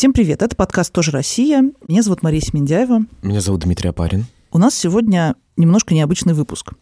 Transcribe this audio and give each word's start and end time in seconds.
Всем 0.00 0.14
привет, 0.14 0.40
это 0.40 0.56
подкаст 0.56 0.94
«Тоже 0.94 1.10
Россия». 1.10 1.62
Меня 1.86 2.02
зовут 2.02 2.22
Мария 2.22 2.40
Семендяева. 2.40 3.04
Меня 3.20 3.42
зовут 3.42 3.60
Дмитрий 3.60 3.90
Апарин. 3.90 4.24
У 4.50 4.56
нас 4.56 4.74
сегодня 4.74 5.36
немножко 5.58 5.92
необычный 5.92 6.32
выпуск. 6.32 6.72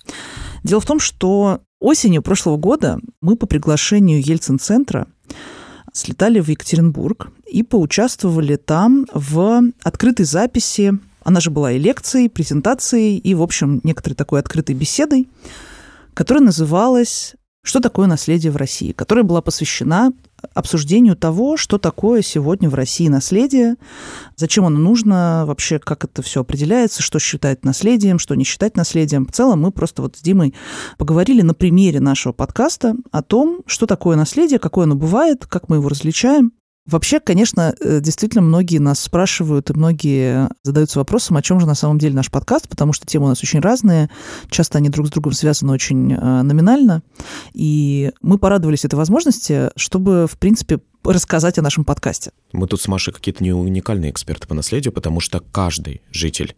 Дело 0.63 0.81
в 0.81 0.87
том, 0.87 1.01
что 1.01 1.61
осенью 1.81 2.23
прошлого 2.23 2.59
года 2.59 3.01
мы 3.21 3.35
по 3.35 3.49
приглашению 3.49 4.25
Ельцин-центра 4.25 5.09
слетали 5.93 6.39
в 6.39 6.47
Екатеринбург 6.47 7.33
и 7.51 7.65
поучаствовали 7.65 8.55
там 8.55 9.05
в 9.13 9.63
открытой 9.83 10.25
записи. 10.25 10.93
Она 11.25 11.41
же 11.41 11.51
была 11.51 11.73
и 11.73 11.79
лекцией, 11.81 12.31
презентацией, 12.31 13.19
и, 13.19 13.35
в 13.35 13.43
общем, 13.43 13.81
некоторой 13.83 14.15
такой 14.15 14.39
открытой 14.39 14.77
беседой, 14.77 15.29
которая 16.15 16.45
называлась 16.45 17.35
«Что 17.65 17.81
такое 17.81 18.07
наследие 18.07 18.53
в 18.53 18.57
России?», 18.57 18.93
которая 18.93 19.25
была 19.25 19.43
посвящена 19.43 20.13
обсуждению 20.55 21.17
того, 21.17 21.57
что 21.57 21.79
такое 21.79 22.23
сегодня 22.23 22.69
в 22.69 22.75
России 22.75 23.09
наследие, 23.09 23.77
зачем 24.37 24.65
оно 24.65 24.79
нужно, 24.79 25.45
вообще 25.47 25.79
как 25.79 26.05
это 26.05 26.23
все 26.23 26.41
определяется, 26.41 27.03
что 27.03 27.19
считать 27.19 27.65
наследием, 27.65 28.19
что 28.19 28.35
не 28.35 28.45
считать 28.45 28.77
наследием. 28.77 29.27
В 29.27 29.33
целом 29.33 29.63
мы 29.63 29.71
просто 29.71 30.03
вот 30.03 30.17
с 30.17 30.21
Димой 30.21 30.55
поговорили 30.97 31.43
на 31.43 31.55
примере 31.55 32.01
нашего 32.01 32.33
подкаста 32.33 32.95
о 33.11 33.23
том, 33.23 33.63
что 33.67 33.87
такое 33.87 34.17
наследие, 34.17 34.59
какое 34.59 34.85
оно 34.85 34.95
бывает, 34.95 35.47
как 35.47 35.69
мы 35.69 35.77
его 35.77 35.89
различаем, 35.89 36.53
Вообще, 36.89 37.21
конечно, 37.21 37.75
э, 37.81 38.01
действительно 38.01 38.41
многие 38.41 38.79
нас 38.79 38.99
спрашивают, 38.99 39.69
и 39.69 39.75
многие 39.75 40.49
задаются 40.63 40.99
вопросом, 40.99 41.37
о 41.37 41.43
чем 41.43 41.61
же 41.61 41.67
на 41.67 41.75
самом 41.75 41.99
деле 41.99 42.15
наш 42.15 42.31
подкаст, 42.31 42.67
потому 42.67 42.95
что 42.95 43.07
темы 43.07 43.27
у 43.27 43.29
нас 43.29 43.43
очень 43.43 43.61
разные, 43.61 44.09
часто 44.49 44.79
они 44.79 44.89
друг 44.89 45.09
с 45.09 45.11
другом 45.11 45.33
связаны 45.33 45.73
очень 45.73 46.15
э, 46.15 46.43
номинально, 46.43 47.03
и 47.53 48.11
мы 48.23 48.39
порадовались 48.39 48.87
этой 48.87 48.95
возможности, 48.95 49.71
чтобы, 49.77 50.27
в 50.27 50.39
принципе, 50.39 50.81
рассказать 51.13 51.59
о 51.59 51.63
нашем 51.63 51.85
подкасте. 51.85 52.33
Мы 52.53 52.67
тут 52.67 52.81
с 52.81 52.89
Машей 52.89 53.13
какие-то 53.13 53.43
не 53.43 53.53
уникальные 53.53 54.11
эксперты 54.11 54.47
по 54.47 54.55
наследию, 54.55 54.93
потому 54.93 55.21
что 55.21 55.41
каждый 55.41 56.03
житель 56.11 56.55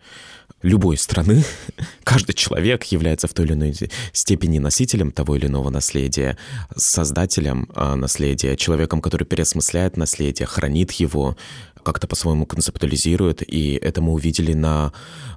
любой 0.63 0.97
страны, 0.97 1.45
каждый 2.05 2.35
человек 2.35 2.85
является 2.85 3.29
в 3.29 3.35
той 3.35 3.47
или 3.47 3.53
иной 3.55 3.75
степени 4.13 4.59
носителем 4.59 5.11
того 5.11 5.37
или 5.37 5.47
иного 5.47 5.71
наследия, 5.71 6.37
создателем 6.77 7.69
а, 7.75 7.97
наследия, 7.97 8.57
человеком, 8.57 9.01
который 9.01 9.25
переосмысляет 9.25 9.97
наследие, 9.97 10.47
хранит 10.47 10.93
его, 10.93 11.37
как-то 11.83 12.07
по-своему 12.07 12.47
концептуализирует, 12.47 13.43
и 13.47 13.75
это 13.75 14.03
мы 14.03 14.13
увидели 14.13 14.53
на 14.53 14.93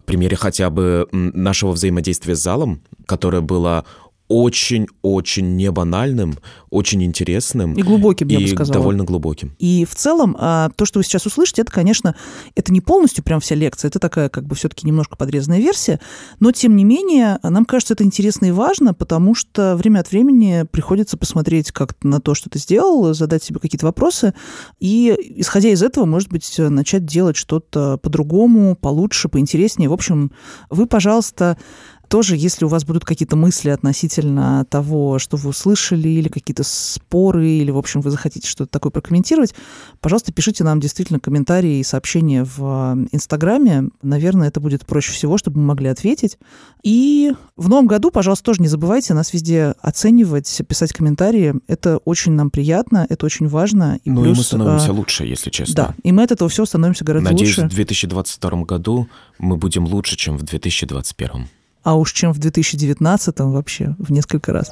примере 0.06 0.36
хотя 0.36 0.70
бы 0.70 1.08
нашего 1.12 1.72
взаимодействия 1.72 2.36
с 2.36 2.42
залом, 2.42 2.82
которое 3.06 3.42
было 3.42 3.86
очень-очень 4.28 5.56
не 5.56 5.70
банальным, 5.72 6.38
очень 6.70 7.04
интересным. 7.04 7.74
И 7.74 7.82
глубоким, 7.82 8.28
я 8.30 8.40
и 8.40 8.44
бы 8.44 8.48
сказала. 8.48 8.74
довольно 8.74 9.04
глубоким. 9.04 9.56
И 9.60 9.86
в 9.86 9.96
целом, 9.96 10.36
а, 10.40 10.70
то, 10.76 10.86
что 10.86 11.00
вы 11.00 11.04
сейчас 11.04 11.26
услышите, 11.26 11.62
это, 11.62 11.72
конечно, 11.72 12.16
это 12.56 12.72
не 12.74 12.82
полностью 12.82 13.24
прям 13.24 13.40
вся 13.40 13.56
лекция, 13.56 13.90
это 13.90 14.00
такая 14.00 14.30
как 14.30 14.46
бы 14.46 14.56
все-таки 14.56 14.88
немножко 14.88 15.16
подрезанная 15.16 15.60
версия, 15.60 16.00
но, 16.40 16.52
тем 16.52 16.76
не 16.76 16.84
менее, 16.84 17.38
нам 17.44 17.66
кажется, 17.66 17.94
это 17.94 18.04
интересно 18.04 18.46
и 18.48 18.52
важно, 18.52 18.94
потому 18.94 19.36
что 19.36 19.76
время 19.76 20.00
от 20.00 20.12
времени 20.12 20.66
приходится 20.72 21.18
посмотреть 21.18 21.72
как 21.72 21.96
на 22.04 22.20
то, 22.20 22.34
что 22.34 22.50
ты 22.50 22.60
сделал, 22.60 23.14
задать 23.14 23.44
себе 23.44 23.60
какие-то 23.60 23.86
вопросы, 23.86 24.34
и, 24.80 25.16
исходя 25.36 25.70
из 25.70 25.84
этого, 25.84 26.06
может 26.06 26.30
быть, 26.30 26.56
начать 26.58 27.06
делать 27.06 27.36
что-то 27.36 27.98
по-другому, 27.98 28.76
получше, 28.76 29.30
поинтереснее. 29.30 29.90
В 29.90 29.94
общем, 29.94 30.32
вы, 30.70 30.88
пожалуйста, 30.88 31.58
тоже, 32.08 32.36
если 32.36 32.66
у 32.66 32.68
вас 32.68 32.86
будут 32.86 33.06
какие-то 33.06 33.36
мысли 33.36 33.70
относительно 33.70 34.66
того, 34.66 35.20
что 35.20 35.38
вы 35.38 35.50
услышали, 35.50 36.10
или 36.10 36.30
какие-то 36.30 36.64
споры, 36.64 37.50
или, 37.50 37.72
в 37.72 37.78
общем, 37.78 38.02
вы 38.02 38.12
захотите 38.12 38.48
что-то 38.48 38.72
такое 38.72 38.92
прокомментировать, 38.92 39.54
пожалуйста, 40.00 40.32
пишите 40.32 40.64
нам 40.64 40.80
действительно 40.80 41.20
комментарии 41.20 41.80
и 41.80 41.84
сообщения 41.84 42.44
в 42.44 42.96
э, 42.96 43.08
Инстаграме. 43.12 43.90
Наверное, 44.02 44.50
это 44.50 44.60
будет 44.60 44.86
проще 44.86 45.12
всего, 45.12 45.38
чтобы 45.38 45.60
мы 45.60 45.66
могли 45.68 45.90
ответить. 45.90 46.38
И 46.84 47.34
в 47.56 47.70
новом 47.70 47.88
году, 47.88 48.12
пожалуйста, 48.12 48.46
тоже 48.46 48.62
не 48.62 48.68
забывайте 48.68 49.14
нас 49.14 49.34
везде 49.34 49.74
оценивать, 49.82 50.62
писать 50.68 50.94
комментарии. 50.94 51.56
Это 51.68 51.98
очень 51.98 52.34
нам 52.34 52.52
приятно, 52.52 53.08
это 53.10 53.26
очень 53.26 53.48
важно. 53.48 54.00
И 54.04 54.10
ну 54.10 54.22
плюс, 54.22 54.36
и 54.36 54.40
мы 54.40 54.44
становимся 54.44 54.90
а... 54.90 54.94
лучше, 54.94 55.26
если 55.26 55.50
честно. 55.50 55.76
Да, 55.76 55.96
и 56.04 56.12
мы 56.12 56.24
от 56.24 56.32
этого 56.32 56.50
все 56.50 56.66
становимся 56.66 57.04
гораздо 57.04 57.32
Надеюсь, 57.32 57.52
лучше. 57.52 57.62
Надеюсь, 57.64 57.74
в 57.74 57.76
2022 57.76 58.64
году 58.64 59.08
мы 59.40 59.58
будем 59.58 59.86
лучше, 59.86 60.16
чем 60.16 60.38
в 60.38 60.44
2021 60.44 61.48
а 61.84 61.96
уж 61.96 62.14
чем 62.14 62.34
в 62.34 62.40
2019 62.40 63.40
вообще 63.40 63.96
в 64.00 64.12
несколько 64.12 64.54
раз. 64.54 64.72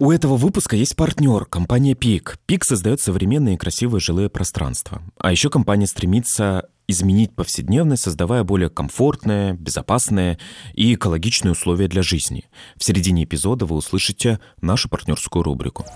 У 0.00 0.10
этого 0.10 0.36
выпуска 0.36 0.74
есть 0.76 0.96
партнер, 0.96 1.44
компания 1.44 1.94
Пик. 1.94 2.38
Пик 2.46 2.64
создает 2.64 3.00
современные 3.00 3.54
и 3.54 3.58
красивые 3.58 4.00
жилые 4.00 4.28
пространства. 4.28 5.02
А 5.18 5.30
еще 5.30 5.50
компания 5.50 5.86
стремится 5.86 6.68
изменить 6.88 7.34
повседневность, 7.34 8.02
создавая 8.02 8.44
более 8.44 8.68
комфортные, 8.68 9.54
безопасные 9.54 10.38
и 10.74 10.94
экологичные 10.94 11.52
условия 11.52 11.88
для 11.88 12.02
жизни. 12.02 12.44
В 12.76 12.84
середине 12.84 13.24
эпизода 13.24 13.66
вы 13.66 13.76
услышите 13.76 14.40
нашу 14.60 14.88
партнерскую 14.88 15.42
рубрику. 15.42 15.86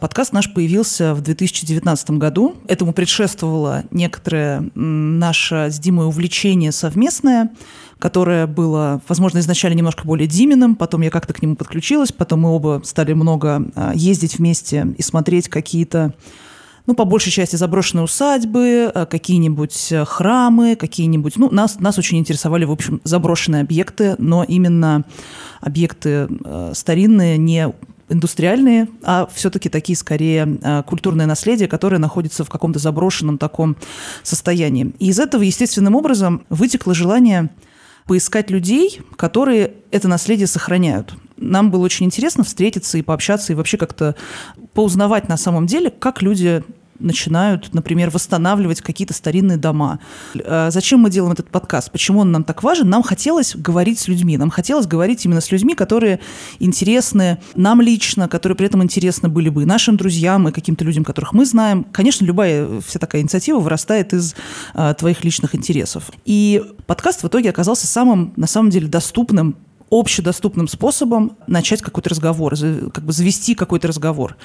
Подкаст 0.00 0.32
наш 0.32 0.50
появился 0.50 1.14
в 1.14 1.20
2019 1.20 2.12
году. 2.12 2.56
Этому 2.66 2.94
предшествовало 2.94 3.84
некоторое 3.90 4.70
наше 4.74 5.68
с 5.70 5.78
Димой 5.78 6.06
увлечение 6.06 6.72
совместное, 6.72 7.50
которое 7.98 8.46
было, 8.46 9.02
возможно, 9.08 9.40
изначально 9.40 9.76
немножко 9.76 10.06
более 10.06 10.26
Диминым, 10.26 10.74
потом 10.74 11.02
я 11.02 11.10
как-то 11.10 11.34
к 11.34 11.42
нему 11.42 11.54
подключилась, 11.54 12.12
потом 12.12 12.40
мы 12.40 12.48
оба 12.48 12.80
стали 12.82 13.12
много 13.12 13.62
а, 13.74 13.92
ездить 13.94 14.38
вместе 14.38 14.94
и 14.96 15.02
смотреть 15.02 15.50
какие-то 15.50 16.14
ну, 16.86 16.94
по 16.94 17.04
большей 17.04 17.30
части 17.30 17.56
заброшенные 17.56 18.04
усадьбы, 18.04 18.90
а, 18.94 19.04
какие-нибудь 19.04 19.92
храмы, 20.06 20.76
какие-нибудь... 20.76 21.36
Ну, 21.36 21.50
нас, 21.50 21.78
нас 21.78 21.98
очень 21.98 22.18
интересовали, 22.18 22.64
в 22.64 22.72
общем, 22.72 23.02
заброшенные 23.04 23.60
объекты, 23.60 24.14
но 24.16 24.44
именно 24.44 25.04
объекты 25.60 26.26
э, 26.42 26.72
старинные, 26.74 27.36
не 27.36 27.70
индустриальные, 28.10 28.88
а 29.02 29.28
все-таки 29.32 29.68
такие 29.68 29.96
скорее 29.96 30.58
а, 30.62 30.82
культурное 30.82 31.26
наследие, 31.26 31.68
которое 31.68 31.98
находится 31.98 32.44
в 32.44 32.50
каком-то 32.50 32.78
заброшенном 32.78 33.38
таком 33.38 33.76
состоянии. 34.22 34.92
И 34.98 35.08
из 35.08 35.18
этого 35.18 35.42
естественным 35.42 35.94
образом 35.94 36.44
вытекло 36.50 36.94
желание 36.94 37.50
поискать 38.06 38.50
людей, 38.50 39.00
которые 39.16 39.74
это 39.90 40.08
наследие 40.08 40.46
сохраняют. 40.46 41.14
Нам 41.36 41.70
было 41.70 41.84
очень 41.84 42.06
интересно 42.06 42.44
встретиться 42.44 42.98
и 42.98 43.02
пообщаться, 43.02 43.52
и 43.52 43.56
вообще 43.56 43.76
как-то 43.76 44.16
поузнавать 44.74 45.28
на 45.28 45.36
самом 45.36 45.66
деле, 45.66 45.90
как 45.90 46.20
люди 46.20 46.64
начинают, 47.00 47.72
например, 47.74 48.10
восстанавливать 48.10 48.80
какие-то 48.80 49.14
старинные 49.14 49.58
дома. 49.58 49.98
А 50.44 50.70
зачем 50.70 51.00
мы 51.00 51.10
делаем 51.10 51.32
этот 51.32 51.48
подкаст? 51.48 51.90
Почему 51.90 52.20
он 52.20 52.32
нам 52.32 52.44
так 52.44 52.62
важен? 52.62 52.88
Нам 52.88 53.02
хотелось 53.02 53.54
говорить 53.54 53.98
с 53.98 54.08
людьми. 54.08 54.36
Нам 54.36 54.50
хотелось 54.50 54.86
говорить 54.86 55.24
именно 55.24 55.40
с 55.40 55.50
людьми, 55.50 55.74
которые 55.74 56.20
интересны 56.58 57.38
нам 57.54 57.80
лично, 57.80 58.28
которые 58.28 58.56
при 58.56 58.66
этом 58.66 58.82
интересны 58.82 59.28
были 59.28 59.48
бы 59.48 59.62
и 59.62 59.66
нашим 59.66 59.96
друзьям, 59.96 60.48
и 60.48 60.52
каким-то 60.52 60.84
людям, 60.84 61.04
которых 61.04 61.32
мы 61.32 61.44
знаем. 61.44 61.84
Конечно, 61.84 62.24
любая 62.24 62.80
вся 62.80 62.98
такая 62.98 63.22
инициатива 63.22 63.58
вырастает 63.58 64.12
из 64.12 64.34
а, 64.74 64.94
твоих 64.94 65.24
личных 65.24 65.54
интересов. 65.54 66.10
И 66.24 66.62
подкаст 66.86 67.22
в 67.22 67.28
итоге 67.28 67.50
оказался 67.50 67.86
самым, 67.86 68.32
на 68.36 68.46
самом 68.46 68.70
деле, 68.70 68.88
доступным 68.88 69.56
общедоступным 69.90 70.68
способом 70.68 71.36
начать 71.46 71.82
какой-то 71.82 72.10
разговор, 72.10 72.54
как 72.92 73.04
бы 73.04 73.12
завести 73.12 73.54
какой-то 73.54 73.88
разговор. 73.88 74.36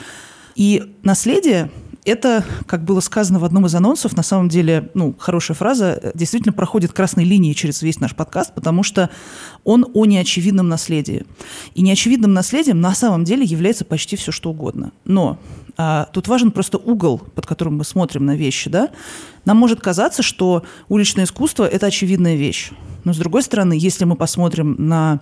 И 0.55 0.95
наследие 1.03 1.69
это, 2.05 2.45
как 2.67 2.83
было 2.85 2.99
сказано 2.99 3.39
в 3.39 3.45
одном 3.45 3.65
из 3.65 3.75
анонсов, 3.75 4.15
на 4.15 4.23
самом 4.23 4.47
деле, 4.47 4.91
ну, 4.93 5.15
хорошая 5.17 5.55
фраза, 5.55 6.11
действительно 6.13 6.53
проходит 6.53 6.93
красной 6.93 7.25
линией 7.25 7.55
через 7.55 7.81
весь 7.81 7.99
наш 7.99 8.15
подкаст, 8.15 8.53
потому 8.53 8.83
что 8.83 9.09
он 9.63 9.87
о 9.93 10.05
неочевидном 10.05 10.69
наследии. 10.69 11.25
И 11.73 11.81
неочевидным 11.81 12.33
наследием 12.33 12.79
на 12.79 12.93
самом 12.93 13.23
деле 13.23 13.43
является 13.43 13.85
почти 13.85 14.15
все, 14.15 14.31
что 14.31 14.51
угодно. 14.51 14.91
Но 15.03 15.39
а, 15.77 16.07
тут 16.13 16.27
важен 16.27 16.51
просто 16.51 16.77
угол, 16.77 17.17
под 17.17 17.45
которым 17.47 17.77
мы 17.77 17.83
смотрим 17.83 18.25
на 18.25 18.35
вещи. 18.35 18.69
Да? 18.69 18.91
Нам 19.43 19.57
может 19.57 19.81
казаться, 19.81 20.21
что 20.21 20.63
уличное 20.87 21.25
искусство– 21.25 21.67
это 21.71 21.87
очевидная 21.87 22.35
вещь. 22.35 22.71
Но, 23.03 23.13
с 23.13 23.17
другой 23.17 23.43
стороны, 23.43 23.73
если 23.73 24.05
мы 24.05 24.15
посмотрим 24.15 24.75
на 24.77 25.21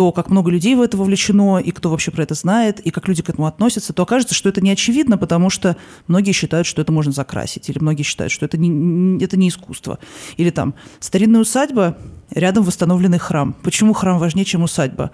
то, 0.00 0.12
как 0.12 0.30
много 0.30 0.50
людей 0.50 0.74
в 0.76 0.80
это 0.80 0.96
вовлечено, 0.96 1.58
и 1.58 1.72
кто 1.72 1.90
вообще 1.90 2.10
про 2.10 2.22
это 2.22 2.32
знает, 2.32 2.80
и 2.80 2.90
как 2.90 3.06
люди 3.06 3.22
к 3.22 3.28
этому 3.28 3.46
относятся, 3.46 3.92
то 3.92 4.04
окажется, 4.04 4.34
что 4.34 4.48
это 4.48 4.62
не 4.62 4.70
очевидно, 4.70 5.18
потому 5.18 5.50
что 5.50 5.76
многие 6.06 6.32
считают, 6.32 6.66
что 6.66 6.80
это 6.80 6.90
можно 6.90 7.12
закрасить, 7.12 7.68
или 7.68 7.78
многие 7.78 8.02
считают, 8.02 8.32
что 8.32 8.46
это 8.46 8.56
не, 8.56 9.22
это 9.22 9.36
не 9.36 9.50
искусство. 9.50 9.98
Или 10.38 10.48
там 10.48 10.72
старинная 11.00 11.42
усадьба 11.42 11.98
рядом 12.30 12.64
восстановленный 12.64 13.18
храм. 13.18 13.54
Почему 13.62 13.92
храм 13.92 14.18
важнее, 14.18 14.44
чем 14.44 14.62
усадьба? 14.62 15.10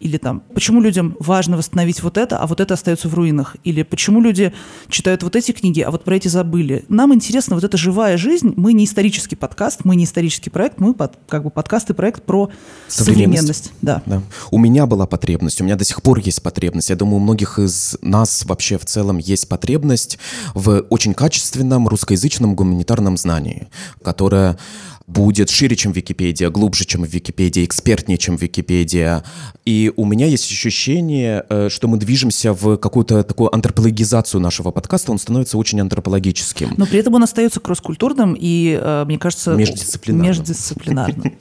Или 0.00 0.16
там, 0.16 0.42
почему 0.54 0.80
людям 0.80 1.14
важно 1.20 1.58
восстановить 1.58 2.02
вот 2.02 2.16
это, 2.16 2.38
а 2.38 2.46
вот 2.46 2.60
это 2.60 2.72
остается 2.72 3.06
в 3.06 3.14
руинах? 3.14 3.56
Или 3.64 3.82
почему 3.82 4.22
люди 4.22 4.54
читают 4.88 5.22
вот 5.22 5.36
эти 5.36 5.52
книги, 5.52 5.82
а 5.82 5.90
вот 5.90 6.04
про 6.04 6.16
эти 6.16 6.26
забыли? 6.26 6.86
Нам 6.88 7.12
интересна 7.12 7.54
вот 7.54 7.64
эта 7.64 7.76
живая 7.76 8.16
жизнь. 8.16 8.54
Мы 8.56 8.72
не 8.72 8.86
исторический 8.86 9.36
подкаст, 9.36 9.80
мы 9.84 9.96
не 9.96 10.04
исторический 10.04 10.48
проект, 10.48 10.80
мы 10.80 10.94
под, 10.94 11.18
как 11.28 11.44
бы 11.44 11.50
подкаст 11.50 11.90
и 11.90 11.92
проект 11.92 12.22
про 12.22 12.50
современность. 12.88 13.72
Да. 13.82 14.02
да. 14.06 14.22
У 14.50 14.56
меня 14.56 14.86
была 14.86 15.06
потребность, 15.06 15.60
у 15.60 15.64
меня 15.64 15.76
до 15.76 15.84
сих 15.84 16.00
пор 16.00 16.18
есть 16.20 16.42
потребность. 16.42 16.88
Я 16.88 16.96
думаю, 16.96 17.16
у 17.16 17.20
многих 17.20 17.58
из 17.58 17.98
нас 18.00 18.46
вообще 18.46 18.78
в 18.78 18.86
целом 18.86 19.18
есть 19.18 19.50
потребность 19.50 20.18
в 20.54 20.80
очень 20.88 21.12
качественном 21.12 21.86
русскоязычном 21.88 22.54
гуманитарном 22.54 23.18
знании, 23.18 23.68
которое 24.02 24.56
будет 25.10 25.50
шире, 25.50 25.76
чем 25.76 25.92
Википедия, 25.92 26.50
глубже, 26.50 26.84
чем 26.84 27.02
Википедия, 27.04 27.64
экспертнее, 27.64 28.18
чем 28.18 28.36
Википедия. 28.36 29.24
И 29.64 29.92
у 29.96 30.04
меня 30.04 30.26
есть 30.26 30.50
ощущение, 30.50 31.44
э, 31.48 31.68
что 31.68 31.88
мы 31.88 31.98
движемся 31.98 32.52
в 32.52 32.76
какую-то 32.76 33.22
такую 33.22 33.54
антропологизацию 33.54 34.40
нашего 34.40 34.70
подкаста, 34.70 35.12
он 35.12 35.18
становится 35.18 35.58
очень 35.58 35.80
антропологическим. 35.80 36.74
Но 36.76 36.86
при 36.86 37.00
этом 37.00 37.14
он 37.14 37.22
остается 37.22 37.60
кросс-культурным 37.60 38.36
и, 38.38 38.78
э, 38.80 39.04
мне 39.06 39.18
кажется, 39.18 39.54
междисциплинарным. 39.54 40.28
междисциплинарным. 40.28 41.32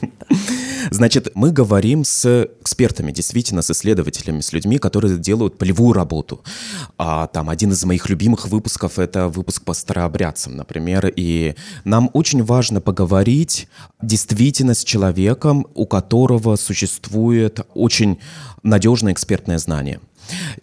Значит, 0.92 1.30
мы 1.36 1.52
говорим 1.52 2.04
с 2.04 2.50
экспертами, 2.62 3.12
действительно, 3.12 3.62
с 3.62 3.72
исследователями, 3.72 4.42
с 4.42 4.54
людьми, 4.54 4.78
которые 4.78 5.18
делают 5.18 5.58
полевую 5.58 5.94
работу. 5.94 6.42
А, 6.98 7.28
там 7.28 7.50
один 7.50 7.72
из 7.72 7.84
моих 7.84 8.10
любимых 8.10 8.48
выпусков— 8.48 8.98
это 9.00 9.28
выпуск 9.28 9.64
по 9.64 9.74
старообрядцам, 9.74 10.56
например. 10.56 11.12
И 11.16 11.56
нам 11.84 12.10
очень 12.14 12.44
важно 12.44 12.82
поговорить 12.82 13.59
действительно 14.02 14.74
с 14.74 14.84
человеком, 14.84 15.68
у 15.76 15.86
которого 15.86 16.56
существует 16.56 17.62
очень 17.74 18.20
надежное 18.64 19.14
экспертное 19.14 19.58
знание. 19.58 20.00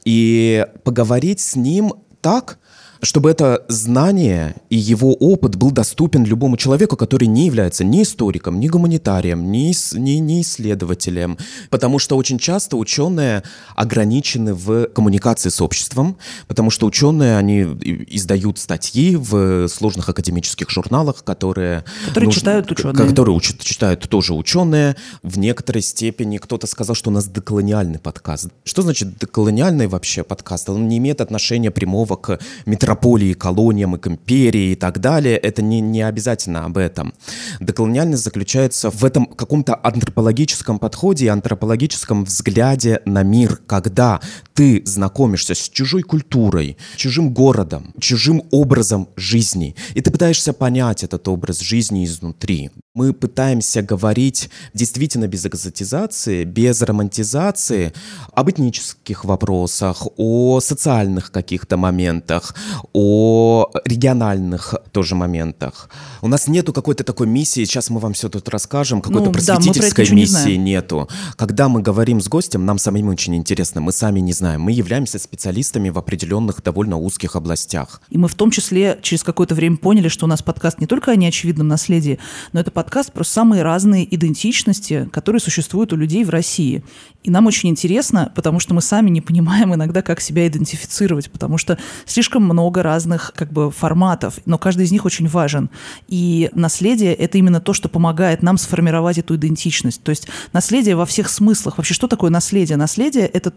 И 0.04 0.66
поговорить 0.84 1.40
с 1.40 1.56
ним 1.56 1.94
так, 2.20 2.58
чтобы 3.00 3.31
это 3.31 3.64
знание 3.69 4.56
и 4.70 4.76
его 4.76 5.14
опыт 5.14 5.56
был 5.56 5.70
доступен 5.70 6.25
любому 6.25 6.56
человеку, 6.56 6.96
который 6.96 7.26
не 7.26 7.46
является 7.46 7.84
ни 7.84 8.02
историком, 8.02 8.58
ни 8.60 8.69
гуманитарием, 8.69 9.50
ни, 9.50 9.75
ни, 9.96 10.12
ни 10.12 10.40
исследователем. 10.40 11.38
Потому 11.70 11.98
что 11.98 12.16
очень 12.16 12.38
часто 12.38 12.76
ученые 12.76 13.43
ограничены 13.75 14.54
в 14.54 14.87
коммуникации 14.87 15.50
с 15.50 15.60
обществом, 15.60 16.16
потому 16.48 16.70
что 16.70 16.87
ученые, 16.87 17.37
они 17.37 17.62
издают 17.62 18.58
статьи 18.58 19.16
в 19.16 19.69
сложных 19.69 20.08
академических 20.08 20.70
журналах, 20.70 21.25
которые... 21.25 21.84
Которые 22.06 22.26
нужно, 22.26 22.40
читают 22.40 22.70
ученые. 22.70 23.08
Которые 23.08 23.34
учат, 23.34 23.60
читают 23.60 24.08
тоже 24.08 24.34
ученые. 24.34 24.96
В 25.22 25.38
некоторой 25.38 25.82
степени 25.82 26.38
кто-то 26.38 26.66
сказал, 26.66 26.94
что 26.94 27.10
у 27.10 27.12
нас 27.12 27.26
деколониальный 27.26 27.98
подкаст. 27.98 28.48
Что 28.64 28.82
значит 28.82 29.19
деколониальный 29.19 29.87
вообще 29.87 30.22
подкаст? 30.22 30.70
Он 30.70 30.88
не 30.88 30.98
имеет 30.98 31.20
отношения 31.20 31.70
прямого 31.70 32.16
к 32.16 32.38
метро 32.64 32.85
метрополии, 32.86 33.32
колониям, 33.32 33.96
и 33.96 33.98
к 33.98 34.06
империи 34.06 34.72
и 34.72 34.74
так 34.76 35.00
далее, 35.00 35.36
это 35.36 35.60
не, 35.60 35.80
не 35.80 36.02
обязательно 36.02 36.64
об 36.64 36.78
этом. 36.78 37.14
Деколониальность 37.60 38.22
заключается 38.22 38.90
в 38.90 39.04
этом 39.04 39.26
каком-то 39.26 39.74
антропологическом 39.82 40.78
подходе 40.78 41.24
и 41.24 41.28
антропологическом 41.28 42.24
взгляде 42.24 43.00
на 43.04 43.24
мир, 43.24 43.58
когда 43.66 44.20
ты 44.54 44.82
знакомишься 44.84 45.54
с 45.54 45.68
чужой 45.68 46.02
культурой, 46.02 46.76
чужим 46.96 47.34
городом, 47.34 47.92
чужим 47.98 48.44
образом 48.52 49.08
жизни, 49.16 49.74
и 49.94 50.00
ты 50.00 50.12
пытаешься 50.12 50.52
понять 50.52 51.02
этот 51.02 51.26
образ 51.26 51.58
жизни 51.60 52.04
изнутри. 52.04 52.70
Мы 52.96 53.12
пытаемся 53.12 53.82
говорить 53.82 54.48
действительно 54.72 55.28
без 55.28 55.44
экзотизации, 55.44 56.44
без 56.44 56.81
романтизации 56.81 57.93
об 58.32 58.50
этнических 58.50 59.26
вопросах, 59.26 60.06
о 60.16 60.60
социальных 60.60 61.31
каких-то 61.31 61.76
моментах, 61.76 62.54
о 62.94 63.70
региональных 63.84 64.75
тоже 64.93 65.14
моментах. 65.14 65.90
У 66.22 66.28
нас 66.28 66.48
нету 66.48 66.72
какой-то 66.72 67.04
такой 67.04 67.26
миссии, 67.26 67.66
сейчас 67.66 67.90
мы 67.90 68.00
вам 68.00 68.14
все 68.14 68.31
тут 68.31 68.48
расскажем, 68.48 69.02
какой-то 69.02 69.26
ну, 69.26 69.32
просветительской 69.32 70.08
да, 70.08 70.14
миссии 70.14 70.56
не 70.56 70.76
нету. 70.76 71.06
Когда 71.37 71.69
мы 71.69 71.82
говорим 71.82 72.22
с 72.22 72.28
гостем, 72.28 72.64
нам 72.64 72.78
самим 72.78 73.08
очень 73.08 73.37
интересно, 73.37 73.82
мы 73.82 73.93
сами 73.93 74.20
не 74.20 74.32
знаем. 74.32 74.62
Мы 74.62 74.72
являемся 74.72 75.19
специалистами 75.19 75.90
в 75.90 75.98
определенных 75.98 76.62
довольно 76.62 76.96
узких 76.96 77.37
областях. 77.37 78.00
И 78.08 78.16
мы 78.16 78.28
в 78.28 78.34
том 78.34 78.50
числе 78.50 78.98
через 79.02 79.22
какое-то 79.22 79.54
время 79.54 79.76
поняли, 79.76 80.08
что 80.08 80.25
у 80.25 80.28
нас 80.28 80.40
подкаст 80.40 80.81
не 80.81 80.87
только 80.87 81.10
о 81.10 81.16
неочевидном 81.16 81.69
наследии, 81.69 82.19
но 82.54 82.60
это 82.60 82.70
подкаст 82.70 82.85
про 82.90 83.24
самые 83.24 83.62
разные 83.62 84.14
идентичности, 84.14 85.08
которые 85.12 85.40
существуют 85.40 85.92
у 85.92 85.96
людей 85.96 86.24
в 86.24 86.30
России. 86.30 86.82
И 87.22 87.30
нам 87.30 87.46
очень 87.46 87.68
интересно, 87.68 88.32
потому 88.34 88.60
что 88.60 88.74
мы 88.74 88.80
сами 88.80 89.10
не 89.10 89.20
понимаем 89.20 89.74
иногда, 89.74 90.02
как 90.02 90.20
себя 90.20 90.46
идентифицировать, 90.46 91.30
потому 91.30 91.58
что 91.58 91.78
слишком 92.04 92.44
много 92.44 92.82
разных 92.82 93.32
как 93.34 93.52
бы 93.52 93.70
форматов, 93.70 94.38
но 94.46 94.58
каждый 94.58 94.84
из 94.84 94.92
них 94.92 95.04
очень 95.04 95.26
важен. 95.28 95.68
И 96.08 96.50
наследие— 96.54 97.14
это 97.14 97.38
именно 97.38 97.60
то, 97.60 97.72
что 97.72 97.88
помогает 97.88 98.42
нам 98.42 98.58
сформировать 98.58 99.18
эту 99.18 99.36
идентичность. 99.36 100.02
То 100.02 100.10
есть 100.10 100.28
наследие 100.52 100.96
во 100.96 101.06
всех 101.06 101.28
смыслах. 101.28 101.78
Вообще, 101.78 101.94
что 101.94 102.06
такое 102.06 102.30
наследие? 102.30 102.76
Наследие— 102.76 103.26
это 103.32 103.52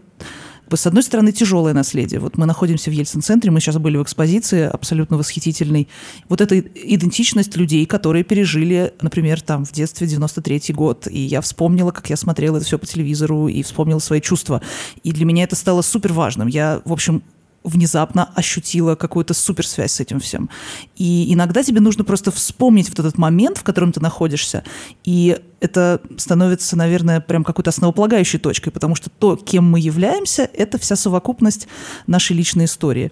с 0.76 0.86
одной 0.86 1.02
стороны, 1.02 1.32
тяжелое 1.32 1.74
наследие. 1.74 2.20
Вот 2.20 2.36
мы 2.36 2.46
находимся 2.46 2.90
в 2.90 2.92
Ельцин-центре, 2.92 3.50
мы 3.50 3.60
сейчас 3.60 3.78
были 3.78 3.96
в 3.96 4.02
экспозиции 4.02 4.62
абсолютно 4.62 5.16
восхитительной. 5.16 5.88
Вот 6.28 6.40
эта 6.40 6.58
идентичность 6.58 7.56
людей, 7.56 7.86
которые 7.86 8.24
пережили, 8.24 8.92
например, 9.00 9.40
там 9.40 9.64
в 9.64 9.72
детстве 9.72 10.06
93-й 10.06 10.72
год. 10.72 11.06
И 11.10 11.20
я 11.20 11.40
вспомнила, 11.40 11.90
как 11.90 12.10
я 12.10 12.16
смотрела 12.16 12.58
это 12.58 12.66
все 12.66 12.78
по 12.78 12.86
телевизору 12.86 13.48
и 13.48 13.62
вспомнила 13.62 13.98
свои 13.98 14.20
чувства. 14.20 14.62
И 15.02 15.12
для 15.12 15.24
меня 15.24 15.44
это 15.44 15.56
стало 15.56 15.82
супер 15.82 16.12
важным. 16.12 16.48
Я, 16.48 16.82
в 16.84 16.92
общем, 16.92 17.22
внезапно 17.62 18.30
ощутила 18.34 18.94
какую-то 18.94 19.34
суперсвязь 19.34 19.92
с 19.92 20.00
этим 20.00 20.20
всем. 20.20 20.48
И 20.96 21.32
иногда 21.32 21.62
тебе 21.62 21.80
нужно 21.80 22.04
просто 22.04 22.30
вспомнить 22.30 22.88
вот 22.88 22.98
этот 22.98 23.18
момент, 23.18 23.58
в 23.58 23.62
котором 23.62 23.92
ты 23.92 24.00
находишься, 24.00 24.64
и 25.04 25.38
это 25.60 26.00
становится, 26.16 26.76
наверное, 26.76 27.20
прям 27.20 27.44
какой-то 27.44 27.70
основополагающей 27.70 28.38
точкой, 28.38 28.70
потому 28.70 28.94
что 28.94 29.10
то, 29.10 29.36
кем 29.36 29.70
мы 29.70 29.78
являемся, 29.78 30.48
это 30.54 30.78
вся 30.78 30.96
совокупность 30.96 31.68
нашей 32.06 32.34
личной 32.36 32.64
истории. 32.64 33.10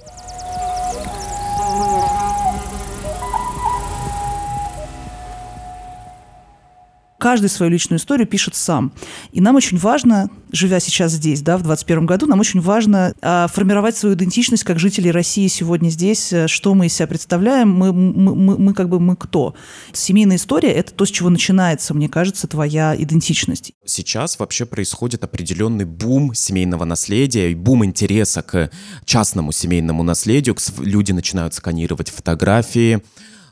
Каждый 7.18 7.50
свою 7.50 7.70
личную 7.70 7.98
историю 7.98 8.26
пишет 8.26 8.54
сам. 8.54 8.92
И 9.32 9.40
нам 9.40 9.56
очень 9.56 9.76
важно, 9.76 10.30
живя 10.52 10.80
сейчас 10.80 11.12
здесь, 11.12 11.42
да, 11.42 11.58
в 11.58 11.62
21 11.62 12.06
году, 12.06 12.26
нам 12.26 12.40
очень 12.40 12.60
важно 12.60 13.14
а, 13.20 13.48
формировать 13.48 13.96
свою 13.96 14.14
идентичность 14.14 14.64
как 14.64 14.78
жители 14.78 15.08
России 15.08 15.48
сегодня 15.48 15.90
здесь, 15.90 16.32
э, 16.32 16.46
что 16.46 16.74
мы 16.74 16.86
из 16.86 16.94
себя 16.94 17.08
представляем, 17.08 17.70
мы, 17.70 17.92
мы, 17.92 18.34
мы, 18.34 18.58
мы 18.58 18.74
как 18.74 18.88
бы 18.88 19.00
мы 19.00 19.16
кто. 19.16 19.54
Семейная 19.92 20.36
история– 20.36 20.72
это 20.72 20.94
то, 20.94 21.04
с 21.04 21.10
чего 21.10 21.28
начинается, 21.28 21.92
мне 21.92 22.08
кажется, 22.08 22.46
твоя 22.46 22.94
идентичность. 22.96 23.72
Сейчас 23.84 24.38
вообще 24.38 24.64
происходит 24.64 25.24
определенный 25.24 25.84
бум 25.84 26.34
семейного 26.34 26.84
наследия 26.84 27.50
и 27.50 27.54
бум 27.54 27.84
интереса 27.84 28.42
к 28.42 28.70
частному 29.04 29.52
семейному 29.52 30.02
наследию. 30.02 30.56
Люди 30.78 31.12
начинают 31.12 31.54
сканировать 31.54 32.10
фотографии, 32.10 33.02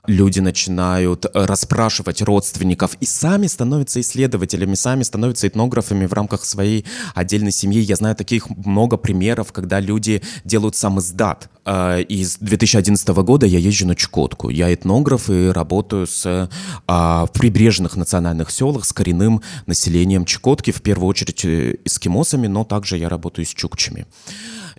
люди 0.07 0.41
начинают 0.41 1.25
э, 1.27 1.29
расспрашивать 1.33 2.23
родственников 2.23 2.97
и 3.01 3.07
сами 3.07 3.47
становятся 3.47 4.01
исследователями, 4.01 4.75
сами 4.75 5.03
становятся 5.03 5.49
этнографами 5.49 6.07
в 6.07 6.13
рамках 6.13 6.45
своей 6.45 6.85
отдельной 7.15 7.53
семьи. 7.53 7.81
Я 7.81 7.97
знаю 7.97 8.17
таких 8.17 8.49
много 8.51 8.97
примеров, 8.97 9.53
когда 9.53 9.81
люди 9.81 10.23
делают 10.45 10.77
сам 10.77 10.99
издат. 10.99 11.49
Э, 11.65 12.03
из 12.03 12.39
2011 12.39 13.09
года 13.09 13.47
я 13.47 13.59
езжу 13.59 13.87
на 13.87 13.95
Чукотку. 13.95 14.51
Я 14.51 14.73
этнограф 14.73 15.29
и 15.31 15.49
работаю 15.49 16.07
с, 16.07 16.49
а, 16.87 17.27
в 17.27 17.33
прибрежных 17.33 17.97
национальных 17.97 18.51
селах 18.51 18.85
с 18.85 18.93
коренным 18.93 19.43
населением 19.67 20.25
Чукотки, 20.25 20.71
в 20.71 20.83
первую 20.83 21.09
очередь 21.09 21.45
э, 21.45 21.77
эскимосами, 21.85 22.47
но 22.47 22.65
также 22.65 22.97
я 22.97 23.09
работаю 23.09 23.45
с 23.45 23.51
чукчами. 23.51 24.07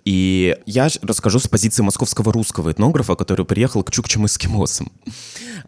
И 0.08 0.56
я 0.64 0.88
расскажу 1.02 1.38
с 1.38 1.48
позиции 1.48 1.82
московского 1.82 2.32
русского 2.32 2.72
этнографа, 2.72 3.14
который 3.14 3.44
приехал 3.44 3.82
к 3.82 3.90
чукчам 3.90 4.24
эскимосам. 4.24 4.90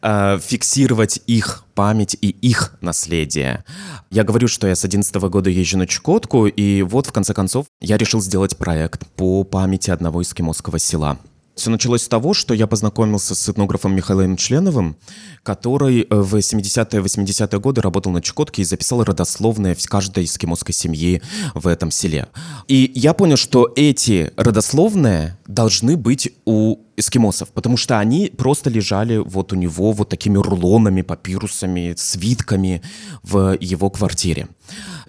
Э, 0.01 0.39
фиксировать 0.43 1.21
их 1.27 1.65
память 1.75 2.17
и 2.23 2.31
их 2.31 2.75
наследие. 2.81 3.67
Я 4.11 4.25
говорю, 4.25 4.49
что 4.49 4.67
я 4.67 4.77
с 4.77 4.83
11 4.83 5.15
года 5.15 5.51
езжу 5.51 5.77
на 5.77 5.87
Чукотку, 5.87 6.47
и 6.47 6.81
вот, 6.81 7.07
в 7.07 7.13
конце 7.13 7.35
концов, 7.35 7.67
я 7.83 7.99
решил 7.99 8.23
сделать 8.23 8.57
проект 8.57 9.07
по 9.09 9.45
памяти 9.45 9.91
одного 9.91 10.23
эскимосского 10.23 10.79
села. 10.79 11.19
Все 11.55 11.71
началось 11.71 12.03
с 12.03 12.09
того, 12.09 12.33
что 12.33 12.55
я 12.55 12.67
познакомился 12.67 13.35
с 13.35 13.49
этнографом 13.49 13.95
Михаилом 13.95 14.37
Членовым, 14.37 14.97
который 15.43 16.03
э, 16.03 16.07
в 16.11 16.35
70-е, 16.37 17.03
80-е 17.03 17.61
годы 17.61 17.81
работал 17.81 18.13
на 18.13 18.23
Чукотке 18.23 18.63
и 18.63 18.65
записал 18.65 19.05
родословные 19.05 19.75
в 19.75 19.87
каждой 19.87 20.25
эскимосской 20.25 20.75
семьи 20.75 21.23
в 21.55 21.67
этом 21.67 21.91
селе. 21.91 22.29
И 22.69 22.91
я 22.95 23.13
понял, 23.15 23.37
что 23.37 23.71
эти 23.77 24.33
родословные 24.37 25.39
должны 25.47 25.97
быть 25.97 26.31
у 26.45 26.79
эскимосов, 26.97 27.49
потому 27.51 27.77
что 27.77 27.99
они 27.99 28.33
просто 28.37 28.71
лежали 28.71 29.17
вот 29.17 29.53
у 29.53 29.57
него 29.57 29.93
вот 29.93 30.09
такими 30.09 30.37
рулонами, 30.37 31.03
папирусами, 31.03 31.95
свитками 31.97 32.83
в 33.23 33.57
его 33.61 33.91
квартире. 33.91 34.49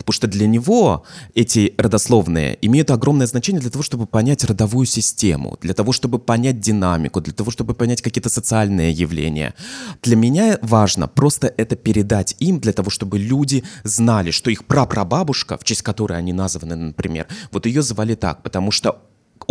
Потому 0.03 0.13
что 0.13 0.27
для 0.27 0.47
него 0.47 1.03
эти 1.35 1.73
родословные 1.77 2.57
имеют 2.61 2.91
огромное 2.91 3.27
значение 3.27 3.61
для 3.61 3.69
того, 3.69 3.83
чтобы 3.83 4.07
понять 4.07 4.43
родовую 4.43 4.85
систему, 4.85 5.57
для 5.61 5.73
того, 5.73 5.91
чтобы 5.91 6.19
понять 6.19 6.59
динамику, 6.59 7.21
для 7.21 7.33
того, 7.33 7.51
чтобы 7.51 7.73
понять 7.73 8.01
какие-то 8.01 8.29
социальные 8.29 8.91
явления. 8.91 9.53
Для 10.01 10.15
меня 10.15 10.57
важно 10.61 11.07
просто 11.07 11.53
это 11.57 11.75
передать 11.75 12.35
им, 12.39 12.59
для 12.59 12.73
того, 12.73 12.89
чтобы 12.89 13.19
люди 13.19 13.63
знали, 13.83 14.31
что 14.31 14.49
их 14.49 14.65
прапрабабушка, 14.65 15.57
в 15.57 15.63
честь 15.63 15.81
которой 15.81 16.17
они 16.17 16.33
названы, 16.33 16.75
например, 16.75 17.27
вот 17.51 17.65
ее 17.65 17.81
звали 17.81 18.15
так, 18.15 18.43
потому 18.43 18.71
что 18.71 19.01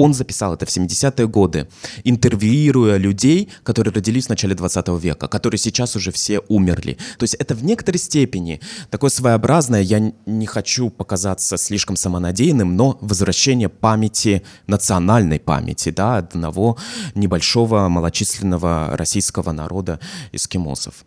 он 0.00 0.14
записал 0.14 0.54
это 0.54 0.64
в 0.64 0.70
70-е 0.70 1.28
годы, 1.28 1.68
интервьюируя 2.04 2.96
людей, 2.96 3.50
которые 3.62 3.92
родились 3.92 4.26
в 4.26 4.28
начале 4.30 4.54
20 4.54 4.88
века, 5.02 5.28
которые 5.28 5.58
сейчас 5.58 5.94
уже 5.94 6.10
все 6.10 6.40
умерли. 6.48 6.96
То 7.18 7.24
есть 7.24 7.34
это 7.34 7.54
в 7.54 7.62
некоторой 7.62 7.98
степени 7.98 8.60
такое 8.88 9.10
своеобразное, 9.10 9.82
я 9.82 10.12
не 10.24 10.46
хочу 10.46 10.88
показаться 10.88 11.58
слишком 11.58 11.96
самонадеянным, 11.96 12.76
но 12.76 12.96
возвращение 13.02 13.68
памяти, 13.68 14.42
национальной 14.66 15.38
памяти, 15.38 15.90
да, 15.90 16.16
одного 16.16 16.78
небольшого 17.14 17.88
малочисленного 17.88 18.96
российского 18.96 19.52
народа 19.52 20.00
эскимосов. 20.32 21.04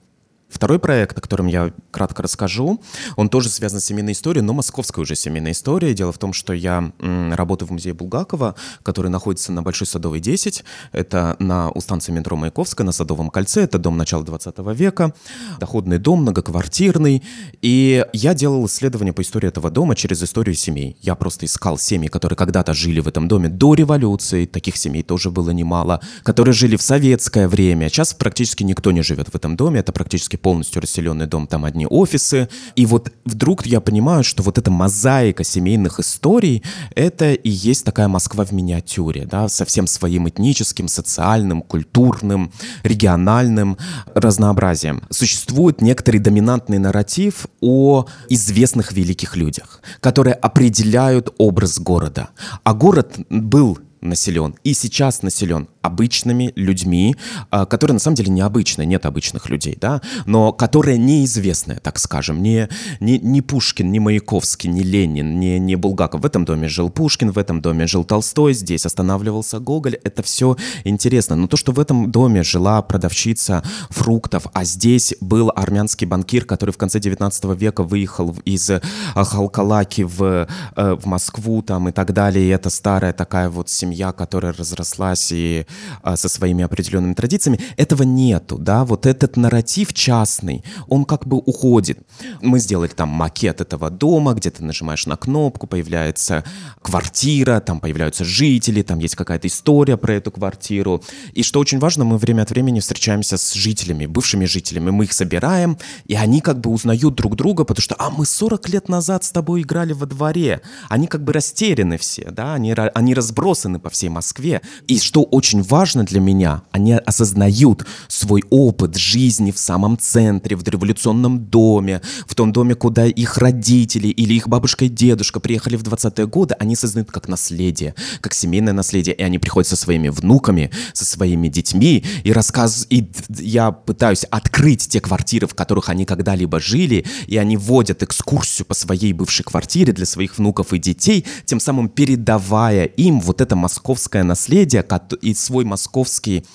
Второй 0.54 0.78
проект, 0.78 1.18
о 1.18 1.22
котором 1.22 1.48
я 1.48 1.74
кратко 1.90 2.22
расскажу, 2.22 2.80
он 3.16 3.30
тоже 3.30 3.50
связан 3.50 3.80
с 3.80 3.86
семейной 3.86 4.14
историей, 4.14 4.44
но 4.44 4.54
московская 4.54 5.02
уже 5.02 5.16
семейная 5.16 5.52
история. 5.52 5.94
Дело 5.96 6.12
в 6.12 6.20
том, 6.20 6.32
что 6.32 6.54
я 6.54 6.92
работаю 7.00 7.68
в 7.68 7.72
музее 7.72 7.96
Булгакова, 7.96 8.56
который 8.84 9.10
находится 9.10 9.52
на 9.52 9.64
Большой 9.64 9.88
Садовой 9.88 10.20
10. 10.20 10.64
Это 10.92 11.36
на 11.40 11.72
у 11.72 11.82
станции 11.82 12.12
метро 12.12 12.38
Маяковская, 12.38 12.86
на 12.86 12.92
Садовом 12.92 13.32
кольце. 13.32 13.64
Это 13.64 13.80
дом 13.80 13.98
начала 13.98 14.24
20 14.24 14.60
века. 14.76 15.14
Доходный 15.60 15.98
дом, 15.98 16.22
многоквартирный. 16.22 17.24
И 17.64 18.06
я 18.14 18.36
делал 18.36 18.66
исследование 18.68 19.14
по 19.14 19.24
истории 19.24 19.48
этого 19.48 19.72
дома 19.72 19.96
через 19.96 20.22
историю 20.22 20.56
семей. 20.56 20.98
Я 21.02 21.16
просто 21.16 21.48
искал 21.48 21.80
семьи, 21.80 22.10
которые 22.10 22.38
когда-то 22.38 22.76
жили 22.76 23.00
в 23.00 23.08
этом 23.08 23.28
доме 23.28 23.50
до 23.50 23.74
революции. 23.74 24.46
Таких 24.46 24.78
семей 24.78 25.02
тоже 25.02 25.32
было 25.32 25.50
немало. 25.50 26.00
Которые 26.22 26.54
жили 26.54 26.76
в 26.76 26.84
советское 26.84 27.48
время. 27.48 27.90
Сейчас 27.90 28.14
практически 28.14 28.62
никто 28.64 28.92
не 28.92 29.02
живет 29.02 29.30
в 29.30 29.36
этом 29.36 29.56
доме. 29.56 29.80
Это 29.80 29.92
практически 29.92 30.38
полностью 30.44 30.82
расселенный 30.82 31.26
дом, 31.26 31.48
там 31.48 31.66
одни 31.66 31.88
офисы. 31.88 32.50
И 32.76 32.86
вот 32.86 33.12
вдруг 33.26 33.66
я 33.66 33.82
понимаю, 33.82 34.24
что 34.24 34.44
вот 34.44 34.58
эта 34.60 34.70
мозаика 34.70 35.44
семейных 35.44 36.00
историй, 36.00 36.62
это 36.96 37.34
и 37.34 37.50
есть 37.50 37.86
такая 37.86 38.08
Москва 38.08 38.46
в 38.46 38.52
миниатюре, 38.52 39.26
да, 39.26 39.48
со 39.48 39.66
всем 39.66 39.88
своим 39.88 40.28
этническим, 40.28 40.88
социальным, 40.88 41.62
культурным, 41.62 42.52
региональным 42.84 43.78
разнообразием. 44.14 45.02
Существует 45.10 45.82
некоторый 45.82 46.20
доминантный 46.20 46.78
нарратив 46.78 47.48
о 47.62 48.06
известных 48.30 48.92
великих 48.92 49.38
людях, 49.38 49.82
которые 50.02 50.34
определяют 50.34 51.34
образ 51.38 51.80
города. 51.80 52.28
А 52.64 52.74
город 52.74 53.16
был 53.30 53.80
населен 54.04 54.56
и 54.64 54.74
сейчас 54.74 55.22
населен 55.22 55.68
обычными 55.82 56.54
людьми, 56.56 57.16
а, 57.50 57.66
которые 57.66 57.94
на 57.94 58.00
самом 58.00 58.16
деле 58.16 58.32
необычные, 58.32 58.86
нет 58.86 59.06
обычных 59.06 59.50
людей, 59.50 59.78
да, 59.80 60.02
но 60.26 60.54
которые 60.54 60.98
неизвестные, 60.98 61.80
так 61.80 62.00
скажем, 62.00 62.42
не, 62.42 62.70
не, 63.00 63.20
не 63.20 63.42
Пушкин, 63.42 63.92
не 63.92 64.00
Маяковский, 64.00 64.70
не 64.70 64.82
Ленин, 64.84 65.40
не, 65.40 65.60
не 65.60 65.76
Булгаков. 65.76 66.22
В 66.22 66.26
этом 66.26 66.46
доме 66.46 66.68
жил 66.70 66.90
Пушкин, 66.90 67.32
в 67.32 67.38
этом 67.38 67.62
доме 67.62 67.88
жил 67.88 68.04
Толстой, 68.04 68.54
здесь 68.54 68.86
останавливался 68.86 69.60
Гоголь, 69.60 69.96
это 70.04 70.24
все 70.24 70.56
интересно. 70.84 71.36
Но 71.36 71.48
то, 71.48 71.58
что 71.58 71.72
в 71.72 71.80
этом 71.80 72.12
доме 72.12 72.44
жила 72.44 72.82
продавщица 72.82 73.64
фруктов, 73.90 74.48
а 74.54 74.64
здесь 74.64 75.16
был 75.20 75.52
армянский 75.56 76.08
банкир, 76.08 76.46
который 76.46 76.72
в 76.72 76.78
конце 76.78 77.00
19 77.00 77.44
века 77.60 77.84
выехал 77.84 78.36
из 78.46 78.70
э, 78.70 78.82
Халкалаки 79.16 80.04
в, 80.04 80.48
э, 80.76 80.96
в 80.96 81.06
Москву 81.06 81.62
там 81.62 81.90
и 81.90 81.92
так 81.92 82.14
далее, 82.14 82.46
и 82.46 82.50
это 82.50 82.70
старая 82.70 83.14
такая 83.14 83.50
вот 83.50 83.70
семья, 83.70 83.93
которая 84.12 84.54
разрослась 84.54 85.32
и 85.32 85.66
а, 86.02 86.18
со 86.18 86.30
своими 86.30 86.64
определенными 86.64 87.14
традициями. 87.14 87.60
Этого 87.78 88.04
нету, 88.04 88.58
да, 88.58 88.86
вот 88.86 89.06
этот 89.06 89.38
нарратив 89.38 89.94
частный, 89.94 90.64
он 90.88 91.06
как 91.06 91.28
бы 91.28 91.38
уходит. 91.38 92.00
Мы 92.42 92.60
сделали 92.60 92.90
там 92.90 93.10
макет 93.10 93.62
этого 93.62 93.90
дома, 93.90 94.34
где 94.34 94.50
ты 94.50 94.64
нажимаешь 94.64 95.06
на 95.06 95.16
кнопку, 95.16 95.68
появляется 95.68 96.44
квартира, 96.82 97.60
там 97.60 97.80
появляются 97.80 98.24
жители, 98.24 98.82
там 98.82 99.00
есть 99.00 99.16
какая-то 99.16 99.48
история 99.48 99.98
про 99.98 100.14
эту 100.16 100.32
квартиру. 100.32 101.04
И 101.34 101.44
что 101.44 101.60
очень 101.60 101.80
важно, 101.80 102.04
мы 102.04 102.18
время 102.18 102.42
от 102.44 102.50
времени 102.50 102.80
встречаемся 102.80 103.38
с 103.38 103.54
жителями, 103.54 104.06
бывшими 104.06 104.46
жителями, 104.46 104.90
мы 104.92 105.06
их 105.06 105.14
собираем, 105.14 105.78
и 106.06 106.16
они 106.16 106.42
как 106.42 106.60
бы 106.60 106.70
узнают 106.70 107.16
друг 107.16 107.36
друга, 107.36 107.64
потому 107.64 107.82
что, 107.82 107.96
а, 107.98 108.10
мы 108.10 108.26
40 108.26 108.70
лет 108.70 108.90
назад 108.90 109.24
с 109.24 109.32
тобой 109.32 109.62
играли 109.62 109.94
во 109.94 110.06
дворе. 110.06 110.62
Они 110.90 111.08
как 111.08 111.24
бы 111.24 111.34
растеряны 111.34 111.98
все, 111.98 112.30
да, 112.32 112.54
они, 112.54 112.74
они 112.74 113.14
разбросаны 113.14 113.80
по 113.84 113.90
всей 113.90 114.10
Москве. 114.10 114.62
И 114.88 114.98
что 114.98 115.24
очень 115.24 115.62
важно 115.62 116.04
для 116.06 116.20
меня, 116.20 116.64
они 116.72 116.94
осознают 116.94 117.86
свой 118.08 118.44
опыт 118.50 118.96
жизни 118.96 119.52
в 119.52 119.60
самом 119.60 119.98
центре, 119.98 120.56
в 120.56 120.64
революционном 120.68 121.46
доме, 121.46 122.02
в 122.26 122.34
том 122.34 122.52
доме, 122.52 122.76
куда 122.76 123.06
их 123.06 123.38
родители 123.38 124.08
или 124.08 124.34
их 124.34 124.48
бабушка 124.48 124.86
и 124.86 124.90
дедушка 124.90 125.40
приехали 125.40 125.76
в 125.76 125.84
20-е 125.84 126.28
годы, 126.28 126.56
они 126.60 126.76
сознают 126.76 127.12
как 127.12 127.28
наследие, 127.28 127.94
как 128.22 128.34
семейное 128.34 128.74
наследие, 128.74 129.16
и 129.16 129.22
они 129.22 129.38
приходят 129.38 129.68
со 129.68 129.76
своими 129.76 130.10
внуками, 130.10 130.72
со 130.94 131.06
своими 131.06 131.50
детьми, 131.50 132.04
и 132.24 132.32
рассказ, 132.32 132.88
и 132.90 133.08
я 133.30 133.72
пытаюсь 133.72 134.24
открыть 134.24 134.88
те 134.88 135.02
квартиры, 135.02 135.48
в 135.48 135.56
которых 135.56 135.90
они 135.90 136.06
когда-либо 136.06 136.60
жили, 136.60 137.06
и 137.28 137.38
они 137.38 137.58
вводят 137.58 138.02
экскурсию 138.02 138.66
по 138.66 138.74
своей 138.74 139.14
бывшей 139.14 139.44
квартире 139.44 139.92
для 139.92 140.06
своих 140.06 140.38
внуков 140.38 140.74
и 140.74 140.80
детей, 140.80 141.26
тем 141.46 141.60
самым 141.60 141.90
передавая 141.90 142.86
им 142.86 143.20
вот 143.20 143.42
это 143.42 143.56
московское 143.74 144.24
наследие 144.24 144.86
и 145.22 145.34
свой 145.34 145.66
московский 145.66 146.46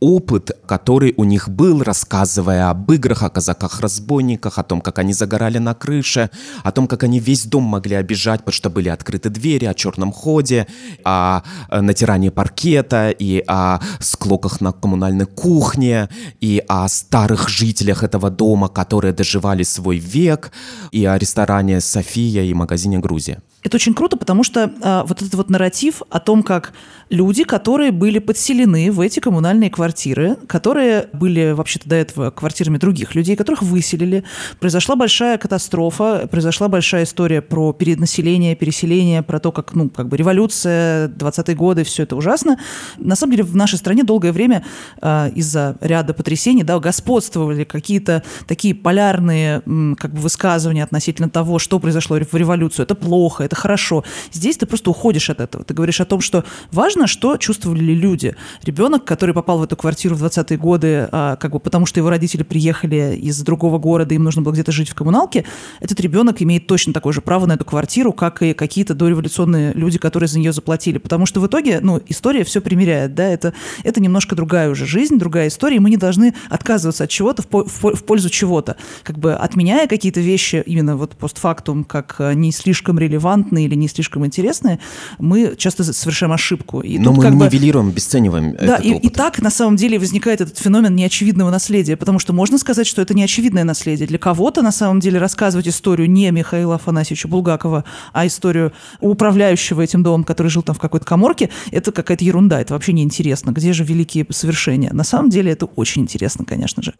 опыт, 0.00 0.52
который 0.66 1.12
у 1.16 1.24
них 1.24 1.48
был, 1.48 1.82
рассказывая 1.82 2.70
об 2.70 2.90
играх, 2.92 3.22
о 3.22 3.28
казаках-разбойниках, 3.28 4.58
о 4.58 4.62
том, 4.62 4.80
как 4.80 4.98
они 4.98 5.12
загорали 5.12 5.58
на 5.58 5.74
крыше, 5.74 6.30
о 6.62 6.70
том, 6.70 6.86
как 6.86 7.02
они 7.02 7.20
весь 7.20 7.44
дом 7.44 7.64
могли 7.64 7.96
обижать, 7.96 8.40
потому 8.40 8.54
что 8.54 8.70
были 8.70 8.88
открыты 8.88 9.28
двери, 9.30 9.66
о 9.66 9.74
черном 9.74 10.12
ходе, 10.12 10.66
о 11.04 11.42
натирании 11.70 12.30
паркета, 12.30 13.10
и 13.10 13.44
о 13.46 13.80
склоках 14.00 14.60
на 14.60 14.72
коммунальной 14.72 15.26
кухне, 15.26 16.08
и 16.40 16.62
о 16.68 16.88
старых 16.88 17.48
жителях 17.48 18.02
этого 18.02 18.30
дома, 18.30 18.68
которые 18.68 19.12
доживали 19.12 19.64
свой 19.64 19.98
век, 19.98 20.52
и 20.92 21.04
о 21.04 21.18
ресторане 21.18 21.80
«София» 21.80 22.44
и 22.44 22.54
магазине 22.54 22.98
«Грузия». 22.98 23.42
Это 23.62 23.76
очень 23.76 23.94
круто, 23.94 24.16
потому 24.16 24.42
что 24.42 24.72
а, 24.82 25.04
вот 25.04 25.20
этот 25.20 25.34
вот 25.34 25.50
нарратив 25.50 26.02
о 26.08 26.18
том, 26.18 26.42
как 26.42 26.72
люди, 27.10 27.42
которые 27.44 27.90
были 27.90 28.20
подселены 28.20 28.90
в 28.90 29.00
эти 29.00 29.20
коммунальные 29.20 29.68
квартиры, 29.70 30.36
которые 30.46 31.08
были 31.12 31.50
вообще-то 31.50 31.88
до 31.88 31.96
этого 31.96 32.30
квартирами 32.30 32.78
других 32.78 33.14
людей, 33.14 33.36
которых 33.36 33.62
выселили, 33.62 34.24
произошла 34.60 34.96
большая 34.96 35.36
катастрофа, 35.36 36.28
произошла 36.30 36.68
большая 36.68 37.04
история 37.04 37.42
про 37.42 37.72
перенаселение, 37.72 38.54
переселение, 38.54 39.22
про 39.22 39.40
то, 39.40 39.50
как, 39.50 39.74
ну, 39.74 39.90
как 39.90 40.08
бы 40.08 40.16
революция, 40.16 41.08
20-е 41.08 41.56
годы, 41.56 41.84
все 41.84 42.04
это 42.04 42.14
ужасно. 42.14 42.58
На 42.96 43.16
самом 43.16 43.32
деле 43.32 43.44
в 43.44 43.56
нашей 43.56 43.78
стране 43.78 44.04
долгое 44.04 44.32
время 44.32 44.64
а, 45.02 45.28
из-за 45.34 45.76
ряда 45.80 46.14
потрясений, 46.14 46.62
да, 46.62 46.78
господствовали 46.78 47.64
какие-то 47.64 48.22
такие 48.46 48.74
полярные 48.74 49.62
м, 49.66 49.96
как 49.96 50.14
бы 50.14 50.20
высказывания 50.20 50.84
относительно 50.84 51.28
того, 51.28 51.58
что 51.58 51.80
произошло 51.80 52.18
в 52.18 52.34
революцию. 52.34 52.84
Это 52.84 52.94
плохо, 52.94 53.42
это 53.44 53.56
хорошо. 53.56 54.04
Здесь 54.32 54.56
ты 54.56 54.66
просто 54.66 54.90
уходишь 54.90 55.28
от 55.28 55.40
этого. 55.40 55.64
Ты 55.64 55.74
говоришь 55.74 56.00
о 56.00 56.04
том, 56.04 56.20
что 56.20 56.44
важно, 56.70 56.99
что 57.06 57.36
чувствовали 57.36 57.92
люди. 57.92 58.34
Ребенок, 58.62 59.04
который 59.04 59.34
попал 59.34 59.58
в 59.58 59.62
эту 59.62 59.76
квартиру 59.76 60.14
в 60.16 60.24
20-е 60.24 60.58
годы, 60.58 61.08
а, 61.10 61.36
как 61.36 61.52
бы 61.52 61.60
потому 61.60 61.86
что 61.86 62.00
его 62.00 62.10
родители 62.10 62.42
приехали 62.42 63.16
из 63.16 63.40
другого 63.42 63.78
города, 63.78 64.14
им 64.14 64.24
нужно 64.24 64.42
было 64.42 64.52
где-то 64.52 64.72
жить 64.72 64.88
в 64.88 64.94
коммуналке, 64.94 65.44
этот 65.80 66.00
ребенок 66.00 66.42
имеет 66.42 66.66
точно 66.66 66.92
такое 66.92 67.12
же 67.12 67.20
право 67.20 67.46
на 67.46 67.54
эту 67.54 67.64
квартиру, 67.64 68.12
как 68.12 68.42
и 68.42 68.54
какие-то 68.54 68.94
дореволюционные 68.94 69.72
люди, 69.72 69.98
которые 69.98 70.28
за 70.28 70.38
нее 70.38 70.52
заплатили. 70.52 70.98
Потому 70.98 71.26
что 71.26 71.40
в 71.40 71.46
итоге, 71.46 71.80
ну, 71.80 72.00
история 72.08 72.44
все 72.44 72.60
примеряет, 72.60 73.14
да, 73.14 73.24
это, 73.24 73.54
это 73.84 74.00
немножко 74.00 74.34
другая 74.34 74.70
уже 74.70 74.86
жизнь, 74.86 75.18
другая 75.18 75.48
история, 75.48 75.76
и 75.76 75.80
мы 75.80 75.90
не 75.90 75.96
должны 75.96 76.34
отказываться 76.48 77.04
от 77.04 77.10
чего-то 77.10 77.42
в, 77.42 77.46
в, 77.50 77.94
в 77.94 78.04
пользу 78.04 78.30
чего-то. 78.30 78.76
Как 79.02 79.18
бы 79.18 79.34
отменяя 79.34 79.86
какие-то 79.86 80.20
вещи 80.20 80.62
именно 80.66 80.96
вот 80.96 81.16
постфактум, 81.16 81.84
как 81.84 82.16
а, 82.18 82.34
не 82.34 82.52
слишком 82.52 82.98
релевантные 82.98 83.66
или 83.66 83.74
не 83.74 83.88
слишком 83.88 84.26
интересные, 84.26 84.80
мы 85.18 85.54
часто 85.56 85.84
совершаем 85.84 86.32
ошибку. 86.32 86.80
И 86.90 86.98
Но 86.98 87.12
мы 87.12 87.22
как 87.22 87.34
нивелируем, 87.34 87.86
бы, 87.86 87.92
обесцениваем 87.92 88.56
Да, 88.56 88.76
и, 88.76 88.90
и 88.90 89.08
так, 89.10 89.40
на 89.40 89.50
самом 89.50 89.76
деле 89.76 89.96
возникает 89.98 90.40
этот 90.40 90.58
феномен 90.58 90.94
неочевидного 90.96 91.50
наследия, 91.50 91.96
потому 91.96 92.18
что 92.18 92.32
можно 92.32 92.58
сказать, 92.58 92.86
что 92.86 93.00
это 93.00 93.14
неочевидное 93.14 93.62
наследие. 93.62 94.08
Для 94.08 94.18
кого-то 94.18 94.60
на 94.62 94.72
самом 94.72 94.98
деле 94.98 95.20
рассказывать 95.20 95.68
историю 95.68 96.10
не 96.10 96.30
Михаила 96.32 96.74
Афанасьевича 96.74 97.28
Булгакова, 97.28 97.84
а 98.12 98.26
историю 98.26 98.72
управляющего 99.00 99.82
этим 99.82 100.02
домом, 100.02 100.24
который 100.24 100.48
жил 100.48 100.62
там 100.62 100.74
в 100.74 100.80
какой-то 100.80 101.06
коморке, 101.06 101.50
это 101.70 101.92
какая-то 101.92 102.24
ерунда, 102.24 102.60
это 102.60 102.74
вообще 102.74 102.92
неинтересно. 102.92 103.52
Где 103.52 103.72
же 103.72 103.84
великие 103.84 104.26
совершения? 104.30 104.92
На 104.92 105.04
самом 105.04 105.30
деле 105.30 105.52
это 105.52 105.66
очень 105.66 106.02
интересно, 106.02 106.44
конечно 106.44 106.82
же. 106.82 106.94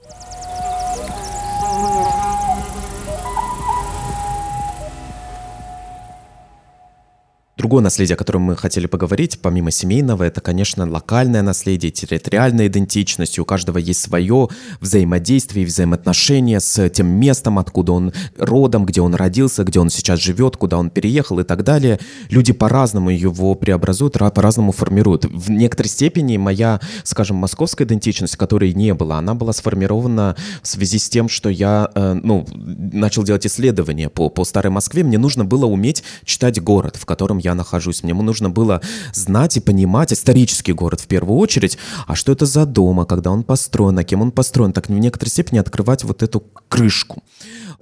Другое 7.60 7.82
наследие, 7.82 8.14
о 8.14 8.16
котором 8.16 8.40
мы 8.40 8.56
хотели 8.56 8.86
поговорить, 8.86 9.38
помимо 9.42 9.70
семейного, 9.70 10.22
это, 10.22 10.40
конечно, 10.40 10.90
локальное 10.90 11.42
наследие, 11.42 11.92
территориальная 11.92 12.68
идентичность. 12.68 13.38
У 13.38 13.44
каждого 13.44 13.76
есть 13.76 14.00
свое 14.00 14.48
взаимодействие 14.80 15.64
и 15.64 15.66
взаимоотношения 15.66 16.58
с 16.58 16.88
тем 16.88 17.08
местом, 17.08 17.58
откуда 17.58 17.92
он 17.92 18.14
родом, 18.38 18.86
где 18.86 19.02
он 19.02 19.14
родился, 19.14 19.62
где 19.64 19.78
он 19.78 19.90
сейчас 19.90 20.20
живет, 20.20 20.56
куда 20.56 20.78
он 20.78 20.88
переехал 20.88 21.38
и 21.40 21.42
так 21.42 21.62
далее. 21.62 22.00
Люди 22.30 22.54
по-разному 22.54 23.10
его 23.10 23.54
преобразуют, 23.54 24.14
по-разному 24.14 24.72
формируют. 24.72 25.26
В 25.26 25.50
некоторой 25.50 25.90
степени 25.90 26.38
моя, 26.38 26.80
скажем, 27.04 27.36
московская 27.36 27.84
идентичность, 27.84 28.36
которой 28.36 28.72
не 28.72 28.94
было, 28.94 29.16
она 29.16 29.34
была 29.34 29.52
сформирована 29.52 30.34
в 30.62 30.66
связи 30.66 30.98
с 30.98 31.10
тем, 31.10 31.28
что 31.28 31.50
я 31.50 31.90
э, 31.94 32.14
ну, 32.14 32.46
начал 32.54 33.22
делать 33.22 33.46
исследования 33.46 34.08
по, 34.08 34.30
по 34.30 34.46
старой 34.46 34.70
Москве. 34.70 35.04
Мне 35.04 35.18
нужно 35.18 35.44
было 35.44 35.66
уметь 35.66 36.02
читать 36.24 36.58
город, 36.62 36.96
в 36.96 37.04
котором 37.04 37.36
я 37.36 37.49
я 37.50 37.54
нахожусь. 37.54 38.02
Мне 38.02 38.14
нужно 38.14 38.50
было 38.50 38.80
знать 39.12 39.56
и 39.56 39.60
понимать 39.60 40.12
исторический 40.12 40.72
город 40.72 41.00
в 41.00 41.06
первую 41.06 41.38
очередь, 41.38 41.78
а 42.06 42.14
что 42.14 42.32
это 42.32 42.46
за 42.46 42.66
дом, 42.66 43.00
а 43.00 43.06
когда 43.06 43.30
он 43.30 43.42
построен, 43.42 43.98
а 43.98 44.04
кем 44.04 44.22
он 44.22 44.30
построен, 44.30 44.72
так 44.72 44.88
в 44.88 44.92
некоторой 44.92 45.30
степени 45.30 45.58
открывать 45.58 46.04
вот 46.04 46.22
эту 46.22 46.40
крышку. 46.68 47.22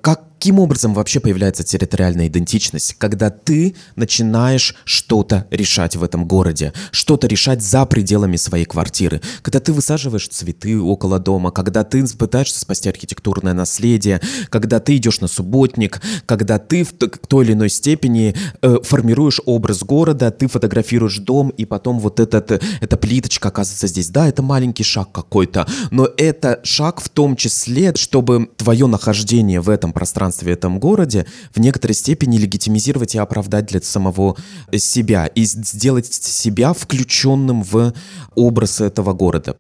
Как 0.01 0.28
Каким 0.39 0.61
образом 0.61 0.95
вообще 0.95 1.19
появляется 1.19 1.65
территориальная 1.65 2.29
идентичность? 2.29 2.95
Когда 2.97 3.29
ты 3.29 3.75
начинаешь 3.97 4.77
что-то 4.85 5.49
решать 5.51 5.97
в 5.97 6.03
этом 6.05 6.29
городе, 6.29 6.73
что-то 6.93 7.27
решать 7.27 7.61
за 7.61 7.85
пределами 7.87 8.37
своей 8.37 8.65
квартиры, 8.65 9.21
когда 9.43 9.59
ты 9.59 9.73
высаживаешь 9.73 10.29
цветы 10.29 10.81
около 10.81 11.19
дома, 11.19 11.51
когда 11.51 11.83
ты 11.83 12.07
пытаешься 12.07 12.61
спасти 12.61 12.89
архитектурное 12.89 13.53
наследие, 13.53 14.21
когда 14.49 14.79
ты 14.79 14.97
идешь 14.99 15.21
на 15.21 15.27
субботник, 15.27 16.01
когда 16.25 16.61
ты 16.61 16.85
в 16.85 16.93
той 16.93 17.45
или 17.45 17.55
иной 17.55 17.69
степени 17.69 18.37
э, 18.63 18.77
формируешь 18.85 19.41
образ 19.45 19.83
города, 19.83 20.31
ты 20.31 20.47
фотографируешь 20.47 21.19
дом, 21.19 21.49
и 21.49 21.65
потом 21.65 21.99
вот 21.99 22.21
этот, 22.21 22.63
эта 22.81 22.97
плиточка 22.97 23.49
оказывается 23.49 23.89
здесь. 23.89 24.09
Да, 24.11 24.29
это 24.29 24.43
маленький 24.43 24.85
шаг 24.85 25.11
какой-то, 25.11 25.67
но 25.91 26.09
это 26.17 26.61
шаг 26.63 27.01
в 27.01 27.09
том 27.09 27.35
числе, 27.35 27.93
чтобы 27.97 28.51
твое 28.57 28.87
нахождение 28.87 29.61
в 29.61 29.69
этом 29.69 29.93
пространстве 29.93 30.28
пространстве, 30.29 30.53
этом 30.53 30.79
городе, 30.79 31.27
в 31.55 31.61
некоторой 31.61 31.95
степени 31.95 32.39
легитимизировать 32.39 33.15
и 33.15 33.19
оправдать 33.19 33.67
для 33.67 33.81
самого 33.81 34.37
себя 34.77 35.27
и 35.27 35.45
сделать 35.45 36.13
себя 36.13 36.73
включенным 36.73 37.63
в 37.63 37.93
образ 38.35 38.81
этого 38.81 39.13
города. 39.13 39.57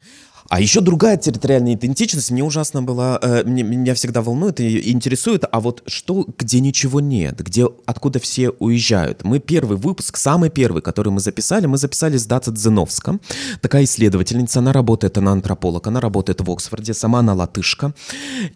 А 0.49 0.61
еще 0.61 0.81
другая 0.81 1.19
территориальная 1.19 1.75
идентичность 1.75 2.31
мне 2.31 2.43
ужасно 2.43 2.83
была, 2.83 3.19
э, 3.21 3.43
мне, 3.45 3.63
меня 3.63 3.95
всегда 3.95 4.23
волнует 4.23 4.61
и 4.61 4.91
интересует, 4.91 5.45
а 5.51 5.61
вот 5.61 5.83
что, 5.87 6.27
где 6.39 6.61
ничего 6.61 7.01
нет, 7.01 7.39
где, 7.45 7.67
откуда 7.85 8.19
все 8.19 8.49
уезжают. 8.51 9.25
Мы 9.25 9.41
первый 9.41 9.77
выпуск, 9.77 10.17
самый 10.17 10.49
первый, 10.49 10.81
который 10.81 11.13
мы 11.13 11.21
записали, 11.21 11.67
мы 11.67 11.77
записали 11.77 12.17
с 12.17 12.25
Дата 12.25 12.51
Дзеновска, 12.51 13.19
такая 13.61 13.85
исследовательница, 13.85 14.61
она 14.61 14.73
работает, 14.73 15.19
она 15.19 15.33
антрополог, 15.33 15.87
она 15.87 16.01
работает 16.01 16.41
в 16.41 16.51
Оксфорде, 16.51 16.95
сама 16.95 17.19
она 17.19 17.35
латышка, 17.35 17.93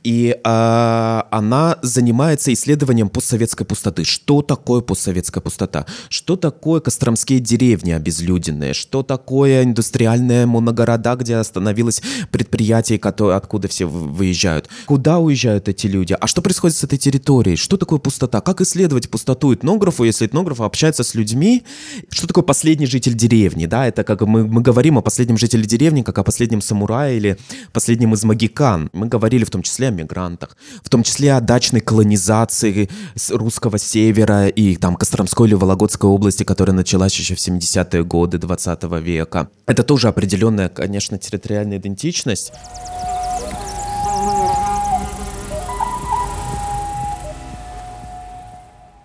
и 0.03 0.35
э, 0.43 1.23
она 1.31 1.79
занимается 1.83 2.55
исследованием 2.55 3.11
постсоветской 3.11 3.67
пустоты. 3.67 4.05
Что 4.05 4.41
такое 4.41 4.81
постсоветская 4.81 5.43
пустота? 5.43 5.85
Что 6.09 6.37
такое 6.37 6.81
костромские 6.81 7.41
деревни 7.41 7.91
обезлюденные? 7.91 8.73
Что 8.73 9.03
такое 9.03 9.63
индустриальные 9.63 10.47
моногорода, 10.47 11.17
где 11.17 11.37
остановились 11.37 11.82
появилось 11.83 12.03
предприятие, 12.31 12.99
откуда 12.99 13.69
все 13.69 13.87
выезжают. 13.87 14.69
Куда 14.87 15.19
уезжают 15.19 15.69
эти 15.69 15.87
люди? 15.87 16.17
А 16.19 16.27
что 16.27 16.43
происходит 16.43 16.77
с 16.77 16.85
этой 16.85 16.99
территорией? 16.99 17.57
Что 17.57 17.77
такое 17.77 17.99
пустота? 17.99 18.41
Как 18.41 18.61
исследовать 18.61 19.11
пустоту 19.11 19.55
этнографу, 19.55 20.05
если 20.05 20.27
этнограф 20.27 20.61
общается 20.61 21.03
с 21.03 21.15
людьми? 21.15 21.63
Что 22.11 22.27
такое 22.27 22.45
последний 22.45 22.87
житель 22.87 23.15
деревни? 23.15 23.67
Да, 23.67 23.87
это 23.87 24.05
как 24.05 24.23
мы, 24.23 24.47
мы 24.47 24.63
говорим 24.63 24.99
о 24.99 25.03
последнем 25.03 25.39
жителе 25.39 25.65
деревни, 25.65 26.03
как 26.03 26.19
о 26.19 26.23
последнем 26.25 26.61
самурае 26.61 27.17
или 27.17 27.37
последнем 27.73 28.15
из 28.15 28.25
магикан. 28.25 28.91
Мы 28.93 29.09
говорили 29.09 29.45
в 29.45 29.51
том 29.51 29.63
числе 29.63 29.89
о 29.89 29.91
мигрантах, 29.91 30.57
в 30.83 30.89
том 30.89 31.03
числе 31.03 31.35
о 31.35 31.41
дачной 31.41 31.81
колонизации 31.81 32.89
русского 33.31 33.79
севера 33.79 34.49
и 34.49 34.77
там 34.77 34.97
Костромской 34.97 35.49
или 35.49 35.55
Вологодской 35.55 36.09
области, 36.09 36.45
которая 36.45 36.77
началась 36.77 37.19
еще 37.19 37.35
в 37.35 37.39
70-е 37.39 38.05
годы 38.05 38.39
20 38.39 38.83
века. 39.01 39.49
Это 39.67 39.83
тоже 39.83 40.09
определенная, 40.09 40.69
конечно, 40.69 41.19
территориальная 41.19 41.72
национальная 41.73 41.79
идентичность. 41.79 42.53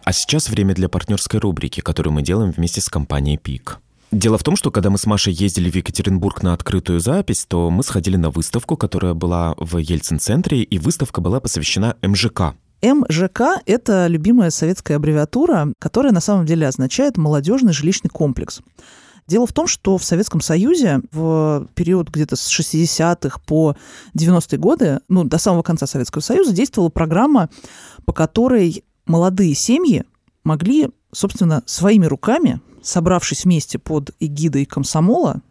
А 0.04 0.14
сейчас 0.14 0.50
время 0.50 0.74
для 0.74 0.88
партнерской 0.88 1.40
рубрики, 1.40 1.82
которую 1.82 2.14
мы 2.14 2.22
делаем 2.22 2.52
вместе 2.52 2.80
с 2.80 2.88
компанией 2.88 3.38
ПИК. 3.38 3.80
Дело 4.10 4.38
в 4.38 4.44
том, 4.44 4.56
что 4.56 4.72
когда 4.72 4.90
мы 4.90 4.98
с 4.98 5.06
Машей 5.06 5.34
ездили 5.34 5.70
в 5.70 5.76
Екатеринбург 5.76 6.42
на 6.42 6.54
открытую 6.54 7.02
запись, 7.02 7.46
то 7.46 7.70
мы 7.70 7.84
сходили 7.84 8.16
на 8.16 8.30
выставку, 8.30 8.78
которая 8.78 9.14
была 9.14 9.54
в 9.58 9.78
Ельцин-центре, 9.78 10.64
и 10.64 10.80
выставка 10.80 11.20
была 11.20 11.42
посвящена 11.42 11.98
МЖК. 12.02 12.56
МЖК– 12.82 13.42
это 13.66 14.08
любимая 14.08 14.50
советская 14.50 14.96
аббревиатура, 14.96 15.74
которая 15.78 16.14
на 16.14 16.22
самом 16.22 16.46
деле 16.46 16.68
означает 16.68 17.18
«молодежный 17.18 17.74
жилищный 17.74 18.10
комплекс». 18.10 18.62
Дело 19.28 19.46
в 19.46 19.54
том, 19.54 19.68
что 19.68 19.98
в 19.98 20.04
Советском 20.04 20.40
Союзе 20.40 21.02
в 21.12 21.68
период 21.76 22.10
где-то 22.10 22.36
с 22.36 22.48
60-х 22.50 23.40
по 23.46 23.76
90-е 24.16 24.58
годы, 24.58 25.00
ну, 25.10 25.26
до 25.26 25.38
самого 25.38 25.64
конца 25.64 25.86
Советского 25.86 26.22
Союза, 26.22 26.54
действовала 26.54 26.90
программа, 26.90 27.50
по 28.06 28.14
которой 28.14 28.86
молодые 29.06 29.54
семьи 29.54 30.06
могли, 30.44 30.90
собственно, 31.12 31.62
своими 31.66 32.06
руками, 32.06 32.62
собравшись 32.82 33.44
вместе 33.44 33.80
под 33.80 34.12
эгидой 34.20 34.66
комсомола, 34.66 35.42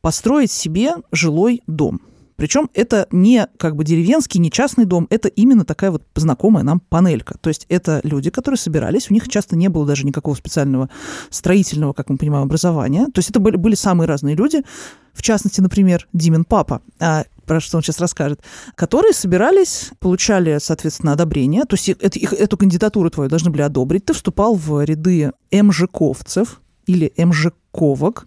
построить 0.00 0.50
себе 0.50 0.96
жилой 1.12 1.62
дом– 1.66 2.00
причем 2.42 2.68
это 2.74 3.06
не 3.12 3.46
как 3.56 3.76
бы 3.76 3.84
деревенский, 3.84 4.40
не 4.40 4.50
частный 4.50 4.84
дом, 4.84 5.06
это 5.10 5.28
именно 5.28 5.64
такая 5.64 5.92
вот 5.92 6.02
знакомая 6.16 6.64
нам 6.64 6.80
панелька. 6.80 7.38
То 7.38 7.46
есть 7.50 7.66
это 7.68 8.00
люди, 8.02 8.30
которые 8.30 8.58
собирались, 8.58 9.08
у 9.12 9.14
них 9.14 9.28
часто 9.28 9.54
не 9.54 9.68
было 9.68 9.86
даже 9.86 10.04
никакого 10.04 10.34
специального 10.34 10.90
строительного, 11.30 11.92
как 11.92 12.10
мы 12.10 12.16
понимаем, 12.16 12.42
образования. 12.42 13.06
То 13.14 13.20
есть 13.20 13.30
это 13.30 13.38
были, 13.38 13.54
были 13.54 13.76
самые 13.76 14.08
разные 14.08 14.34
люди, 14.34 14.64
в 15.12 15.22
частности, 15.22 15.60
например, 15.60 16.08
Димин 16.12 16.44
папа, 16.44 16.82
а, 16.98 17.26
про 17.46 17.60
что 17.60 17.76
он 17.76 17.84
сейчас 17.84 18.00
расскажет, 18.00 18.40
которые 18.74 19.12
собирались, 19.12 19.90
получали, 20.00 20.58
соответственно, 20.60 21.12
одобрение, 21.12 21.64
то 21.64 21.74
есть 21.74 21.90
это, 21.90 22.18
их, 22.18 22.32
эту 22.32 22.56
кандидатуру 22.56 23.08
твою 23.10 23.30
должны 23.30 23.52
были 23.52 23.62
одобрить, 23.62 24.04
ты 24.04 24.14
вступал 24.14 24.56
в 24.56 24.84
ряды 24.84 25.30
МЖКовцев, 25.52 26.61
или 26.86 27.12
МЖКовок, 27.16 28.26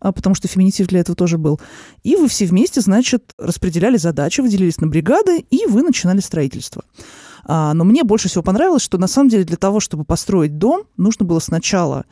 а, 0.00 0.12
потому 0.12 0.34
что 0.34 0.48
феминитив 0.48 0.86
для 0.88 1.00
этого 1.00 1.16
тоже 1.16 1.38
был. 1.38 1.60
И 2.02 2.16
вы 2.16 2.28
все 2.28 2.46
вместе, 2.46 2.80
значит, 2.80 3.32
распределяли 3.38 3.96
задачи, 3.96 4.40
выделились 4.40 4.78
на 4.78 4.86
бригады, 4.86 5.38
и 5.50 5.66
вы 5.66 5.82
начинали 5.82 6.20
строительство. 6.20 6.84
А, 7.44 7.74
но 7.74 7.84
мне 7.84 8.04
больше 8.04 8.28
всего 8.28 8.42
понравилось, 8.42 8.82
что 8.82 8.98
на 8.98 9.06
самом 9.06 9.28
деле 9.28 9.44
для 9.44 9.56
того, 9.56 9.80
чтобы 9.80 10.04
построить 10.04 10.58
дом, 10.58 10.84
нужно 10.96 11.24
было 11.24 11.38
сначала 11.38 12.04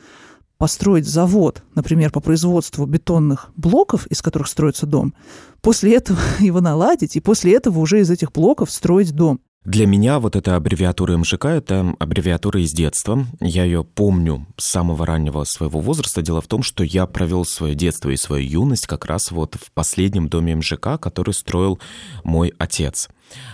построить 0.57 1.05
завод, 1.05 1.63
например, 1.75 2.11
по 2.11 2.21
производству 2.21 2.85
бетонных 2.85 3.51
блоков, 3.57 4.07
из 4.07 4.21
которых 4.21 4.47
строится 4.47 4.85
дом, 4.85 5.13
после 5.61 5.95
этого 5.95 6.19
его 6.39 6.61
наладить, 6.61 7.15
и 7.15 7.21
после 7.21 7.55
этого 7.55 7.79
уже 7.79 7.99
из 7.99 8.09
этих 8.09 8.31
блоков 8.31 8.71
строить 8.71 9.11
дом. 9.11 9.41
Для 9.65 9.87
меня 9.87 10.19
вот 10.19 10.35
эта 10.35 10.55
аббревиатура 10.55 11.17
МЖК— 11.17 11.45
это 11.45 11.95
аббревиатура 11.97 12.61
из 12.61 12.71
детства. 12.71 13.25
Я 13.39 13.63
ее 13.63 13.83
помню 13.83 14.45
с 14.57 14.65
самого 14.65 15.07
раннего 15.07 15.43
своего 15.43 15.79
возраста. 15.79 16.21
Дело 16.21 16.39
в 16.39 16.45
том, 16.45 16.61
что 16.61 16.83
я 16.83 17.07
провел 17.07 17.45
свое 17.45 17.73
детство 17.73 18.11
и 18.11 18.15
свою 18.15 18.47
юность 18.47 18.85
как 18.85 19.05
раз 19.05 19.31
вот 19.31 19.55
в 19.55 19.71
последнем 19.71 20.29
доме 20.29 20.55
МЖК, 20.55 20.99
который 20.99 21.33
строил 21.33 21.79
мой 22.23 22.53
отец. 22.59 23.09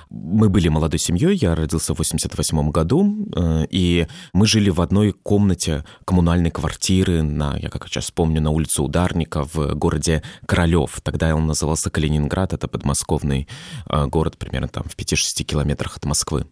Мы 0.10 0.50
были 0.50 0.68
молодой 0.68 1.00
семьей, 1.00 1.36
я 1.36 1.56
родился 1.56 1.94
в 1.94 2.00
88 2.00 2.72
году, 2.72 3.28
э, 3.36 3.66
и 3.70 4.08
мы 4.34 4.46
жили 4.46 4.70
в 4.70 4.82
одной 4.82 5.14
комнате 5.14 5.86
коммунальной 6.06 6.52
квартиры 6.52 7.22
на, 7.24 7.58
я 7.58 7.70
как 7.70 7.88
сейчас 7.88 8.12
помню, 8.12 8.42
на 8.42 8.52
улице 8.52 8.82
Ударника 8.82 9.46
в 9.46 9.74
городе 9.76 10.22
Королев. 10.46 11.00
Тогда 11.02 11.36
он 11.36 11.48
назывался 11.48 11.90
Калининград, 11.90 12.54
это 12.54 12.68
подмосковный 12.68 13.48
э, 13.90 14.06
город, 14.08 14.38
примерно 14.38 14.68
там 14.68 14.84
в 14.84 14.96
5-6 14.96 15.44
километрах 15.44 15.98
от 15.98 16.06
Москвы. 16.06 16.46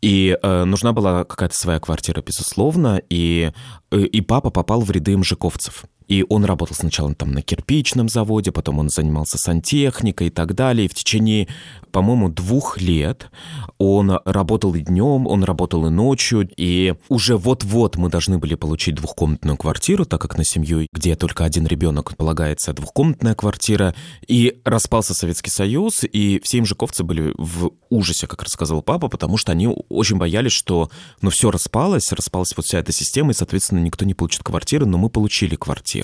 И 0.00 0.38
э, 0.42 0.64
нужна 0.64 0.92
была 0.92 1.24
какая-то 1.24 1.54
своя 1.54 1.78
квартира, 1.78 2.22
безусловно, 2.22 3.00
и, 3.10 3.52
э, 3.90 3.98
и 4.00 4.20
папа 4.20 4.50
попал 4.50 4.80
в 4.80 4.90
ряды 4.90 5.16
мжиковцев. 5.16 5.84
И 6.10 6.24
он 6.28 6.44
работал 6.44 6.74
сначала 6.74 7.14
там 7.14 7.30
на 7.30 7.40
кирпичном 7.40 8.08
заводе, 8.08 8.50
потом 8.50 8.80
он 8.80 8.88
занимался 8.88 9.38
сантехникой 9.38 10.26
и 10.26 10.30
так 10.30 10.56
далее. 10.56 10.86
И 10.86 10.88
в 10.88 10.94
течение, 10.94 11.46
по-моему, 11.92 12.28
двух 12.28 12.80
лет 12.80 13.30
он 13.78 14.18
работал 14.24 14.74
и 14.74 14.80
днем, 14.80 15.28
он 15.28 15.44
работал 15.44 15.86
и 15.86 15.90
ночью. 15.90 16.50
И 16.56 16.94
уже 17.08 17.36
вот-вот 17.36 17.96
мы 17.96 18.10
должны 18.10 18.38
были 18.38 18.56
получить 18.56 18.96
двухкомнатную 18.96 19.56
квартиру, 19.56 20.04
так 20.04 20.20
как 20.20 20.36
на 20.36 20.44
семью, 20.44 20.88
где 20.92 21.14
только 21.14 21.44
один 21.44 21.64
ребенок 21.68 22.16
полагается 22.16 22.72
двухкомнатная 22.72 23.36
квартира. 23.36 23.94
И 24.26 24.60
распался 24.64 25.14
Советский 25.14 25.50
Союз, 25.50 26.02
и 26.02 26.40
все 26.42 26.58
имжиковцы 26.58 27.04
были 27.04 27.32
в 27.38 27.70
ужасе, 27.88 28.26
как 28.26 28.42
рассказал 28.42 28.82
папа, 28.82 29.06
потому 29.06 29.36
что 29.36 29.52
они 29.52 29.68
очень 29.88 30.16
боялись, 30.16 30.52
что 30.52 30.90
ну 31.22 31.30
все 31.30 31.52
распалось, 31.52 32.10
распалась 32.10 32.52
вот 32.56 32.66
вся 32.66 32.80
эта 32.80 32.90
система, 32.90 33.30
и, 33.30 33.34
соответственно, 33.34 33.78
никто 33.78 34.04
не 34.04 34.14
получит 34.14 34.42
квартиры, 34.42 34.86
но 34.86 34.98
мы 34.98 35.08
получили 35.08 35.54
квартиру. 35.54 35.99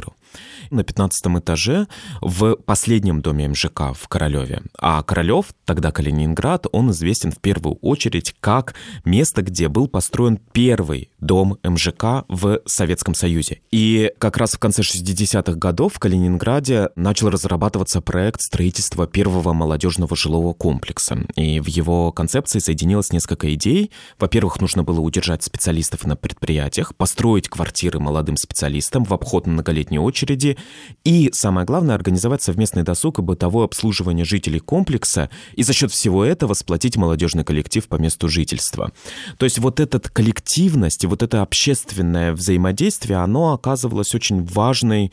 На 0.71 0.83
15 0.83 1.27
этаже 1.39 1.87
в 2.21 2.57
последнем 2.57 3.23
доме 3.23 3.49
МЖК 3.49 3.93
в 3.95 4.09
Королеве. 4.09 4.63
А 4.79 5.03
Королев, 5.03 5.47
тогда 5.65 5.93
Калининград, 5.93 6.67
он 6.73 6.91
известен 6.91 7.31
в 7.31 7.39
первую 7.39 7.77
очередь 7.77 8.35
как 8.41 8.75
место, 9.05 9.43
где 9.43 9.69
был 9.69 9.89
построен 9.89 10.39
первый 10.53 11.11
дом 11.21 11.59
МЖК 11.63 12.25
в 12.29 12.61
Советском 12.67 13.15
Союзе. 13.15 13.61
И 13.71 14.13
как 14.19 14.37
раз 14.37 14.53
в 14.53 14.59
конце 14.59 14.83
60-х 14.83 15.55
годов 15.55 15.95
в 15.95 15.99
Калининграде 15.99 16.91
начал 16.97 17.31
разрабатываться 17.31 18.01
проект 18.01 18.41
строительства 18.41 19.07
первого 19.07 19.53
молодежного 19.53 20.17
жилого 20.17 20.53
комплекса. 20.53 21.19
И 21.37 21.61
в 21.61 21.67
его 21.67 22.13
концепции 22.13 22.59
соединилось 22.59 23.13
несколько 23.13 23.53
идей. 23.55 23.91
Во-первых, 24.19 24.61
нужно 24.61 24.83
было 24.83 25.01
удержать 25.01 25.43
специалистов 25.43 26.05
на 26.05 26.17
предприятиях, 26.17 26.95
построить 26.97 27.49
квартиры 27.49 28.01
молодым 28.01 28.37
специалистам 28.37 29.05
в 29.05 29.15
обход 29.15 29.47
многолетней 29.87 29.99
очереди 29.99 30.57
и, 31.05 31.31
самое 31.33 31.67
главное, 31.67 31.95
организовать 31.95 32.43
совместный 32.43 32.83
досуг 32.83 33.19
и 33.19 33.23
бытовое 33.23 33.65
обслуживание 33.65 34.25
жителей 34.25 34.61
комплекса 34.61 35.31
и 35.55 35.63
за 35.63 35.73
счет 35.73 35.93
всего 35.93 36.25
этого 36.25 36.55
сплотить 36.55 36.97
молодежный 36.97 37.45
коллектив 37.45 37.87
по 37.89 37.97
месту 37.97 38.29
жительства. 38.29 38.93
То 39.39 39.45
есть 39.45 39.59
вот 39.59 39.81
эта 39.81 39.99
коллективность 39.99 41.05
и 41.05 41.07
вот 41.07 41.23
это 41.23 41.43
общественное 41.43 42.33
взаимодействие, 42.33 43.19
оно 43.19 43.53
оказывалось 43.53 44.15
очень 44.15 44.45
важной 44.45 45.13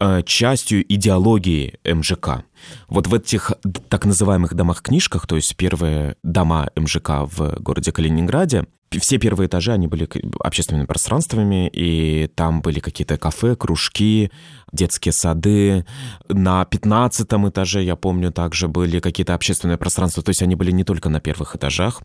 э, 0.00 0.22
частью 0.24 0.82
идеологии 0.92 1.78
МЖК. 1.84 2.44
Вот 2.88 3.06
в 3.06 3.14
этих 3.14 3.52
так 3.88 4.04
называемых 4.04 4.54
домах-книжках, 4.54 5.26
то 5.26 5.36
есть 5.36 5.56
первые 5.56 6.16
дома 6.22 6.70
МЖК 6.76 7.22
в 7.24 7.60
городе 7.60 7.92
Калининграде, 7.92 8.66
все 9.00 9.18
первые 9.18 9.48
этажи, 9.48 9.72
они 9.72 9.86
были 9.86 10.08
общественными 10.40 10.86
пространствами, 10.86 11.68
и 11.72 12.28
там 12.34 12.60
были 12.60 12.80
какие-то 12.80 13.16
кафе, 13.16 13.56
кружки, 13.56 14.30
детские 14.72 15.12
сады. 15.12 15.86
На 16.28 16.64
15 16.64 17.26
этаже, 17.26 17.82
я 17.82 17.96
помню, 17.96 18.32
также 18.32 18.68
были 18.68 19.00
какие-то 19.00 19.34
общественные 19.34 19.78
пространства, 19.78 20.22
то 20.22 20.30
есть 20.30 20.42
они 20.42 20.56
были 20.56 20.70
не 20.72 20.84
только 20.84 21.08
на 21.08 21.20
первых 21.20 21.56
этажах. 21.56 22.02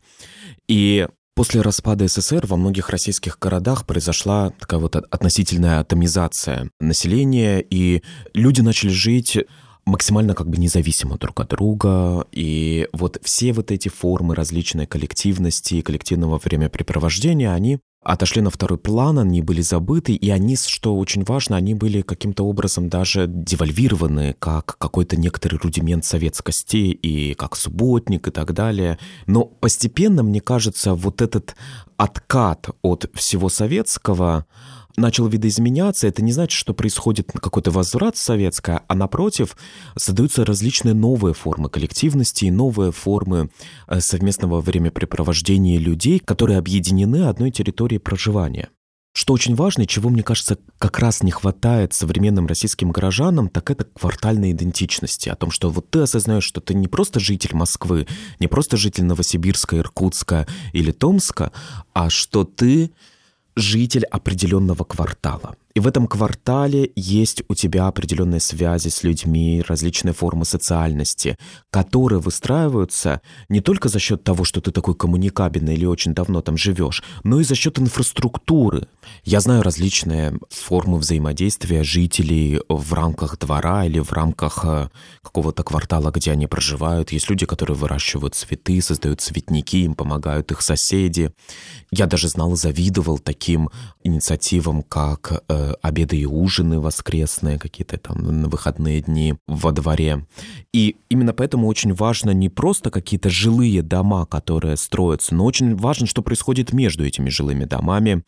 И 0.68 1.08
После 1.38 1.62
распада 1.62 2.08
СССР 2.08 2.48
во 2.48 2.58
многих 2.58 2.90
российских 2.90 3.38
городах 3.38 3.86
произошла 3.86 4.50
такая 4.60 4.80
вот 4.80 4.96
относительная 4.96 5.82
атомизация 5.82 6.72
населения, 6.80 7.60
и 7.60 8.02
люди 8.34 8.62
начали 8.62 8.90
жить 8.90 9.38
максимально 9.88 10.36
как 10.36 10.50
бы 10.50 10.58
независимо 10.58 11.18
друг 11.18 11.40
от 11.40 11.50
друга. 11.50 12.28
И 12.32 12.88
вот 12.94 13.20
все 13.24 13.54
вот 13.54 13.72
эти 13.72 13.90
формы 13.90 14.36
различной 14.36 14.86
коллективности, 14.86 15.82
коллективного 15.82 16.40
времяпрепровождения, 16.44 17.54
они 17.54 17.80
отошли 18.04 18.42
на 18.42 18.50
второй 18.50 18.78
план, 18.78 19.20
они 19.20 19.42
были 19.42 19.62
забыты, 19.62 20.14
и 20.14 20.30
они, 20.30 20.56
что 20.56 20.96
очень 20.98 21.24
важно, 21.26 21.58
они 21.58 21.74
были 21.74 22.02
каким-то 22.02 22.44
образом 22.44 22.90
даже 22.90 23.26
девальвированы, 23.28 24.36
как 24.40 24.78
какой-то 24.78 25.18
некоторый 25.18 25.56
рудимент 25.58 26.06
советскости, 26.06 26.92
и 26.92 27.34
как 27.34 27.56
субботник 27.56 28.28
и 28.28 28.32
так 28.32 28.54
далее. 28.54 28.98
Но 29.26 29.46
постепенно, 29.46 30.24
мне 30.24 30.40
кажется, 30.40 30.94
вот 30.94 31.22
этот 31.22 31.56
откат 31.98 32.70
от 32.82 33.10
всего 33.14 33.50
советского, 33.50 34.46
начал 34.98 35.28
видоизменяться, 35.28 36.08
это 36.08 36.24
не 36.24 36.32
значит, 36.32 36.58
что 36.58 36.74
происходит 36.74 37.32
какой-то 37.32 37.72
возврат 37.72 38.18
советское, 38.18 38.82
а 38.88 38.96
напротив, 38.96 39.56
создаются 39.96 40.44
различные 40.44 40.96
новые 40.96 41.34
формы 41.34 41.70
коллективности 41.70 42.46
и 42.46 42.52
новые 42.52 42.92
формы 42.92 43.50
э, 43.88 44.00
совместного 44.02 44.60
времяпрепровождения 44.60 45.78
людей, 45.80 46.20
которые 46.20 46.58
объединены 46.58 47.28
одной 47.28 47.52
территорией 47.52 48.00
проживания. 48.00 48.70
Что 49.14 49.34
очень 49.34 49.56
важно, 49.56 49.82
и 49.82 49.88
чего, 49.88 50.12
мне 50.12 50.22
кажется, 50.22 50.60
как 50.78 51.00
раз 51.00 51.24
не 51.24 51.32
хватает 51.32 51.92
современным 51.92 52.46
российским 52.46 52.92
горожанам, 52.92 53.50
так 53.50 53.72
это 53.72 53.86
квартальной 53.86 54.52
идентичности. 54.52 55.30
О 55.30 55.36
том, 55.36 55.50
что 55.50 55.72
вот 55.72 55.90
ты 55.90 56.02
осознаешь, 56.02 56.44
что 56.44 56.62
ты 56.62 56.76
не 56.76 56.88
просто 56.88 57.20
житель 57.20 57.56
Москвы, 57.56 58.06
не 58.40 58.46
просто 58.46 58.78
житель 58.78 59.06
Новосибирска, 59.06 59.78
Иркутска 59.78 60.46
или 60.72 60.92
Томска, 60.92 61.52
а 61.94 62.12
что 62.12 62.44
ты 62.44 62.92
житель 63.58 64.06
определенного 64.06 64.84
квартала. 64.84 65.56
И 65.78 65.80
в 65.80 65.86
этом 65.86 66.08
квартале 66.08 66.92
есть 66.96 67.44
у 67.50 67.54
тебя 67.54 67.86
определенные 67.86 68.40
связи 68.40 68.88
с 68.88 69.04
людьми, 69.04 69.64
различные 69.68 70.12
формы 70.12 70.44
социальности, 70.44 71.38
которые 71.70 72.20
выстраиваются 72.20 73.22
не 73.48 73.62
только 73.62 73.88
за 73.88 74.00
счет 74.00 74.24
того, 74.24 74.44
что 74.44 74.60
ты 74.60 74.72
такой 74.72 74.96
коммуникабельный 74.96 75.76
или 75.76 75.86
очень 75.86 76.16
давно 76.16 76.42
там 76.42 76.58
живешь, 76.58 77.04
но 77.24 77.40
и 77.40 77.44
за 77.44 77.54
счет 77.54 77.78
инфраструктуры. 77.78 78.88
Я 79.24 79.40
знаю 79.40 79.62
различные 79.62 80.40
формы 80.50 80.98
взаимодействия 80.98 81.84
жителей 81.84 82.60
в 82.68 82.94
рамках 82.94 83.38
двора 83.38 83.86
или 83.86 84.00
в 84.00 84.12
рамках 84.12 84.66
э, 84.66 84.90
какого-то 85.22 85.62
квартала, 85.62 86.10
где 86.10 86.32
они 86.32 86.48
проживают. 86.48 87.12
Есть 87.12 87.30
люди, 87.30 87.46
которые 87.46 87.78
выращивают 87.78 88.34
цветы, 88.34 88.82
создают 88.82 89.22
цветники, 89.22 89.84
им 89.84 89.94
помогают 89.94 90.52
их 90.52 90.64
соседи. 90.64 91.32
Я 91.92 92.08
даже 92.08 92.30
знал 92.30 92.54
и 92.54 92.58
завидовал 92.58 93.20
таким 93.20 93.70
инициативам, 94.04 94.82
как 94.82 95.44
э, 95.48 95.67
обеды 95.82 96.18
и 96.18 96.26
ужины 96.26 96.80
воскресные, 96.80 97.60
какие-то 97.60 97.98
там 97.98 98.42
на 98.42 98.50
выходные 98.50 99.02
дни 99.02 99.36
во 99.48 99.72
дворе. 99.72 100.26
И 100.74 100.96
именно 101.10 101.34
поэтому 101.34 101.68
очень 101.68 101.94
важно 101.94 102.32
не 102.32 102.50
просто 102.50 102.92
какие-то 102.92 103.30
жилые 103.30 103.82
дома, 103.82 104.26
которые 104.26 104.78
строятся, 104.78 105.36
но 105.36 105.46
очень 105.46 105.76
важно, 105.76 106.08
что 106.08 106.22
происходит 106.22 106.74
между 106.74 107.06
этими 107.06 107.30
жилыми 107.30 107.66
домами, 107.66 108.24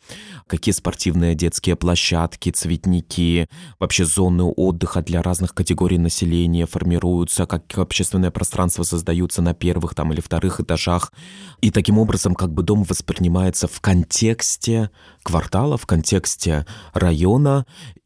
какие 0.46 0.72
спортивные 0.72 1.34
детские 1.34 1.76
площадки, 1.76 2.50
цветники, 2.50 3.48
вообще 3.78 4.04
зоны 4.04 4.44
отдыха 4.44 5.02
для 5.02 5.22
разных 5.22 5.54
категорий 5.54 5.98
населения 5.98 6.66
формируются, 6.66 7.46
как 7.46 7.78
общественное 7.78 8.30
пространство 8.30 8.82
создаются 8.82 9.42
на 9.42 9.54
первых 9.54 9.94
там 9.94 10.12
или 10.12 10.20
вторых 10.20 10.60
этажах. 10.60 11.12
И 11.60 11.70
таким 11.70 11.98
образом 11.98 12.34
как 12.34 12.52
бы 12.52 12.62
дом 12.62 12.82
воспринимается 12.82 13.68
в 13.68 13.80
контексте 13.80 14.90
квартала, 15.22 15.76
в 15.76 15.86
контексте 15.86 16.66
района, 16.92 17.29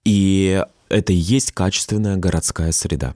и 0.04 0.62
это 0.88 1.12
и 1.12 1.16
есть 1.16 1.52
качественная 1.52 2.16
городская 2.16 2.72
среда. 2.72 3.14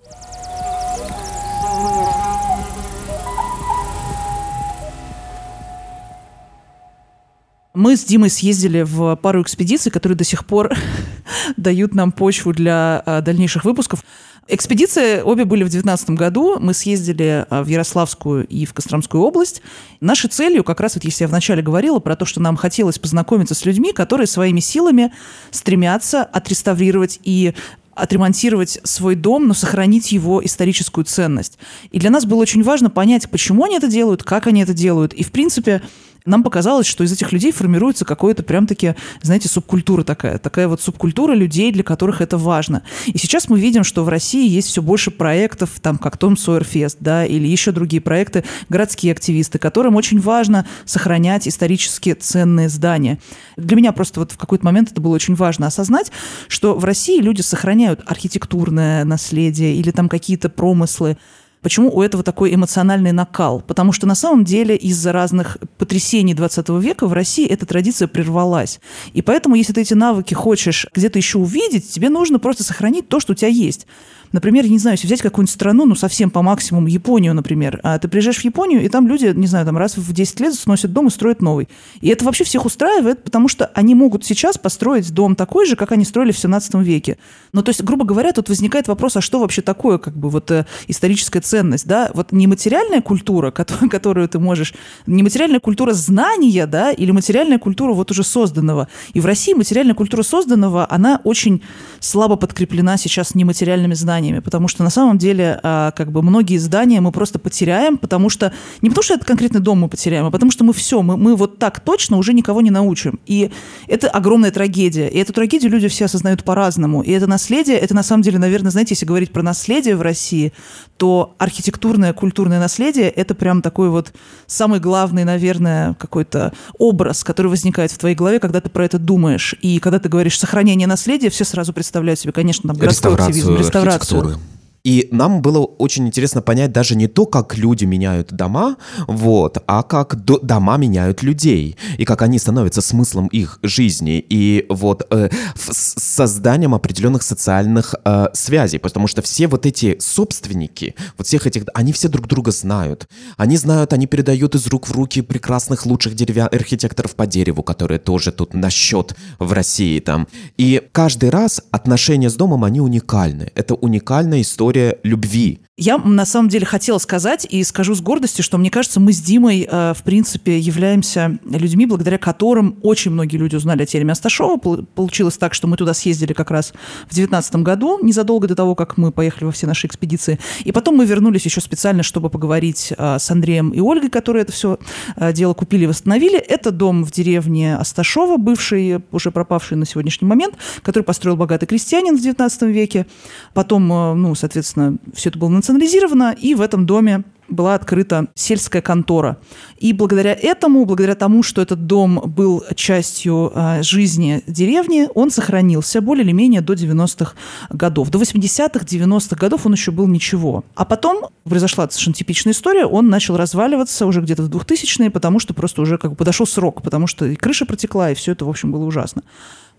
Мы 7.79 7.97
с 7.97 8.03
Димой 8.03 8.29
съездили 8.29 8.83
в 8.83 9.14
пару 9.14 9.41
экспедиций, 9.41 9.93
которые 9.93 10.17
до 10.17 10.25
сих 10.25 10.45
пор 10.45 10.75
дают 11.57 11.95
нам 11.95 12.11
почву 12.11 12.53
для 12.53 13.05
а, 13.07 13.21
дальнейших 13.21 13.64
выпусков. 13.64 14.03
Экспедиции 14.49 15.21
обе 15.21 15.45
были 15.45 15.62
в 15.62 15.71
2019 15.71 16.11
году. 16.11 16.59
Мы 16.59 16.75
съездили 16.75 17.47
а, 17.49 17.62
в 17.62 17.69
Ярославскую 17.69 18.45
и 18.49 18.64
в 18.64 18.75
Костромскую 18.75 19.23
область. 19.23 19.62
Нашей 20.01 20.29
целью, 20.29 20.64
как 20.64 20.81
раз 20.81 20.97
вот 20.97 21.05
если 21.05 21.23
я 21.23 21.29
вначале 21.29 21.62
говорила 21.62 22.01
про 22.01 22.17
то, 22.17 22.25
что 22.25 22.41
нам 22.41 22.57
хотелось 22.57 22.99
познакомиться 22.99 23.55
с 23.55 23.64
людьми, 23.64 23.93
которые 23.93 24.27
своими 24.27 24.59
силами 24.59 25.12
стремятся 25.53 26.25
отреставрировать 26.25 27.21
и 27.23 27.55
отремонтировать 27.95 28.81
свой 28.83 29.14
дом, 29.14 29.47
но 29.47 29.55
сохранить 29.55 30.11
его 30.11 30.45
историческую 30.45 31.05
ценность. 31.05 31.59
И 31.93 32.01
для 32.01 32.11
нас 32.11 32.25
было 32.25 32.41
очень 32.43 32.64
важно 32.64 32.91
понять, 32.91 33.31
почему 33.31 33.67
они 33.67 33.77
это 33.77 33.87
делают, 33.87 34.25
как 34.25 34.49
они 34.49 34.62
это 34.62 34.75
делают. 34.75 35.12
И, 35.12 35.23
в 35.23 35.31
принципе, 35.31 35.81
нам 36.29 36.43
показалось, 36.43 36.87
что 36.87 37.05
из 37.05 37.12
этих 37.12 37.33
людей 37.33 37.53
формируется 37.53 38.05
какое-то 38.05 38.43
прям-таки, 38.43 38.95
знаете, 39.23 39.49
субкультура 39.49 40.05
такая. 40.05 40.38
Такая 40.38 40.69
вот 40.69 40.81
субкультура 40.81 41.35
людей, 41.35 41.73
для 41.73 41.83
которых 41.83 42.21
это 42.21 42.38
важно. 42.38 42.83
И 43.07 43.19
сейчас 43.19 43.49
мы 43.49 43.59
видим, 43.59 43.85
что 43.85 44.05
в 44.05 44.09
России 44.09 44.49
есть 44.49 44.69
все 44.69 44.83
больше 44.83 45.11
проектов, 45.11 45.71
там, 45.81 45.99
как 45.99 46.17
Том 46.17 46.37
Сойерфест, 46.37 46.99
да, 47.01 47.25
или 47.25 47.49
еще 47.49 47.73
другие 47.73 48.01
проекты, 48.01 48.45
городские 48.69 49.12
активисты, 49.12 49.59
которым 49.59 49.97
очень 49.97 50.21
важно 50.21 50.67
сохранять 50.85 51.49
исторически 51.49 52.14
ценные 52.14 52.69
здания. 52.69 53.19
Для 53.57 53.77
меня 53.77 53.93
просто 53.93 54.21
вот 54.21 54.33
в 54.33 54.38
какой-то 54.38 54.64
момент 54.64 54.93
это 54.93 55.01
было 55.01 55.14
очень 55.14 55.35
важно 55.35 55.67
осознать, 55.67 56.12
что 56.49 56.75
в 56.75 56.85
России 56.85 57.21
люди 57.21 57.41
сохраняют 57.41 58.03
архитектурное 58.07 59.05
наследие 59.05 59.75
или 59.75 59.91
там 59.91 60.09
какие-то 60.09 60.49
промыслы, 60.49 61.17
Почему 61.61 61.90
у 61.90 62.03
этого 62.03 62.23
такой 62.23 62.55
эмоциональный 62.55 63.12
накал? 63.12 63.61
Потому 63.61 63.92
что 63.92 64.07
на 64.07 64.14
самом 64.14 64.44
деле 64.44 64.77
из-за 64.77 65.12
разных 65.12 65.59
потрясений 65.77 66.35
20 66.35 66.68
века 66.81 67.07
в 67.07 67.12
России 67.12 67.47
эта 67.47 67.66
традиция 67.66 68.07
прервалась. 68.07 68.81
И 69.12 69.23
поэтому, 69.23 69.57
если 69.57 69.73
ты 69.73 69.81
эти 69.81 69.94
навыки 69.94 70.35
хочешь 70.35 70.87
где-то 70.94 71.18
еще 71.18 71.38
увидеть, 71.38 71.90
тебе 71.90 72.11
нужно 72.11 72.38
просто 72.38 72.62
сохранить 72.62 73.09
то, 73.09 73.18
что 73.18 73.33
у 73.33 73.35
тебя 73.35 73.49
есть. 73.49 73.87
Например, 74.33 74.64
я 74.64 74.71
не 74.71 74.79
знаю, 74.79 74.95
если 74.97 75.07
взять 75.07 75.23
какую-нибудь 75.23 75.53
страну, 75.53 75.87
ну, 75.87 75.95
совсем 75.95 76.31
по 76.31 76.43
максимуму, 76.43 76.88
Японию, 76.88 77.35
например, 77.35 77.81
а 77.83 77.99
ты 77.99 78.09
приезжаешь 78.09 78.38
в 78.38 78.45
Японию, 78.45 78.83
и 78.83 78.88
там 78.88 79.07
люди, 79.07 79.33
не 79.35 79.47
знаю, 79.47 79.64
там 79.64 79.79
раз 79.79 79.97
в 79.97 80.12
10 80.12 80.41
лет 80.41 80.55
сносят 80.55 80.93
дом 80.93 81.07
и 81.07 81.11
строят 81.11 81.41
новый. 81.41 81.69
И 82.01 82.09
это 82.09 82.25
вообще 82.25 82.45
всех 82.45 82.64
устраивает, 82.64 83.25
потому 83.25 83.49
что 83.49 83.67
они 83.75 83.95
могут 83.95 84.25
сейчас 84.25 84.59
построить 84.59 85.11
дом 85.12 85.35
такой 85.35 85.67
же, 85.67 85.77
как 85.77 85.93
они 85.93 86.05
строили 86.05 86.33
в 86.33 86.38
17 86.38 86.75
веке. 86.75 87.19
Ну, 87.53 87.62
то 87.62 87.71
есть, 87.71 87.83
грубо 87.83 88.05
говоря, 88.05 88.33
тут 88.33 88.49
возникает 88.49 88.88
вопрос, 88.88 89.17
а 89.17 89.21
что 89.21 89.41
вообще 89.41 89.62
такое, 89.62 89.99
как 89.99 90.17
бы, 90.17 90.29
вот 90.29 90.51
э, 90.51 90.67
историческая 90.87 91.41
ценность, 91.41 91.87
да? 91.87 92.11
Вот 92.14 92.33
нематериальная 92.33 93.01
культура, 93.01 93.51
которую, 93.51 93.91
которую 93.91 94.29
ты 94.29 94.38
можешь, 94.38 94.75
нематериальная 95.07 95.61
культура 95.61 95.93
знания, 95.93 96.67
да, 96.67 96.93
или 96.93 97.11
материальная 97.11 97.59
культура 97.59 97.93
вот 97.93 98.11
уже 98.11 98.25
созданного. 98.25 98.88
И 99.14 99.21
в 99.21 99.27
России 99.27 99.55
материальная 99.55 99.95
культура 99.95 100.23
созданного, 100.23 100.87
она 100.91 101.21
очень 101.25 101.62
слабо 102.01 102.37
подкреплена 102.37 102.97
сейчас 102.97 103.35
нематериальными 103.35 103.95
знаниями 103.95 104.17
знаниями, 104.18 104.40
потому 104.40 104.68
что 104.68 104.83
на 104.83 104.90
самом 104.90 105.18
деле 105.18 105.61
а, 105.62 105.92
как 105.92 106.11
бы 106.11 106.22
многие 106.22 106.59
здания 106.59 107.00
мы 107.00 107.12
просто 107.12 107.38
потеряем, 107.38 107.98
потому 107.98 108.31
что 108.31 108.52
не 108.83 108.88
потому 108.88 109.02
что 109.04 109.14
этот 109.14 109.26
конкретный 109.26 109.61
дом 109.61 109.81
мы 109.81 109.88
потеряем, 109.88 110.26
а 110.26 110.31
потому 110.31 110.50
что 110.50 110.64
мы 110.64 110.72
все, 110.72 111.02
мы, 111.02 111.16
мы 111.16 111.37
вот 111.37 111.59
так 111.59 111.81
точно 111.81 112.16
уже 112.16 112.33
никого 112.33 112.61
не 112.61 112.70
научим. 112.70 113.20
И 113.26 113.50
это 113.87 114.09
огромная 114.09 114.50
трагедия. 114.50 115.09
И 115.09 115.18
эту 115.18 115.33
трагедию 115.33 115.70
люди 115.70 115.88
все 115.88 116.07
осознают 116.07 116.42
по-разному. 116.42 117.02
И 117.02 117.12
это 117.12 117.26
наследие, 117.26 117.78
это 117.78 117.94
на 117.94 118.02
самом 118.02 118.22
деле, 118.22 118.38
наверное, 118.38 118.70
знаете, 118.70 118.94
если 118.94 119.07
говорить 119.07 119.31
про 119.31 119.42
наследие 119.42 119.94
в 119.96 120.02
России, 120.02 120.52
то 120.99 121.35
архитектурное, 121.39 122.13
культурное 122.13 122.59
наследие– 122.59 123.09
это 123.17 123.35
прям 123.35 123.63
такой 123.63 123.89
вот 123.89 124.13
самый 124.47 124.81
главный, 124.81 125.25
наверное, 125.25 125.95
какой-то 125.95 126.53
образ, 126.77 127.23
который 127.23 127.47
возникает 127.47 127.93
в 127.93 127.99
твоей 127.99 128.17
голове, 128.17 128.41
когда 128.41 128.61
ты 128.61 128.69
про 128.69 128.85
это 128.85 128.99
думаешь. 128.99 129.55
И 129.63 129.79
когда 129.79 130.01
ты 130.01 130.09
говоришь 130.09 130.39
«сохранение 130.39 130.89
наследия», 130.89 131.31
все 131.31 131.45
сразу 131.45 131.73
представляют 131.73 132.19
себе, 132.19 132.33
конечно, 132.33 132.69
там 132.69 132.77
городской 132.77 133.15
активизм, 133.15 133.57
реставрацию. 133.57 134.39
И 134.88 135.07
нам 135.11 135.42
было 135.42 135.59
очень 135.59 136.07
интересно 136.07 136.40
понять 136.40 136.72
даже 136.72 136.96
не 136.96 137.09
то, 137.09 137.27
как 137.27 137.59
люди 137.59 137.85
меняют 137.85 138.33
дома, 138.33 138.77
вот, 139.07 139.62
а 139.66 139.83
как 139.83 140.24
до- 140.24 140.38
дома 140.38 140.79
меняют 140.79 141.22
людей, 141.22 141.77
и 141.98 142.07
как 142.07 142.22
они 142.22 142.38
становятся 142.38 142.81
смыслом 142.81 143.27
их 143.27 143.59
жизни, 143.62 144.24
и 144.31 144.64
вот 144.70 145.07
э, 145.11 145.29
созданием 145.59 146.74
определенных 146.74 147.22
социальных 147.22 147.96
э, 148.03 148.29
связей, 148.33 148.79
потому 148.79 149.09
что 149.09 149.20
все 149.20 149.46
вот 149.46 149.66
эти 149.66 149.98
собственники, 150.01 150.94
вот 151.18 151.27
всех 151.27 151.46
этих, 151.46 151.64
они 151.74 151.92
все 151.92 152.09
друг 152.09 152.27
друга 152.27 152.51
знают. 152.51 153.09
Они 153.37 153.59
знают, 153.59 153.92
они 153.92 154.07
передают 154.07 154.55
из 154.55 154.66
рук 154.68 154.88
в 154.88 154.92
руки 154.92 155.20
прекрасных, 155.20 155.85
лучших 155.85 156.14
деревья 156.14 156.46
архитекторов 156.46 157.14
по 157.14 157.27
дереву, 157.27 157.62
которые 157.62 157.98
тоже 157.98 158.33
тут 158.33 158.55
на 158.55 158.70
счет 158.70 159.14
в 159.38 159.53
России 159.53 160.01
там. 160.01 160.29
И 160.57 160.83
каждый 160.92 161.29
раз 161.29 161.61
отношения 161.72 162.31
с 162.31 162.37
домом, 162.37 162.64
они 162.64 162.81
уникальны. 162.81 163.53
Это 163.55 163.74
уникальная 163.74 164.40
история 164.40 164.78
история 164.79 164.99
любви. 165.03 165.61
Я 165.81 165.97
на 165.97 166.27
самом 166.27 166.49
деле 166.49 166.67
хотела 166.67 166.99
сказать 166.99 167.47
и 167.49 167.62
скажу 167.62 167.95
с 167.95 168.01
гордостью, 168.01 168.43
что 168.43 168.59
мне 168.59 168.69
кажется, 168.69 168.99
мы 168.99 169.12
с 169.12 169.21
Димой, 169.21 169.61
э, 169.71 169.95
в 169.97 170.03
принципе, 170.03 170.59
являемся 170.59 171.38
людьми, 171.45 171.87
благодаря 171.87 172.19
которым 172.19 172.81
очень 172.83 173.12
многие 173.12 173.37
люди 173.37 173.55
узнали 173.55 173.85
о 173.85 173.87
тереме 173.87 174.11
Асташова. 174.11 174.57
Получилось 174.57 175.38
так, 175.38 175.55
что 175.55 175.69
мы 175.69 175.77
туда 175.77 175.95
съездили 175.95 176.33
как 176.33 176.51
раз 176.51 176.73
в 177.07 177.14
2019 177.14 177.62
году, 177.62 178.01
незадолго 178.03 178.49
до 178.49 178.57
того, 178.57 178.75
как 178.75 178.97
мы 178.97 179.12
поехали 179.12 179.45
во 179.45 179.53
все 179.53 179.69
наши 179.69 179.87
экспедиции. 179.87 180.41
И 180.64 180.73
потом 180.73 180.97
мы 180.97 181.07
вернулись 181.07 181.45
еще 181.45 181.61
специально, 181.61 182.03
чтобы 182.03 182.29
поговорить 182.29 182.93
э, 182.99 183.19
с 183.21 183.31
Андреем 183.31 183.71
и 183.71 183.79
Ольгой, 183.79 184.11
которые 184.11 184.43
это 184.43 184.51
все 184.51 184.81
э, 185.14 185.33
дело 185.33 185.55
купили 185.55 185.85
и 185.85 185.87
восстановили. 185.87 186.38
Это 186.38 186.73
дом 186.73 187.05
в 187.05 187.12
деревне 187.12 187.77
Асташова, 187.77 188.37
бывший, 188.37 189.01
уже 189.12 189.31
пропавший 189.31 189.77
на 189.77 189.87
сегодняшний 189.87 190.27
момент, 190.27 190.57
который 190.83 191.05
построил 191.05 191.37
богатый 191.37 191.67
крестьянин 191.67 192.17
в 192.17 192.21
19 192.21 192.62
веке. 192.62 193.07
Потом, 193.55 193.87
ну, 193.87 194.35
соответственно, 194.35 194.58
все 194.62 195.29
это 195.31 195.38
было 195.38 195.49
национализировано, 195.49 196.35
и 196.38 196.55
в 196.55 196.61
этом 196.61 196.87
доме 196.87 197.25
была 197.49 197.75
открыта 197.75 198.27
сельская 198.35 198.83
контора. 198.83 199.38
И 199.79 199.92
благодаря 199.92 200.35
этому, 200.35 200.85
благодаря 200.85 201.14
тому, 201.14 201.42
что 201.42 201.62
этот 201.62 201.87
дом 201.87 202.23
был 202.27 202.62
частью 202.75 203.53
э, 203.55 203.83
жизни 203.83 204.42
деревни, 204.47 205.09
он 205.14 205.31
сохранился 205.31 206.01
более 206.01 206.25
или 206.25 206.33
менее 206.33 206.61
до 206.61 206.75
90-х 206.75 207.35
годов. 207.71 208.11
До 208.11 208.18
80-х, 208.18 208.85
90-х 208.85 209.37
годов 209.37 209.66
он 209.66 209.73
еще 209.73 209.90
был 209.90 210.07
ничего. 210.07 210.64
А 210.75 210.85
потом 210.85 211.31
произошла 211.44 211.88
совершенно 211.88 212.14
типичная 212.14 212.53
история, 212.53 212.85
он 212.87 213.09
начал 213.09 213.37
разваливаться 213.37 214.07
уже 214.07 214.21
где-то 214.21 214.42
в 214.42 214.51
2000-е, 214.51 215.11
потому 215.11 215.40
что 215.40 215.55
просто 215.55 215.83
уже 215.83 215.99
как 215.99 216.11
бы 216.11 216.16
подошел 216.16 216.47
срок, 216.47 216.83
потому 216.83 217.07
что 217.07 217.25
и 217.27 217.37
крыша 217.37 217.66
протекла, 217.66 218.11
и 218.11 218.14
все 218.14 218.33
это, 218.33 218.44
в 218.44 218.49
общем, 218.49 218.73
было 218.73 218.85
ужасно. 218.85 219.23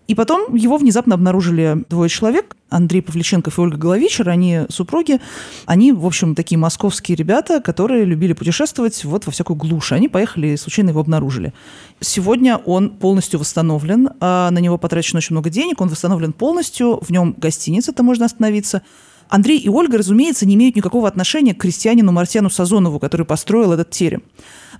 И 0.06 0.14
потом 0.16 0.56
его 0.56 0.76
внезапно 0.76 1.14
обнаружили 1.14 1.84
двое 1.88 2.10
человек, 2.10 2.56
Андрей 2.68 3.00
Павличенков 3.00 3.58
и 3.58 3.60
Ольга 3.60 3.76
Головичер, 3.76 4.28
они 4.28 4.62
супруги, 4.68 5.20
они, 5.66 5.92
в 5.92 6.04
общем, 6.04 6.34
такие 6.34 6.58
московские 6.58 7.14
ребята, 7.14 7.60
которые 7.60 8.04
любили 8.04 8.32
путешествовать 8.32 9.04
вот 9.04 9.26
во 9.26 9.32
всякую 9.32 9.56
глушь. 9.56 9.92
Они 9.92 10.08
поехали 10.08 10.48
и 10.48 10.56
случайно 10.56 10.90
его 10.90 11.00
обнаружили. 11.00 11.52
Сегодня 12.00 12.56
он 12.56 12.90
полностью 12.90 13.38
восстановлен, 13.38 14.10
а 14.20 14.50
на 14.50 14.58
него 14.58 14.78
потрачено 14.78 15.18
очень 15.18 15.34
много 15.34 15.48
денег, 15.48 15.80
он 15.80 15.88
восстановлен 15.88 16.32
полностью, 16.32 16.98
в 17.00 17.10
нем 17.10 17.34
гостиница, 17.38 17.92
там 17.92 18.06
можно 18.06 18.24
остановиться. 18.24 18.82
Андрей 19.28 19.58
и 19.58 19.68
Ольга, 19.68 19.98
разумеется, 19.98 20.44
не 20.44 20.56
имеют 20.56 20.74
никакого 20.74 21.06
отношения 21.06 21.54
к 21.54 21.58
крестьянину 21.58 22.10
Мартьяну 22.10 22.50
Сазонову, 22.50 22.98
который 22.98 23.24
построил 23.24 23.72
этот 23.72 23.90
терем. 23.90 24.22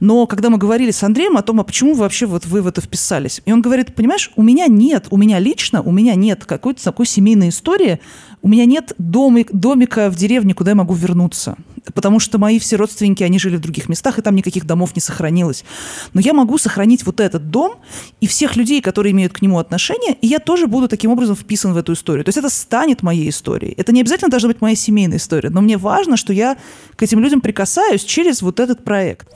Но 0.01 0.27
когда 0.27 0.49
мы 0.51 0.59
говорили 0.59 0.91
с 0.91 1.03
Андреем 1.03 1.37
о 1.37 1.43
том, 1.43 1.61
а 1.61 1.65
почему 1.65 1.95
вообще 1.95 2.27
вот 2.27 2.47
вы 2.47 2.63
в 2.63 2.67
это 2.67 2.81
вписались, 2.81 3.43
и 3.45 3.53
он 3.53 3.61
говорит, 3.61 3.95
понимаешь, 3.95 4.31
у 4.35 4.43
меня 4.43 4.67
нет, 4.67 5.07
у 5.11 5.17
меня 5.17 5.39
лично, 5.39 5.83
у 5.83 5.93
меня 5.93 6.15
нет 6.15 6.47
какой-то 6.47 6.83
такой 6.83 7.07
семейной 7.07 7.51
истории, 7.51 8.01
у 8.43 8.49
меня 8.49 8.65
нет 8.65 8.95
домик, 8.97 9.53
домика 9.53 10.11
в 10.11 10.17
деревне, 10.17 10.55
куда 10.55 10.71
я 10.71 10.75
могу 10.75 10.95
вернуться. 10.95 11.57
Потому 11.95 12.21
что 12.21 12.39
мои 12.39 12.59
все 12.59 12.77
родственники, 12.77 13.23
они 13.23 13.39
жили 13.39 13.57
в 13.57 13.61
других 13.61 13.89
местах, 13.89 14.19
и 14.19 14.23
там 14.23 14.35
никаких 14.35 14.67
домов 14.67 14.95
не 14.95 15.01
сохранилось. 15.01 15.65
Но 16.13 16.21
я 16.21 16.33
могу 16.33 16.59
сохранить 16.59 17.05
вот 17.05 17.21
этот 17.21 17.51
дом 17.51 17.75
и 18.21 18.27
всех 18.27 18.57
людей, 18.57 18.81
которые 18.81 19.13
имеют 19.13 19.33
к 19.33 19.43
нему 19.43 19.59
отношение, 19.59 20.17
и 20.21 20.27
я 20.27 20.39
тоже 20.39 20.67
буду 20.67 20.89
таким 20.89 21.11
образом 21.11 21.37
вписан 21.37 21.73
в 21.73 21.77
эту 21.77 21.93
историю. 21.93 22.25
То 22.25 22.31
есть 22.31 22.39
это 22.39 22.51
станет 22.51 23.03
моей 23.03 23.29
историей. 23.29 23.75
Это 23.77 23.93
не 23.93 24.01
обязательно 24.01 24.31
должна 24.31 24.49
быть 24.49 24.61
моя 24.61 24.77
семейная 24.77 25.19
история, 25.19 25.51
но 25.51 25.61
мне 25.61 25.77
важно, 25.77 26.17
что 26.17 26.33
я 26.33 26.57
к 26.97 27.03
этим 27.03 27.21
людям 27.21 27.41
прикасаюсь 27.41 28.05
через 28.05 28.43
вот 28.43 28.61
этот 28.61 28.85
проект. 28.85 29.29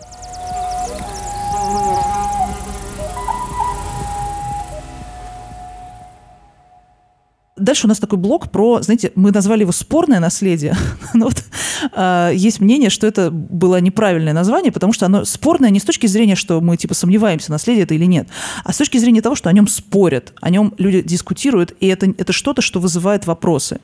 Дальше 7.56 7.86
у 7.86 7.88
нас 7.88 8.00
такой 8.00 8.18
блок 8.18 8.50
про, 8.50 8.82
знаете, 8.82 9.12
мы 9.14 9.30
назвали 9.30 9.60
его 9.60 9.70
«спорное 9.70 10.18
наследие». 10.18 10.76
Но 11.14 11.26
вот, 11.26 11.44
э, 11.92 12.32
есть 12.34 12.58
мнение, 12.58 12.90
что 12.90 13.06
это 13.06 13.30
было 13.30 13.80
неправильное 13.80 14.32
название, 14.32 14.72
потому 14.72 14.92
что 14.92 15.06
оно 15.06 15.24
спорное 15.24 15.70
не 15.70 15.78
с 15.78 15.84
точки 15.84 16.08
зрения, 16.08 16.34
что 16.34 16.60
мы 16.60 16.76
типа 16.76 16.94
сомневаемся, 16.94 17.52
наследие 17.52 17.84
это 17.84 17.94
или 17.94 18.06
нет, 18.06 18.26
а 18.64 18.72
с 18.72 18.76
точки 18.76 18.98
зрения 18.98 19.22
того, 19.22 19.36
что 19.36 19.50
о 19.50 19.52
нем 19.52 19.68
спорят, 19.68 20.32
о 20.40 20.50
нем 20.50 20.74
люди 20.78 21.02
дискутируют, 21.02 21.76
и 21.78 21.86
это, 21.86 22.12
это 22.18 22.32
что-то, 22.32 22.60
что 22.60 22.80
вызывает 22.80 23.24
вопросы. 23.26 23.78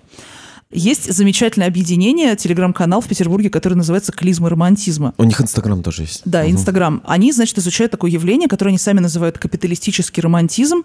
Есть 0.73 1.13
замечательное 1.13 1.67
объединение, 1.67 2.37
телеграм-канал 2.37 3.01
в 3.01 3.09
Петербурге, 3.09 3.51
который 3.51 3.75
называется 3.75 4.13
«Клизма 4.13 4.49
романтизма». 4.51 5.15
У 5.19 5.25
них 5.25 5.41
Инстаграм 5.41 5.83
тоже 5.83 6.03
есть. 6.03 6.23
Да, 6.25 6.49
Инстаграм. 6.49 7.03
Они, 7.05 7.33
значит, 7.33 7.59
изучают 7.59 7.91
такое 7.91 8.11
явление, 8.11 8.49
которое 8.49 8.71
они 8.71 8.79
сами 8.79 9.01
называют 9.01 9.37
капиталистический 9.39 10.23
романтизм 10.23 10.85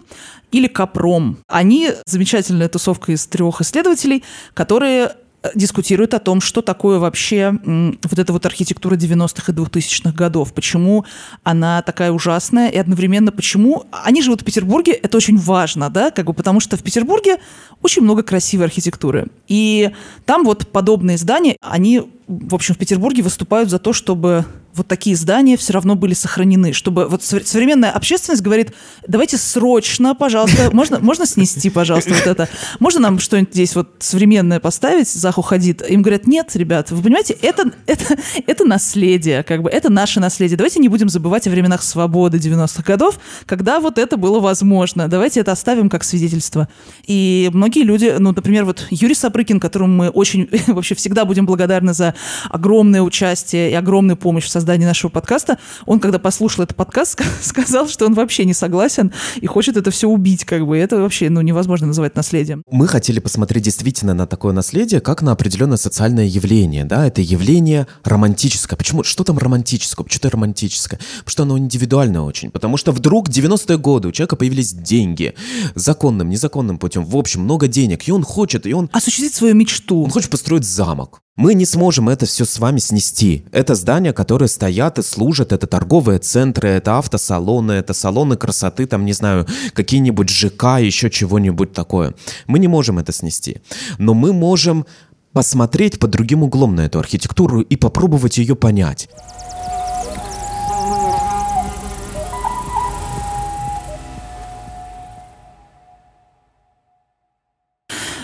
или 0.50 0.66
капром. 0.66 1.38
Они 1.46 1.92
замечательная 2.04 2.68
тусовка 2.68 3.12
из 3.12 3.26
трех 3.26 3.60
исследователей, 3.60 4.24
которые 4.54 5.12
дискутирует 5.54 6.14
о 6.14 6.18
том, 6.18 6.40
что 6.40 6.62
такое 6.62 6.98
вообще 6.98 7.54
вот 7.64 8.18
эта 8.18 8.32
вот 8.32 8.46
архитектура 8.46 8.96
90-х 8.96 9.52
и 9.52 9.54
2000-х 9.54 10.12
годов, 10.12 10.52
почему 10.52 11.04
она 11.42 11.82
такая 11.82 12.12
ужасная, 12.12 12.68
и 12.68 12.76
одновременно 12.76 13.32
почему... 13.32 13.84
Они 13.90 14.22
живут 14.22 14.42
в 14.42 14.44
Петербурге, 14.44 14.92
это 14.92 15.16
очень 15.16 15.36
важно, 15.36 15.90
да, 15.90 16.10
как 16.10 16.26
бы 16.26 16.32
потому 16.32 16.60
что 16.60 16.76
в 16.76 16.82
Петербурге 16.82 17.38
очень 17.82 18.02
много 18.02 18.22
красивой 18.22 18.66
архитектуры. 18.66 19.28
И 19.48 19.90
там 20.24 20.44
вот 20.44 20.68
подобные 20.68 21.18
здания, 21.18 21.56
они, 21.60 22.02
в 22.26 22.54
общем, 22.54 22.74
в 22.74 22.78
Петербурге 22.78 23.22
выступают 23.22 23.70
за 23.70 23.78
то, 23.78 23.92
чтобы 23.92 24.44
вот 24.76 24.86
такие 24.86 25.16
здания 25.16 25.56
все 25.56 25.72
равно 25.72 25.94
были 25.94 26.14
сохранены, 26.14 26.72
чтобы 26.72 27.06
вот 27.06 27.22
современная 27.22 27.90
общественность 27.90 28.42
говорит, 28.42 28.72
давайте 29.06 29.38
срочно, 29.38 30.14
пожалуйста, 30.14 30.70
можно, 30.72 31.00
можно 31.00 31.26
снести, 31.26 31.70
пожалуйста, 31.70 32.10
вот 32.10 32.26
это, 32.26 32.48
можно 32.78 33.00
нам 33.00 33.18
что-нибудь 33.18 33.52
здесь 33.52 33.74
вот 33.74 33.88
современное 34.00 34.60
поставить, 34.60 35.08
Заху 35.08 35.42
ходит, 35.42 35.88
им 35.88 36.02
говорят, 36.02 36.26
нет, 36.26 36.54
ребят, 36.54 36.90
вы 36.90 37.02
понимаете, 37.02 37.36
это, 37.40 37.72
это, 37.86 38.16
это 38.46 38.64
наследие, 38.64 39.42
как 39.42 39.62
бы, 39.62 39.70
это 39.70 39.90
наше 39.90 40.20
наследие, 40.20 40.56
давайте 40.56 40.78
не 40.78 40.88
будем 40.88 41.08
забывать 41.08 41.46
о 41.46 41.50
временах 41.50 41.82
свободы 41.82 42.38
90-х 42.38 42.82
годов, 42.82 43.18
когда 43.46 43.80
вот 43.80 43.98
это 43.98 44.16
было 44.16 44.40
возможно, 44.40 45.08
давайте 45.08 45.40
это 45.40 45.52
оставим 45.52 45.88
как 45.88 46.04
свидетельство. 46.04 46.68
И 47.06 47.50
многие 47.52 47.82
люди, 47.82 48.14
ну, 48.18 48.32
например, 48.32 48.64
вот 48.64 48.86
Юрий 48.90 49.14
Сапрыкин, 49.14 49.58
которому 49.58 49.94
мы 49.94 50.08
очень 50.10 50.48
вообще 50.66 50.94
всегда 50.94 51.24
будем 51.24 51.46
благодарны 51.46 51.94
за 51.94 52.14
огромное 52.50 53.02
участие 53.02 53.70
и 53.70 53.74
огромную 53.74 54.16
помощь 54.16 54.44
в 54.44 54.50
создании 54.50 54.65
нашего 54.66 55.10
подкаста, 55.10 55.58
он, 55.86 56.00
когда 56.00 56.18
послушал 56.18 56.64
этот 56.64 56.76
подкаст, 56.76 57.20
сказал, 57.40 57.88
что 57.88 58.06
он 58.06 58.14
вообще 58.14 58.44
не 58.44 58.54
согласен 58.54 59.12
и 59.36 59.46
хочет 59.46 59.76
это 59.76 59.90
все 59.90 60.08
убить, 60.08 60.44
как 60.44 60.66
бы. 60.66 60.76
Это 60.76 61.00
вообще, 61.00 61.30
ну, 61.30 61.40
невозможно 61.40 61.86
называть 61.86 62.16
наследием. 62.16 62.62
Мы 62.70 62.88
хотели 62.88 63.20
посмотреть 63.20 63.64
действительно 63.64 64.14
на 64.14 64.26
такое 64.26 64.52
наследие, 64.52 65.00
как 65.00 65.22
на 65.22 65.32
определенное 65.32 65.76
социальное 65.76 66.26
явление, 66.26 66.84
да, 66.84 67.06
это 67.06 67.20
явление 67.20 67.86
романтическое. 68.04 68.76
Почему? 68.76 69.04
Что 69.04 69.24
там 69.24 69.38
романтическое? 69.38 70.04
Почему-то 70.04 70.30
романтическое? 70.30 71.00
Потому 71.18 71.30
что 71.30 71.42
оно 71.44 71.58
индивидуальное 71.58 72.20
очень. 72.20 72.50
Потому 72.50 72.76
что 72.76 72.92
вдруг 72.92 73.28
90-е 73.28 73.78
годы 73.78 74.08
у 74.08 74.12
человека 74.12 74.36
появились 74.36 74.72
деньги. 74.72 75.34
Законным, 75.74 76.28
незаконным 76.28 76.78
путем. 76.78 77.04
В 77.04 77.16
общем, 77.16 77.42
много 77.42 77.68
денег. 77.68 78.08
И 78.08 78.12
он 78.12 78.22
хочет, 78.22 78.66
и 78.66 78.72
он... 78.72 78.90
Осуществить 78.92 79.34
свою 79.34 79.54
мечту. 79.54 80.02
Он 80.02 80.10
хочет 80.10 80.30
построить 80.30 80.64
замок. 80.64 81.20
Мы 81.36 81.52
не 81.52 81.66
сможем 81.66 82.08
это 82.08 82.24
все 82.24 82.46
с 82.46 82.58
вами 82.58 82.78
снести. 82.78 83.44
Это 83.52 83.74
здания, 83.74 84.14
которые 84.14 84.48
стоят 84.48 84.98
и 84.98 85.02
служат, 85.02 85.52
это 85.52 85.66
торговые 85.66 86.18
центры, 86.18 86.70
это 86.70 86.96
автосалоны, 86.96 87.72
это 87.72 87.92
салоны 87.92 88.38
красоты, 88.38 88.86
там, 88.86 89.04
не 89.04 89.12
знаю, 89.12 89.46
какие-нибудь 89.74 90.30
ЖК, 90.30 90.78
еще 90.80 91.10
чего-нибудь 91.10 91.74
такое. 91.74 92.14
Мы 92.46 92.58
не 92.58 92.68
можем 92.68 92.98
это 92.98 93.12
снести. 93.12 93.60
Но 93.98 94.14
мы 94.14 94.32
можем 94.32 94.86
посмотреть 95.34 95.98
под 95.98 96.10
другим 96.12 96.42
углом 96.42 96.74
на 96.74 96.86
эту 96.86 96.98
архитектуру 96.98 97.60
и 97.60 97.76
попробовать 97.76 98.38
ее 98.38 98.56
понять. 98.56 99.10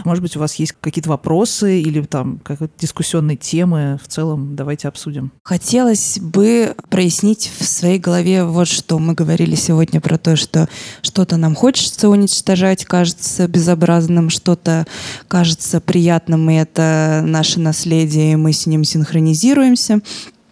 Может 0.04 0.22
быть, 0.22 0.36
у 0.36 0.40
вас 0.40 0.54
есть 0.56 0.74
какие-то 0.80 1.10
вопросы 1.10 1.80
или 1.80 2.02
там 2.02 2.38
какие-то 2.38 2.74
дискуссионные 2.78 3.36
темы. 3.36 3.98
В 4.02 4.08
целом, 4.08 4.56
давайте 4.56 4.88
обсудим. 4.88 5.32
Хотелось 5.44 6.18
бы 6.20 6.74
прояснить 6.90 7.50
в 7.58 7.64
своей 7.64 7.98
голове 7.98 8.44
вот 8.44 8.68
что. 8.68 8.98
Мы 8.98 9.14
говорили 9.14 9.54
сегодня 9.54 10.00
про 10.00 10.18
то, 10.18 10.36
что 10.36 10.68
что-то 11.02 11.36
нам 11.36 11.54
хочется 11.54 12.08
уничтожать, 12.08 12.84
кажется 12.84 13.48
безобразным, 13.48 14.30
что-то 14.30 14.86
кажется 15.28 15.80
приятным, 15.80 16.48
и 16.50 16.54
это 16.54 17.22
наше 17.24 17.60
наследие, 17.60 18.32
и 18.32 18.36
мы 18.36 18.52
с 18.52 18.66
ним 18.66 18.84
синхронизируемся. 18.84 20.00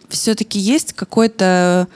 Все-таки 0.09 0.59
есть 0.59 0.93
какой-то 0.93 1.87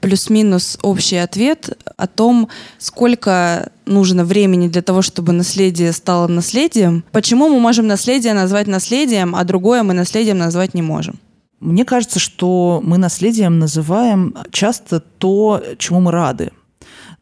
плюс-минус 0.00 0.78
общий 0.82 1.16
ответ 1.16 1.78
о 1.96 2.06
том, 2.06 2.48
сколько 2.78 3.70
нужно 3.86 4.24
времени 4.24 4.68
для 4.68 4.82
того, 4.82 5.02
чтобы 5.02 5.32
наследие 5.32 5.92
стало 5.92 6.26
наследием. 6.26 7.04
Почему 7.12 7.48
мы 7.48 7.60
можем 7.60 7.86
наследие 7.86 8.34
назвать 8.34 8.66
наследием, 8.66 9.34
а 9.34 9.44
другое 9.44 9.82
мы 9.82 9.94
наследием 9.94 10.38
назвать 10.38 10.74
не 10.74 10.82
можем? 10.82 11.18
Мне 11.60 11.84
кажется, 11.84 12.18
что 12.18 12.80
мы 12.84 12.98
наследием 12.98 13.58
называем 13.58 14.36
часто 14.50 15.00
то, 15.00 15.62
чему 15.78 16.00
мы 16.00 16.12
рады. 16.12 16.50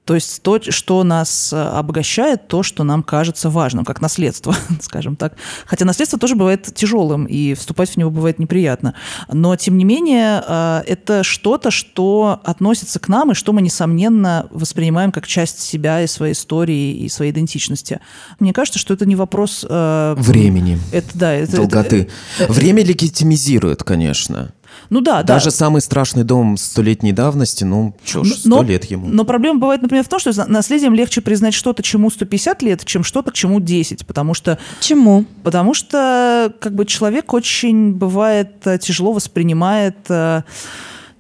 То 0.05 0.15
есть 0.15 0.43
то, 0.43 0.61
что 0.61 1.03
нас 1.03 1.53
э, 1.53 1.57
обогащает, 1.57 2.47
то, 2.47 2.63
что 2.63 2.85
нам 2.85 3.03
кажется 3.03 3.49
важным, 3.49 3.87
как 3.87 4.03
наследство, 4.03 4.55
скажем 4.83 5.17
так. 5.17 5.35
Хотя 5.65 5.87
наследство 5.87 6.19
тоже 6.19 6.35
бывает 6.35 6.75
тяжелым, 6.75 7.25
и 7.25 7.55
вступать 7.55 7.91
в 7.91 7.97
него 7.97 8.11
бывает 8.11 8.39
неприятно. 8.39 8.95
Но, 9.33 9.57
тем 9.57 9.79
не 9.79 9.85
менее, 9.85 10.45
э, 10.47 10.83
это 10.87 11.25
что-то, 11.25 11.71
что 11.71 12.41
относится 12.45 12.99
к 12.99 13.09
нам, 13.09 13.33
и 13.33 13.35
что 13.35 13.55
мы, 13.55 13.63
несомненно, 13.63 14.47
воспринимаем 14.51 15.11
как 15.11 15.27
часть 15.27 15.61
себя 15.61 16.03
и 16.03 16.07
своей 16.07 16.35
истории, 16.35 16.97
и 16.97 17.09
своей 17.09 17.33
идентичности. 17.33 18.01
Мне 18.39 18.53
кажется, 18.53 18.79
что 18.79 18.93
это 18.93 19.07
не 19.07 19.17
вопрос... 19.17 19.65
Э, 19.67 20.15
Времени. 20.19 20.79
Это, 20.93 21.09
да, 21.15 21.33
это, 21.33 21.57
Долготы. 21.57 22.09
Это, 22.39 22.53
Время 22.53 22.85
легитимизирует, 22.85 23.83
конечно. 23.83 24.53
Ну 24.91 25.01
да, 25.01 25.23
Даже 25.23 25.47
да. 25.47 25.51
самый 25.51 25.81
страшный 25.81 26.25
дом 26.25 26.57
столетней 26.57 27.13
давности, 27.13 27.65
ну, 27.65 27.95
что 28.05 28.25
ж, 28.25 28.35
сто 28.35 28.63
лет 28.63 28.85
ему. 28.85 29.09
Но 29.09 29.25
проблема 29.25 29.59
бывает, 29.61 29.83
например, 29.83 30.05
в 30.05 30.09
том, 30.09 30.19
что 30.19 30.33
наследием 30.49 30.95
легче 30.95 31.21
признать 31.21 31.55
что-то, 31.55 31.83
чему 31.83 32.11
150 32.11 32.63
лет, 32.63 32.85
чем 32.85 33.05
что-то, 33.05 33.31
к 33.31 33.35
чему 33.35 33.61
10, 33.61 34.07
потому 34.07 34.35
что... 34.35 34.59
Чему? 34.81 35.25
Потому 35.43 35.75
что, 35.75 36.53
как 36.61 36.75
бы, 36.75 36.85
человек 36.85 37.33
очень, 37.33 37.93
бывает, 37.93 38.67
э, 38.67 38.79
тяжело 38.79 39.13
воспринимает 39.13 39.97
э, 40.09 40.43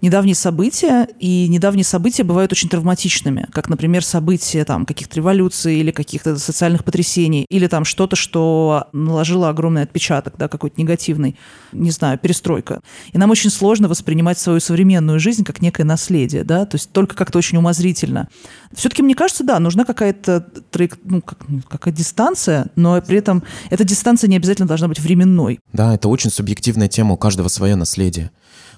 недавние 0.05 0.35
события, 0.35 1.09
и 1.19 1.49
недавние 1.49 1.85
события 1.85 2.25
бывают 2.25 2.53
очень 2.53 2.69
травматичными, 2.69 3.49
как, 3.53 3.71
например, 3.71 4.05
события 4.05 4.65
там, 4.65 4.85
каких-то 4.85 5.17
революций 5.17 5.77
или 5.77 5.91
каких-то 5.91 6.37
социальных 6.39 6.85
потрясений, 6.85 7.47
или 7.49 7.67
там 7.67 7.85
что-то, 7.85 8.15
что 8.15 8.89
наложило 8.93 9.49
огромный 9.49 9.83
отпечаток, 9.83 10.35
да, 10.39 10.49
какой-то 10.49 10.79
негативный, 10.81 11.37
не 11.73 11.91
знаю, 11.91 12.19
перестройка. 12.19 12.83
И 13.13 13.19
нам 13.19 13.31
очень 13.31 13.51
сложно 13.51 13.89
воспринимать 13.89 14.39
свою 14.39 14.61
современную 14.61 15.19
жизнь 15.19 15.43
как 15.43 15.63
некое 15.63 15.85
наследие, 15.85 16.45
да, 16.45 16.67
то 16.67 16.75
есть 16.77 16.93
только 16.93 17.17
как-то 17.17 17.39
очень 17.39 17.57
умозрительно. 17.57 18.29
Все-таки, 18.75 19.03
мне 19.03 19.15
кажется, 19.15 19.43
да, 19.43 19.59
нужна 19.59 19.87
какая-то 19.87 20.41
траек... 20.71 20.99
ну, 21.05 21.23
как, 21.23 21.49
ну, 21.49 21.63
какая 21.67 21.95
дистанция, 21.95 22.67
но 22.77 23.01
при 23.01 23.19
этом 23.19 23.43
эта 23.71 23.85
дистанция 23.85 24.29
не 24.29 24.37
обязательно 24.37 24.69
должна 24.69 24.89
быть 24.89 25.01
временной. 25.01 25.61
Да, 25.73 25.95
это 25.95 26.09
очень 26.09 26.31
субъективная 26.31 26.89
тема, 26.89 27.15
у 27.15 27.17
каждого 27.17 27.49
свое 27.49 27.75
наследие 27.75 28.31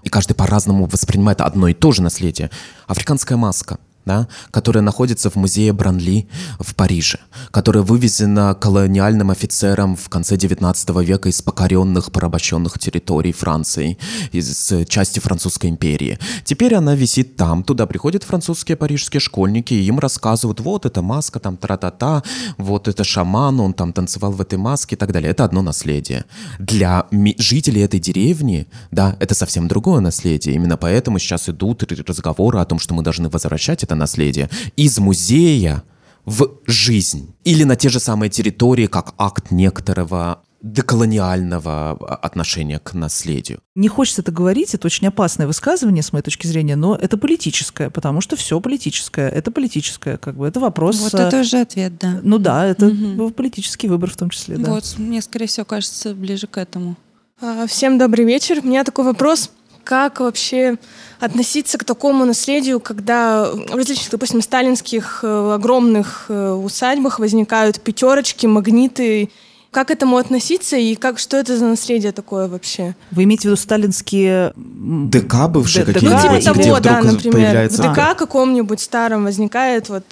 и 0.03 0.09
каждый 0.09 0.35
по-разному 0.35 0.87
воспринимает 0.87 1.41
одно 1.41 1.69
и 1.69 1.75
то 1.75 1.93
же 1.93 2.03
наследие. 2.03 2.51
Африканская 2.87 3.37
маска– 3.37 3.79
да, 4.07 4.29
которая 4.53 4.83
находится 4.83 5.29
в 5.31 5.37
музее 5.37 5.73
Бранли 5.73 6.29
в 6.61 6.75
Париже, 6.75 7.19
которая 7.51 7.83
вывезена 7.83 8.55
колониальным 8.55 9.31
офицером 9.31 9.97
в 9.97 10.09
конце 10.09 10.37
19 10.37 10.89
века 11.03 11.29
из 11.29 11.43
покоренных, 11.43 12.13
порабощенных 12.13 12.79
территорий 12.79 13.33
Франции, 13.33 13.99
из 14.33 14.73
части 14.89 15.19
Французской 15.19 15.67
империи. 15.71 16.19
Теперь 16.45 16.77
она 16.77 16.95
висит 16.95 17.37
там, 17.37 17.65
туда 17.65 17.87
приходят 17.87 18.23
французские 18.23 18.77
парижские 18.77 19.21
школьники, 19.21 19.75
и 19.75 19.83
им 19.85 19.99
рассказывают, 19.99 20.61
вот 20.61 20.87
эта 20.87 21.03
маска, 21.03 21.41
там 21.41 21.57
тра-та-та, 21.57 22.23
вот 22.59 22.87
это 22.87 23.03
шаман, 23.03 23.59
он 23.59 23.75
там 23.75 23.93
танцевал 23.93 24.31
в 24.31 24.41
этой 24.41 24.59
маске 24.59 24.95
и 24.95 24.99
так 24.99 25.13
далее. 25.13 25.33
Это 25.33 25.45
одно 25.45 25.63
наследие. 25.63 26.25
Для 26.61 27.07
жителей 27.39 27.83
этой 27.83 27.99
деревни, 27.99 28.69
да, 28.93 29.17
это 29.19 29.35
совсем 29.35 29.67
другое 29.67 30.01
наследие. 30.01 30.55
Именно 30.55 30.77
поэтому 30.77 31.19
сейчас 31.19 31.49
идут 31.49 31.83
разговоры 31.83 32.61
о 32.61 32.65
том, 32.65 32.79
что 32.79 32.95
мы 32.95 33.03
должны 33.03 33.29
возвращать 33.29 33.83
это 33.83 33.96
наследие 33.97 34.51
из 34.77 34.99
музея 34.99 35.83
в 36.25 36.49
жизнь. 36.67 37.35
Или 37.45 37.65
на 37.65 37.77
те 37.77 37.89
же 37.89 38.01
самые 38.01 38.31
территории, 38.31 38.87
как 38.87 39.15
акт 39.17 39.51
некоторого 39.51 40.43
деколониального 40.63 41.93
отношения 42.23 42.79
к 42.79 42.95
наследию. 42.95 43.61
Не 43.75 43.89
хочется 43.89 44.23
это 44.23 44.33
говорить, 44.33 44.75
это 44.75 44.87
очень 44.87 45.07
опасное 45.07 45.47
высказывание 45.47 46.03
с 46.03 46.13
моей 46.13 46.25
точки 46.25 46.47
зрения, 46.47 46.77
но 46.77 46.97
это 46.97 47.17
политическое, 47.17 47.91
потому 47.91 48.21
что 48.21 48.37
все 48.37 48.59
политическое, 48.61 49.29
это 49.29 49.51
политическое, 49.51 50.17
как 50.17 50.37
бы 50.37 50.47
это 50.47 50.59
вопрос. 50.59 50.99
Вот 51.01 51.15
это 51.15 51.41
уже 51.41 51.61
ответ, 51.61 51.99
да. 51.99 52.21
Ну 52.23 52.39
да, 52.39 52.67
это 52.67 52.87
угу. 52.87 53.31
политический 53.31 53.89
выбор 53.89 54.11
в 54.11 54.17
том 54.17 54.31
числе, 54.31 54.57
да. 54.57 54.73
Вот, 54.73 54.95
мне 54.99 55.23
скорее 55.23 55.47
всего 55.47 55.65
кажется 55.65 56.15
ближе 56.15 56.47
к 56.47 56.59
этому. 56.59 56.97
А, 57.41 57.67
всем 57.67 57.99
добрый 57.99 58.25
вечер. 58.25 58.61
У 58.63 58.67
меня 58.67 58.83
такой 58.83 59.05
вопрос: 59.05 59.51
как 59.87 60.19
вообще 60.19 60.79
относиться 61.21 61.79
к 61.79 61.85
такому 61.85 62.25
наследию, 62.25 62.81
когда 62.81 63.49
в 63.53 63.75
различных, 63.75 64.11
допустим, 64.11 64.43
сталинских 64.43 65.21
э, 65.23 65.53
огромных 65.55 66.27
э, 66.29 66.51
усадьбах 66.51 67.21
возникают 67.21 67.81
пятерочки, 67.81 68.47
магниты. 68.47 69.31
Как 69.71 69.89
к 69.89 69.91
этому 69.93 70.17
относиться 70.17 70.77
и 70.77 70.97
как, 70.97 71.21
что 71.21 71.37
это 71.37 71.57
за 71.57 71.67
наследие 71.67 72.11
такое 72.11 72.49
вообще? 72.49 72.97
Вы 73.13 73.25
имеете 73.25 73.43
в 73.43 73.45
виду 73.45 73.57
сталинские... 73.57 74.53
ДК 74.57 75.49
бывшие 75.49 75.85
Д- 75.85 75.93
какие-нибудь? 75.93 76.33
Ну, 76.33 76.41
типа 76.41 76.63
того, 76.65 76.81
да, 76.81 77.03
например. 77.03 77.69
В 77.69 77.77
ДК 77.77 78.19
каком-нибудь 78.19 78.81
старом 78.81 79.25
возникает 79.25 79.89
вот, 79.89 80.05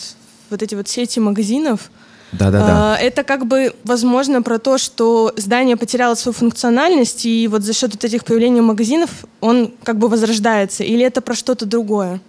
вот 0.51 0.63
эти 0.63 0.77
вот 0.77 0.87
сети 0.87 1.19
магазинов, 1.19 1.91
да, 2.39 2.51
да, 2.51 2.67
да. 2.67 2.99
Это 2.99 3.23
как 3.25 3.47
бы, 3.47 3.75
возможно, 3.85 4.43
про 4.43 4.59
то, 4.59 4.79
что 4.79 5.33
здание 5.37 5.77
потеряло 5.77 6.15
свою 6.15 6.35
функциональность, 6.35 7.27
и 7.27 7.49
вот 7.49 7.63
за 7.63 7.73
счет 7.73 7.93
вот 7.93 8.05
этих 8.05 8.25
появлений 8.25 8.61
магазинов 8.61 9.11
он 9.41 9.73
как 9.83 9.99
бы 9.99 10.09
возрождается, 10.09 10.85
или 10.85 11.05
это 11.05 11.21
про 11.21 11.35
что-то 11.35 11.67
другое? 11.67 12.21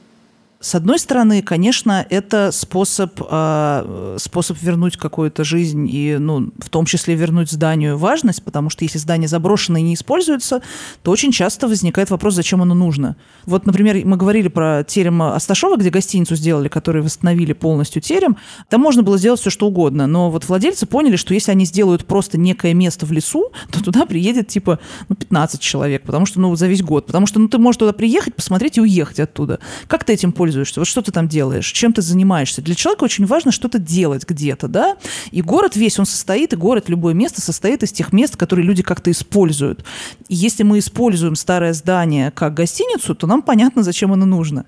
С 0.65 0.73
одной 0.73 0.97
стороны, 0.97 1.43
конечно, 1.43 2.07
это 2.09 2.51
способ, 2.51 3.21
э, 3.21 4.17
способ 4.19 4.57
вернуть 4.59 4.97
какую-то 4.97 5.43
жизнь 5.43 5.87
и, 5.87 6.17
ну, 6.17 6.49
в 6.57 6.69
том 6.69 6.85
числе 6.85 7.13
вернуть 7.13 7.51
зданию 7.51 7.99
важность, 7.99 8.41
потому 8.41 8.71
что 8.71 8.83
если 8.83 8.97
здание 8.97 9.27
заброшено 9.27 9.77
и 9.77 9.83
не 9.83 9.93
используется, 9.93 10.63
то 11.03 11.11
очень 11.11 11.31
часто 11.31 11.67
возникает 11.67 12.09
вопрос, 12.09 12.33
зачем 12.33 12.63
оно 12.63 12.73
нужно. 12.73 13.15
Вот, 13.45 13.67
например, 13.67 14.03
мы 14.07 14.17
говорили 14.17 14.47
про 14.47 14.83
терем 14.83 15.21
Асташова, 15.21 15.77
где 15.77 15.91
гостиницу 15.91 16.35
сделали, 16.35 16.67
которые 16.67 17.03
восстановили 17.03 17.53
полностью 17.53 18.01
терем. 18.01 18.35
Там 18.67 18.81
можно 18.81 19.03
было 19.03 19.19
сделать 19.19 19.41
все, 19.41 19.51
что 19.51 19.67
угодно, 19.67 20.07
но 20.07 20.31
вот 20.31 20.49
владельцы 20.49 20.87
поняли, 20.87 21.15
что 21.15 21.35
если 21.35 21.51
они 21.51 21.65
сделают 21.65 22.07
просто 22.07 22.39
некое 22.39 22.73
место 22.73 23.05
в 23.05 23.11
лесу, 23.11 23.51
то 23.71 23.83
туда 23.83 24.07
приедет 24.07 24.47
типа 24.47 24.79
ну, 25.09 25.15
15 25.15 25.61
человек, 25.61 26.01
потому 26.01 26.25
что, 26.25 26.39
ну, 26.39 26.55
за 26.55 26.65
весь 26.65 26.81
год. 26.81 27.05
Потому 27.05 27.27
что, 27.27 27.39
ну, 27.39 27.49
ты 27.49 27.59
можешь 27.59 27.77
туда 27.77 27.93
приехать, 27.93 28.33
посмотреть 28.33 28.79
и 28.79 28.81
уехать 28.81 29.19
оттуда. 29.19 29.59
Как 29.85 30.03
ты 30.03 30.13
этим 30.13 30.31
пользуешься? 30.31 30.54
Пользуешься, 30.55 30.79
вот 30.79 30.87
что 30.87 31.01
ты 31.01 31.11
там 31.11 31.27
делаешь, 31.27 31.67
чем 31.71 31.91
ты 31.91 32.01
занимаешься. 32.01 32.61
Для 32.61 32.75
человека 32.75 33.03
очень 33.03 33.25
важно 33.25 33.51
что-то 33.51 33.77
делать 33.77 34.25
где-то, 34.27 34.67
да, 34.67 34.95
и 35.31 35.41
город 35.41 35.75
весь, 35.75 35.99
он 35.99 36.05
состоит, 36.05 36.53
и 36.53 36.55
город, 36.55 36.85
любое 36.87 37.13
место 37.13 37.41
состоит 37.41 37.83
из 37.83 37.91
тех 37.91 38.13
мест, 38.13 38.37
которые 38.37 38.65
люди 38.65 38.83
как-то 38.83 39.11
используют. 39.11 39.83
И 40.29 40.35
если 40.35 40.63
мы 40.63 40.79
используем 40.79 41.35
старое 41.35 41.73
здание 41.73 42.31
как 42.31 42.53
гостиницу, 42.53 43.15
то 43.15 43.27
нам 43.27 43.41
понятно, 43.41 43.83
зачем 43.83 44.13
оно 44.13 44.25
нужно. 44.25 44.65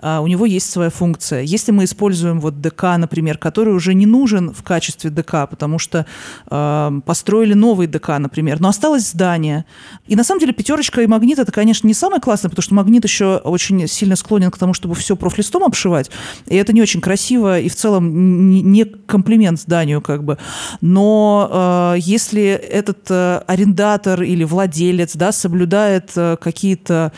А, 0.00 0.20
у 0.20 0.26
него 0.26 0.46
есть 0.46 0.70
своя 0.70 0.90
функция. 0.90 1.42
Если 1.42 1.72
мы 1.72 1.84
используем 1.84 2.40
вот 2.40 2.60
ДК, 2.60 2.82
например, 2.98 3.38
который 3.38 3.74
уже 3.74 3.94
не 3.94 4.06
нужен 4.06 4.52
в 4.52 4.62
качестве 4.62 5.10
ДК, 5.10 5.48
потому 5.48 5.78
что 5.78 6.04
э, 6.50 7.00
построили 7.06 7.54
новый 7.54 7.86
ДК, 7.86 8.18
например, 8.18 8.60
но 8.60 8.68
осталось 8.68 9.08
здание. 9.08 9.64
И 10.06 10.16
на 10.16 10.24
самом 10.24 10.40
деле 10.40 10.52
пятерочка 10.52 11.00
и 11.00 11.06
магнит 11.06 11.38
это, 11.38 11.52
конечно, 11.52 11.86
не 11.86 11.94
самое 11.94 12.20
классное, 12.20 12.50
потому 12.50 12.62
что 12.62 12.74
магнит 12.74 13.04
еще 13.04 13.36
очень 13.36 13.88
сильно 13.88 14.16
склонен 14.16 14.50
к 14.50 14.58
тому, 14.58 14.74
чтобы 14.74 14.94
все 14.94 15.16
просто 15.16 15.29
профлистом 15.30 15.64
обшивать, 15.64 16.10
и 16.46 16.56
это 16.56 16.72
не 16.72 16.82
очень 16.82 17.00
красиво, 17.00 17.60
и 17.60 17.68
в 17.68 17.76
целом 17.76 18.50
не 18.50 18.84
комплимент 18.84 19.60
зданию 19.60 20.00
как 20.00 20.24
бы. 20.24 20.38
Но 20.80 21.94
э, 21.96 22.00
если 22.00 22.42
этот 22.42 23.10
э, 23.10 23.42
арендатор 23.46 24.22
или 24.22 24.44
владелец 24.44 25.14
да, 25.14 25.32
соблюдает 25.32 26.10
э, 26.16 26.36
какие-то 26.40 27.12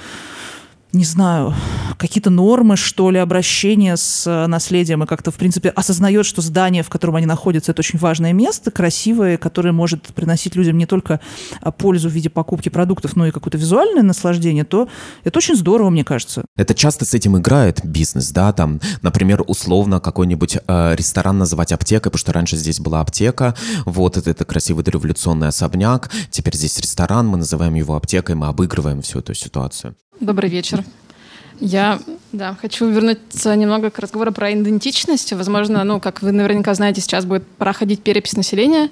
не 0.93 1.05
знаю, 1.05 1.55
какие-то 1.97 2.29
нормы, 2.29 2.77
что 2.77 3.11
ли, 3.11 3.19
обращения 3.19 3.97
с 3.97 4.27
э, 4.27 4.47
наследием 4.47 5.03
и 5.03 5.07
как-то, 5.07 5.31
в 5.31 5.37
принципе, 5.37 5.71
осознает, 5.71 6.27
что 6.27 6.43
здание, 6.43 6.83
в 6.83 6.91
котором 6.91 7.17
они 7.17 7.25
находятся, 7.25 7.73
это 7.73 7.81
очень 7.81 7.99
важное 7.99 8.33
место, 8.35 8.71
красивое, 8.71 9.39
которое 9.39 9.73
может 9.73 10.03
приносить 10.15 10.55
людям 10.55 10.77
не 10.77 10.85
только 10.85 11.21
а, 11.63 11.73
пользу 11.73 12.11
в 12.11 12.13
виде 12.13 12.29
покупки 12.29 12.69
продуктов, 12.69 13.17
но 13.17 13.27
и 13.27 13.31
какое-то 13.31 13.57
визуальное 13.57 14.03
наслаждение, 14.03 14.65
то 14.65 14.89
это 15.25 15.39
очень 15.39 15.57
здорово, 15.57 15.89
мне 15.89 16.05
кажется. 16.05 16.45
Это 16.57 16.75
часто 16.75 17.07
с 17.07 17.15
этим 17.15 17.39
играет 17.39 17.81
бизнес, 17.85 18.31
да, 18.31 18.53
там, 18.53 18.81
например, 19.01 19.43
условно 19.47 19.99
какой-нибудь 19.99 20.59
э, 20.67 20.95
ресторан 20.95 21.39
называть 21.39 21.73
аптекой, 21.73 22.11
потому 22.11 22.19
что 22.21 22.33
раньше 22.35 22.57
здесь 22.57 22.81
была 22.81 23.01
аптека, 23.01 23.55
вот 23.87 24.19
это, 24.19 24.31
это 24.31 24.45
красивый 24.45 24.85
дореволюционный 24.85 25.49
особняк, 25.49 26.11
теперь 26.31 26.55
здесь 26.55 26.79
ресторан, 26.79 27.29
мы 27.29 27.39
называем 27.39 27.75
его 27.75 27.97
аптекой, 27.97 28.35
мы 28.35 28.49
обыгрываем 28.49 29.01
всю 29.01 29.21
эту 29.21 29.33
ситуацию. 29.33 29.95
Добрый 30.23 30.49
вечер. 30.49 30.85
Я 31.59 31.99
да, 32.31 32.57
хочу 32.61 32.89
вернуться 32.89 33.57
немного 33.57 33.91
к 33.91 33.99
разговору 33.99 34.31
про 34.31 34.53
идентичность. 34.53 35.33
Возможно, 35.33 35.83
ну, 35.83 35.99
как 35.99 36.23
вы 36.23 36.31
наверняка 36.31 36.75
знаете, 36.75 37.01
сейчас 37.01 37.25
будет 37.25 37.45
проходить 37.45 38.05
перепись 38.05 38.37
населения. 38.37 38.91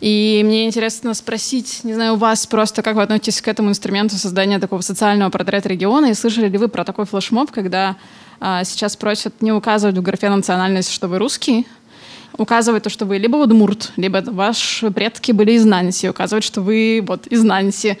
И 0.00 0.40
мне 0.42 0.64
интересно 0.64 1.12
спросить, 1.12 1.80
не 1.84 1.92
знаю, 1.92 2.14
у 2.14 2.16
вас 2.16 2.46
просто, 2.46 2.80
как 2.80 2.96
вы 2.96 3.02
относитесь 3.02 3.42
к 3.42 3.48
этому 3.48 3.68
инструменту 3.68 4.16
создания 4.16 4.58
такого 4.58 4.80
социального 4.80 5.28
портрета 5.28 5.68
региона, 5.68 6.06
и 6.06 6.14
слышали 6.14 6.48
ли 6.48 6.56
вы 6.56 6.68
про 6.68 6.82
такой 6.82 7.04
флешмоб, 7.04 7.50
когда 7.50 7.96
а, 8.40 8.64
сейчас 8.64 8.96
просят 8.96 9.42
не 9.42 9.52
указывать 9.52 9.98
в 9.98 10.02
графе 10.02 10.30
национальность, 10.30 10.90
что 10.90 11.08
вы 11.08 11.18
русский, 11.18 11.66
указывать 12.38 12.84
то, 12.84 12.88
что 12.88 13.04
вы 13.04 13.18
либо 13.18 13.36
удмурт, 13.36 13.92
либо 13.96 14.22
ваши 14.24 14.90
предки 14.92 15.32
были 15.32 15.52
из 15.52 15.66
Нанси, 15.66 16.06
указывать, 16.06 16.44
что 16.44 16.62
вы 16.62 17.04
вот 17.06 17.26
из 17.26 17.44
Нанси 17.44 17.98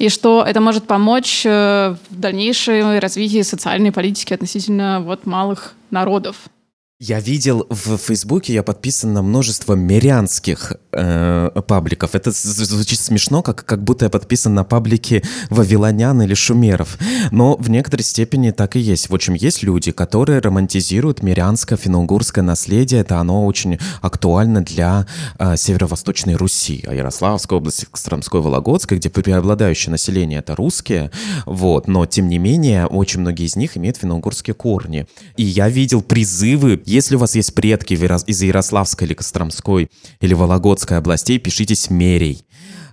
и 0.00 0.08
что 0.08 0.42
это 0.42 0.62
может 0.62 0.86
помочь 0.86 1.42
э, 1.44 1.94
в 2.08 2.18
дальнейшем 2.18 2.98
развитии 2.98 3.42
социальной 3.42 3.92
политики 3.92 4.32
относительно 4.32 5.00
вот 5.00 5.26
малых 5.26 5.74
народов. 5.90 6.36
Я 7.02 7.18
видел 7.18 7.66
в 7.70 7.96
Фейсбуке, 7.96 8.52
я 8.52 8.62
подписан 8.62 9.14
на 9.14 9.22
множество 9.22 9.72
мирянских 9.72 10.74
э, 10.92 11.50
пабликов. 11.66 12.14
Это 12.14 12.30
звучит 12.30 13.00
смешно, 13.00 13.42
как, 13.42 13.64
как 13.64 13.82
будто 13.82 14.04
я 14.04 14.10
подписан 14.10 14.52
на 14.52 14.64
паблики 14.64 15.22
вавилонян 15.48 16.20
или 16.20 16.34
шумеров. 16.34 16.98
Но 17.30 17.56
в 17.56 17.70
некоторой 17.70 18.04
степени 18.04 18.50
так 18.50 18.76
и 18.76 18.80
есть. 18.80 19.08
В 19.08 19.14
общем, 19.14 19.32
есть 19.32 19.62
люди, 19.62 19.92
которые 19.92 20.40
романтизируют 20.40 21.22
мирянское 21.22 21.78
финно-угорское 21.78 22.44
наследие. 22.44 23.00
Это 23.00 23.16
оно 23.16 23.46
очень 23.46 23.78
актуально 24.02 24.62
для 24.62 25.06
э, 25.38 25.56
северо-восточной 25.56 26.34
Руси, 26.34 26.84
а 26.86 26.94
Ярославской 26.94 27.56
области, 27.56 27.86
Костромской, 27.90 28.42
Вологодской, 28.42 28.98
где 28.98 29.08
преобладающее 29.08 29.90
население 29.90 30.40
это 30.40 30.54
русские. 30.54 31.10
Вот. 31.46 31.88
Но, 31.88 32.04
тем 32.04 32.28
не 32.28 32.36
менее, 32.36 32.84
очень 32.84 33.20
многие 33.20 33.46
из 33.46 33.56
них 33.56 33.78
имеют 33.78 33.96
финно-угорские 33.96 34.52
корни. 34.52 35.06
И 35.38 35.44
я 35.44 35.70
видел 35.70 36.02
призывы 36.02 36.82
если 36.90 37.16
у 37.16 37.18
вас 37.18 37.34
есть 37.34 37.54
предки 37.54 37.94
из 37.94 38.42
Ярославской 38.42 39.06
или 39.06 39.14
Костромской 39.14 39.90
или 40.20 40.34
Вологодской 40.34 40.98
областей, 40.98 41.38
пишите 41.38 41.74
с 41.74 41.90
мерей. 41.90 42.44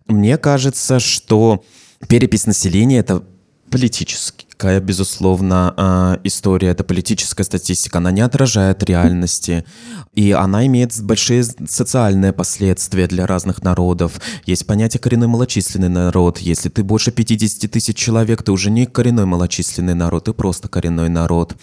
Мне 0.08 0.38
кажется, 0.38 1.00
что 1.00 1.64
перепись 2.08 2.46
населения— 2.46 3.00
это 3.00 3.24
политический 3.70 4.47
такая, 4.58 4.80
безусловно, 4.80 5.74
а, 5.78 6.20
история, 6.24 6.70
это 6.70 6.84
политическая 6.84 7.44
статистика, 7.44 8.00
она 8.00 8.10
не 8.10 8.22
отражает 8.22 8.84
реальности, 8.84 9.64
и 10.16 10.32
она 10.32 10.66
имеет 10.66 11.00
большие 11.04 11.44
социальные 11.44 12.34
последствия 12.34 13.06
для 13.06 13.28
разных 13.28 13.62
народов. 13.62 14.20
Есть 14.48 14.66
понятие 14.66 15.00
коренной 15.00 15.28
малочисленный 15.28 15.90
народ. 15.90 16.40
Если 16.40 16.70
ты 16.70 16.84
больше 16.84 17.12
50 17.12 17.70
тысяч 17.70 17.96
человек, 17.96 18.42
ты 18.42 18.52
уже 18.52 18.72
не 18.72 18.88
коренной 18.88 19.26
малочисленный 19.26 19.94
народ, 19.94 20.24
ты 20.24 20.34
просто 20.34 20.68
коренной 20.68 21.10
народ. 21.10 21.56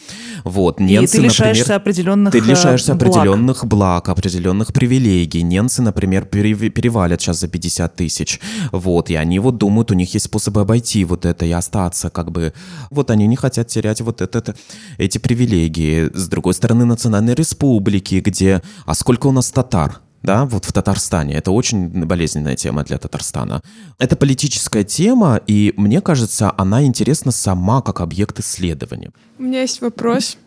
Вот. 0.44 0.78
Немцы, 0.78 1.16
и 1.16 1.20
ты 1.20 1.24
лишаешься 1.24 1.62
например, 1.62 1.80
определенных 1.80 2.32
Ты 2.32 2.38
лишаешься 2.38 2.94
благ. 2.94 3.08
определенных 3.08 3.64
благ, 3.66 4.08
определенных 4.08 4.72
привилегий. 4.72 5.42
Немцы, 5.42 5.82
например, 5.82 6.26
перевалят 6.26 7.20
сейчас 7.20 7.40
за 7.40 7.48
50 7.48 7.96
тысяч. 7.96 8.40
Вот. 8.70 9.10
И 9.10 9.16
они 9.16 9.40
вот 9.40 9.58
думают, 9.58 9.90
у 9.90 9.94
них 9.94 10.14
есть 10.14 10.26
способы 10.26 10.60
обойти 10.60 11.04
вот 11.04 11.26
это 11.26 11.44
и 11.44 11.50
остаться 11.50 12.08
как 12.08 12.30
бы 12.30 12.52
вот 12.90 13.10
они 13.10 13.26
не 13.26 13.36
хотят 13.36 13.68
терять 13.68 14.00
вот 14.00 14.20
это, 14.20 14.38
это, 14.38 14.54
эти 14.98 15.18
привилегии. 15.18 16.10
С 16.14 16.28
другой 16.28 16.54
стороны, 16.54 16.84
национальные 16.84 17.34
республики, 17.34 18.16
где... 18.16 18.62
А 18.86 18.94
сколько 18.94 19.26
у 19.26 19.32
нас 19.32 19.50
татар? 19.50 20.00
да, 20.24 20.46
вот 20.46 20.64
в 20.64 20.72
Татарстане. 20.72 21.34
Это 21.34 21.50
очень 21.50 22.06
болезненная 22.06 22.56
тема 22.56 22.82
для 22.82 22.96
Татарстана. 22.96 23.60
Это 23.98 24.16
политическая 24.16 24.82
тема, 24.82 25.38
и 25.46 25.74
мне 25.76 26.00
кажется, 26.00 26.50
она 26.56 26.82
интересна 26.84 27.30
сама 27.30 27.82
как 27.82 28.00
объект 28.00 28.40
исследования. 28.40 29.10
У 29.38 29.42
меня 29.42 29.60
есть 29.60 29.82
вопрос. 29.82 30.38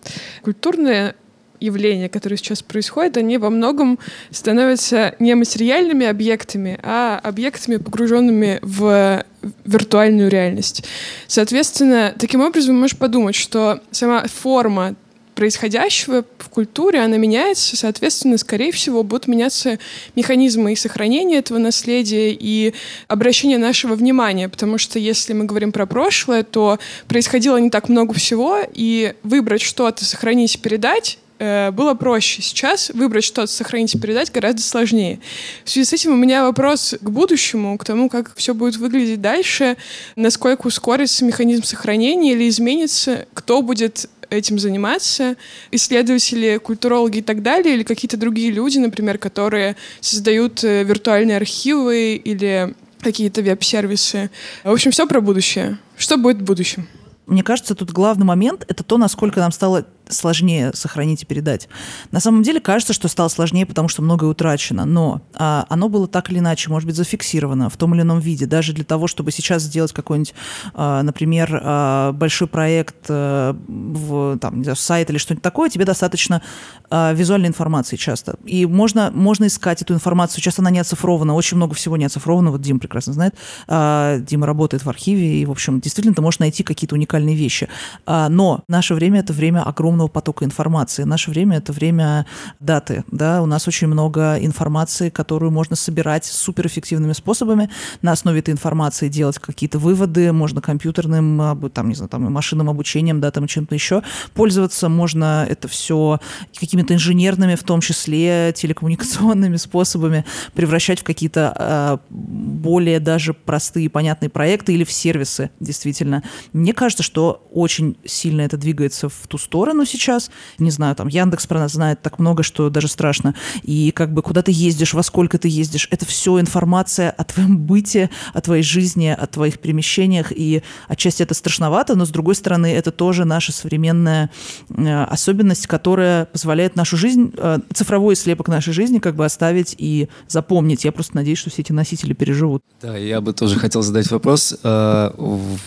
Культурная 0.41 1.15
явления, 1.59 2.09
которые 2.09 2.37
сейчас 2.37 2.61
происходят, 2.61 3.17
они 3.17 3.37
во 3.37 3.49
многом 3.49 3.99
становятся 4.31 5.15
не 5.19 5.35
материальными 5.35 6.05
объектами, 6.05 6.79
а 6.83 7.19
объектами, 7.23 7.77
погруженными 7.77 8.59
в 8.61 9.23
виртуальную 9.65 10.29
реальность. 10.29 10.83
Соответственно, 11.27 12.13
таким 12.17 12.41
образом 12.41 12.79
можешь 12.79 12.97
подумать, 12.97 13.35
что 13.35 13.79
сама 13.91 14.25
форма 14.27 14.95
происходящего 15.37 16.25
в 16.39 16.49
культуре, 16.49 16.99
она 16.99 17.17
меняется, 17.17 17.77
соответственно, 17.77 18.39
скорее 18.39 18.71
всего, 18.71 19.03
будут 19.03 19.27
меняться 19.27 19.77
механизмы 20.15 20.73
и 20.73 20.75
сохранения 20.75 21.37
этого 21.37 21.59
наследия, 21.59 22.31
и 22.33 22.73
обращения 23.07 23.59
нашего 23.59 23.93
внимания, 23.93 24.49
потому 24.49 24.79
что 24.79 24.97
если 24.97 25.33
мы 25.33 25.45
говорим 25.45 25.71
про 25.71 25.85
прошлое, 25.85 26.41
то 26.41 26.79
происходило 27.07 27.57
не 27.57 27.69
так 27.69 27.87
много 27.87 28.15
всего, 28.15 28.61
и 28.73 29.13
выбрать 29.21 29.61
что-то, 29.61 30.05
сохранить, 30.05 30.59
передать 30.59 31.19
было 31.39 31.93
проще. 31.93 32.41
Сейчас 32.41 32.89
выбрать 32.89 33.23
что-то, 33.23 33.47
сохранить 33.47 33.95
и 33.95 33.99
передать 33.99 34.31
гораздо 34.31 34.61
сложнее. 34.61 35.19
В 35.63 35.69
связи 35.69 35.85
с 35.85 35.93
этим 35.93 36.13
у 36.13 36.15
меня 36.15 36.43
вопрос 36.43 36.95
к 36.99 37.09
будущему, 37.09 37.77
к 37.77 37.85
тому, 37.85 38.09
как 38.09 38.35
все 38.35 38.53
будет 38.53 38.77
выглядеть 38.77 39.21
дальше, 39.21 39.77
насколько 40.15 40.67
ускорится 40.67 41.25
механизм 41.25 41.63
сохранения 41.63 42.33
или 42.33 42.49
изменится, 42.49 43.27
кто 43.33 43.61
будет 43.61 44.09
этим 44.29 44.59
заниматься, 44.59 45.35
исследователи, 45.71 46.57
культурологи 46.57 47.19
и 47.19 47.21
так 47.21 47.41
далее, 47.41 47.75
или 47.75 47.83
какие-то 47.83 48.17
другие 48.17 48.51
люди, 48.51 48.77
например, 48.77 49.17
которые 49.17 49.75
создают 50.01 50.63
э, 50.63 50.83
виртуальные 50.83 51.37
архивы 51.37 52.15
или 52.15 52.73
какие-то 52.99 53.41
веб-сервисы. 53.41 54.29
В 54.63 54.71
общем, 54.71 54.91
все 54.91 55.07
про 55.07 55.21
будущее. 55.21 55.79
Что 55.97 56.17
будет 56.17 56.37
в 56.37 56.43
будущем? 56.43 56.87
Мне 57.25 57.43
кажется, 57.43 57.75
тут 57.75 57.91
главный 57.91 58.25
момент— 58.25 58.65
это 58.67 58.83
то, 58.83 58.97
насколько 58.97 59.39
нам 59.39 59.51
стало 59.51 59.85
сложнее 60.09 60.71
сохранить 60.73 61.23
и 61.23 61.25
передать. 61.25 61.67
На 62.11 62.19
самом 62.19 62.43
деле 62.43 62.59
кажется, 62.59 62.93
что 62.93 63.07
стало 63.07 63.29
сложнее, 63.29 63.65
потому 63.65 63.87
что 63.87 64.01
многое 64.01 64.29
утрачено, 64.29 64.85
но 64.85 65.21
а, 65.35 65.65
оно 65.69 65.89
было 65.89 66.07
так 66.07 66.29
или 66.31 66.39
иначе, 66.39 66.69
может 66.69 66.87
быть, 66.87 66.95
зафиксировано 66.95 67.69
в 67.69 67.77
том 67.77 67.93
или 67.95 68.01
ином 68.01 68.19
виде. 68.19 68.45
Даже 68.45 68.73
для 68.73 68.83
того, 68.83 69.07
чтобы 69.07 69.31
сейчас 69.31 69.63
сделать 69.63 69.93
какой-нибудь, 69.93 70.33
а, 70.73 71.03
например, 71.03 71.59
а, 71.63 72.11
большой 72.13 72.47
проект 72.47 72.95
а, 73.09 73.55
в 73.67 74.37
там, 74.39 74.57
не 74.57 74.63
знаю, 74.63 74.75
сайт 74.75 75.09
или 75.09 75.17
что-нибудь 75.17 75.43
такое, 75.43 75.69
тебе 75.69 75.85
достаточно 75.85 76.41
а, 76.89 77.13
визуальной 77.13 77.49
информации 77.49 77.95
часто. 77.95 78.35
И 78.45 78.65
можно, 78.65 79.11
можно 79.13 79.47
искать 79.47 79.81
эту 79.81 79.93
информацию. 79.93 80.41
Часто 80.41 80.61
она 80.61 80.69
не 80.69 80.79
оцифрована, 80.79 81.33
очень 81.33 81.57
много 81.57 81.75
всего 81.75 81.97
не 81.97 82.05
оцифровано. 82.05 82.51
Вот 82.51 82.61
Дима 82.61 82.79
прекрасно 82.79 83.13
знает. 83.13 83.35
А, 83.67 84.19
Дима 84.19 84.45
работает 84.45 84.85
в 84.85 84.89
архиве, 84.89 85.41
и, 85.41 85.45
в 85.45 85.51
общем, 85.51 85.79
действительно, 85.79 86.15
ты 86.15 86.21
можешь 86.21 86.39
найти 86.39 86.63
какие-то 86.63 86.95
уникальные 86.95 87.35
вещи. 87.35 87.67
А, 88.05 88.29
но 88.29 88.63
наше 88.67 88.93
время— 88.93 89.19
это 89.21 89.33
время 89.33 89.63
огромного 89.63 89.96
потока 90.07 90.45
информации. 90.45 91.03
Наше 91.03 91.31
время— 91.31 91.57
это 91.57 91.73
время 91.73 92.27
даты. 92.59 93.03
Да? 93.11 93.41
У 93.41 93.47
нас 93.47 93.67
очень 93.67 93.87
много 93.87 94.37
информации, 94.39 95.09
которую 95.09 95.51
можно 95.51 95.75
собирать 95.75 96.25
суперэффективными 96.25 97.13
способами. 97.13 97.69
На 98.03 98.11
основе 98.11 98.39
этой 98.39 98.51
информации 98.51 99.07
делать 99.07 99.39
какие-то 99.39 99.79
выводы. 99.79 100.31
Можно 100.31 100.61
компьютерным, 100.61 101.69
там, 101.73 101.89
не 101.89 101.95
знаю, 101.95 102.09
там, 102.09 102.31
машинным 102.31 102.69
обучением, 102.69 103.19
да, 103.19 103.31
там, 103.31 103.47
чем-то 103.47 103.73
еще 103.73 104.03
пользоваться. 104.35 104.89
Можно 104.89 105.47
это 105.49 105.67
все 105.67 106.19
какими-то 106.55 106.93
инженерными, 106.93 107.55
в 107.55 107.63
том 107.63 107.81
числе 107.81 108.53
телекоммуникационными 108.55 109.55
способами 109.57 110.25
превращать 110.53 110.99
в 110.99 111.03
какие-то 111.03 111.55
э, 111.57 111.97
более 112.09 112.99
даже 112.99 113.33
простые 113.33 113.89
понятные 113.89 114.29
проекты 114.29 114.73
или 114.73 114.83
в 114.83 114.91
сервисы, 114.91 115.49
действительно. 115.59 116.23
Мне 116.53 116.73
кажется, 116.73 117.03
что 117.03 117.47
очень 117.51 117.97
сильно 118.05 118.41
это 118.41 118.57
двигается 118.57 119.09
в 119.09 119.27
ту 119.27 119.37
сторону 119.37 119.85
сейчас. 119.87 120.29
Не 120.59 120.71
знаю, 120.71 120.95
там 120.95 121.07
Яндекс 121.07 121.47
про 121.47 121.59
нас 121.59 121.73
знает 121.73 122.01
так 122.01 122.19
много, 122.19 122.43
что 122.43 122.69
даже 122.69 122.87
страшно. 122.87 123.35
И 123.63 123.91
как 123.91 124.13
бы 124.13 124.21
куда 124.21 124.41
ты 124.41 124.51
ездишь, 124.51 124.93
во 124.93 125.03
сколько 125.03 125.37
ты 125.37 125.47
ездишь, 125.47 125.87
это 125.91 126.05
все 126.05 126.39
информация 126.39 127.09
о 127.11 127.23
твоем 127.23 127.57
быте, 127.57 128.09
о 128.33 128.41
твоей 128.41 128.63
жизни, 128.63 129.07
о 129.07 129.27
твоих 129.27 129.59
перемещениях. 129.59 130.31
И 130.31 130.63
отчасти 130.87 131.23
это 131.23 131.33
страшновато, 131.33 131.95
но 131.95 132.05
с 132.05 132.09
другой 132.09 132.35
стороны, 132.35 132.67
это 132.67 132.91
тоже 132.91 133.25
наша 133.25 133.51
современная 133.51 134.29
э, 134.69 135.03
особенность, 135.03 135.67
которая 135.67 136.25
позволяет 136.25 136.75
нашу 136.75 136.97
жизнь, 136.97 137.33
э, 137.37 137.59
цифровой 137.73 138.15
слепок 138.15 138.47
нашей 138.47 138.73
жизни 138.73 138.99
как 138.99 139.15
бы 139.15 139.25
оставить 139.25 139.75
и 139.77 140.09
запомнить. 140.27 140.85
Я 140.85 140.91
просто 140.91 141.15
надеюсь, 141.15 141.39
что 141.39 141.49
все 141.49 141.61
эти 141.61 141.71
носители 141.71 142.13
переживут. 142.13 142.63
Да, 142.81 142.97
я 142.97 143.21
бы 143.21 143.33
тоже 143.33 143.57
хотел 143.59 143.81
задать 143.81 144.09
вопрос, 144.11 144.57
э, 144.63 145.11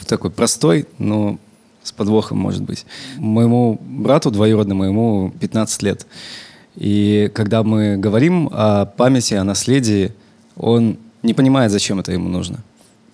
такой 0.07 0.31
простой, 0.31 0.87
но 0.99 1.39
с 1.83 1.93
подвохом, 1.93 2.39
может 2.39 2.62
быть. 2.62 2.87
Моему 3.16 3.81
брату 3.81 4.31
двоюродному, 4.31 4.85
ему 4.85 5.33
15 5.41 5.83
лет. 5.83 6.07
И 6.76 7.31
когда 7.35 7.62
мы 7.62 7.97
говорим 7.97 8.49
о 8.53 8.87
памяти, 8.87 9.35
о 9.35 9.45
наследии, 9.45 10.12
он 10.57 10.99
не 11.22 11.35
понимает, 11.35 11.72
зачем 11.72 12.01
это 12.01 12.12
ему 12.12 12.28
нужно. 12.28 12.59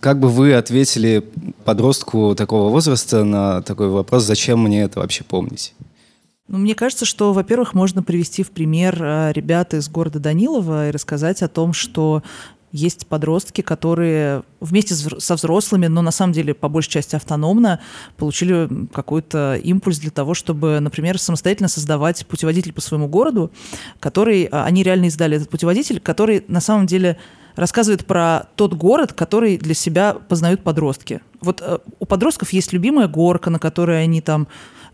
Как 0.01 0.21
бы 0.21 0.29
вы 0.29 0.55
ответили 0.55 1.25
подростку 1.65 2.35
такого 2.37 2.71
возраста 2.71 3.25
на 3.25 3.63
такой 3.63 3.89
вопрос, 3.89 4.25
зачем 4.25 4.63
мне 4.63 4.83
это 4.83 5.01
вообще 5.01 5.25
помнить? 5.25 5.75
Ну, 6.49 6.59
мне 6.59 6.77
кажется, 6.77 7.05
что, 7.05 7.33
во-первых, 7.33 7.75
можно 7.75 8.05
привести 8.05 8.45
в 8.45 8.53
пример 8.53 9.03
э, 9.03 9.33
ребят 9.33 9.75
из 9.75 9.89
города 9.89 10.21
Данилова 10.21 10.89
и 10.89 10.93
рассказать 10.93 11.43
о 11.43 11.49
том, 11.49 11.73
что 11.73 12.23
есть 12.73 13.07
подростки, 13.07 13.63
которые 13.63 14.43
вместе 14.61 14.95
со 14.95 15.35
взрослыми, 15.35 15.87
но 15.87 16.03
на 16.03 16.11
самом 16.11 16.33
деле 16.33 16.55
по 16.55 16.69
большей 16.69 16.91
части 16.91 17.17
автономно, 17.17 17.81
получили 18.17 18.69
какой-то 18.93 19.57
импульс 19.57 19.99
для 19.99 20.11
того, 20.11 20.35
чтобы, 20.35 20.81
например, 20.81 21.19
самостоятельно 21.19 21.69
создавать 21.69 22.27
путеводитель 22.27 22.73
по 22.73 22.81
своему 22.81 23.09
городу, 23.09 23.51
который, 24.01 24.45
а, 24.45 24.65
они 24.65 24.83
реально 24.83 25.07
издали 25.07 25.37
этот 25.37 25.49
путеводитель, 25.49 26.01
который 26.01 26.45
на 26.49 26.61
самом 26.61 26.87
деле 26.87 27.19
рассказывает 27.55 28.07
про 28.07 28.49
тот 28.55 28.75
город, 28.75 29.13
который 29.13 29.57
для 29.57 29.75
себя 29.75 30.15
познают 30.15 30.63
подростки. 30.63 31.21
Вот 31.41 31.63
э, 31.63 31.79
у 31.99 32.05
подростков 32.05 32.53
есть 32.53 32.73
любимая 32.73 33.09
горка, 33.09 33.51
на 33.51 33.59
которой 33.59 34.03
они 34.03 34.21
там 34.21 34.47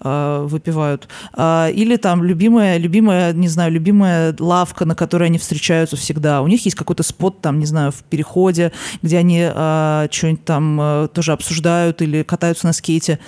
выпивают. 0.03 1.09
Э, 1.36 1.70
или 1.72 1.96
там 1.96 2.24
любимая, 2.24 2.76
любимая, 2.78 3.32
не 3.32 3.48
знаю, 3.48 3.72
любимая 3.72 4.34
лавка, 4.38 4.84
на 4.84 4.94
которой 4.94 5.24
они 5.24 5.38
встречаются 5.38 5.96
всегда. 5.96 6.42
У 6.42 6.48
них 6.48 6.64
есть 6.64 6.76
какой-то 6.76 7.03
спот 7.03 7.40
там, 7.40 7.59
не 7.59 7.66
знаю, 7.66 7.92
в 7.92 8.03
переходе, 8.05 8.72
где 9.03 9.18
они 9.18 9.40
э, 9.42 10.09
что-нибудь 10.11 10.44
там 10.44 10.80
э, 10.80 11.09
тоже 11.12 11.32
обсуждают 11.32 12.03
или 12.03 12.22
катаются 12.22 12.66
на 12.66 12.72
скейте. 12.72 13.18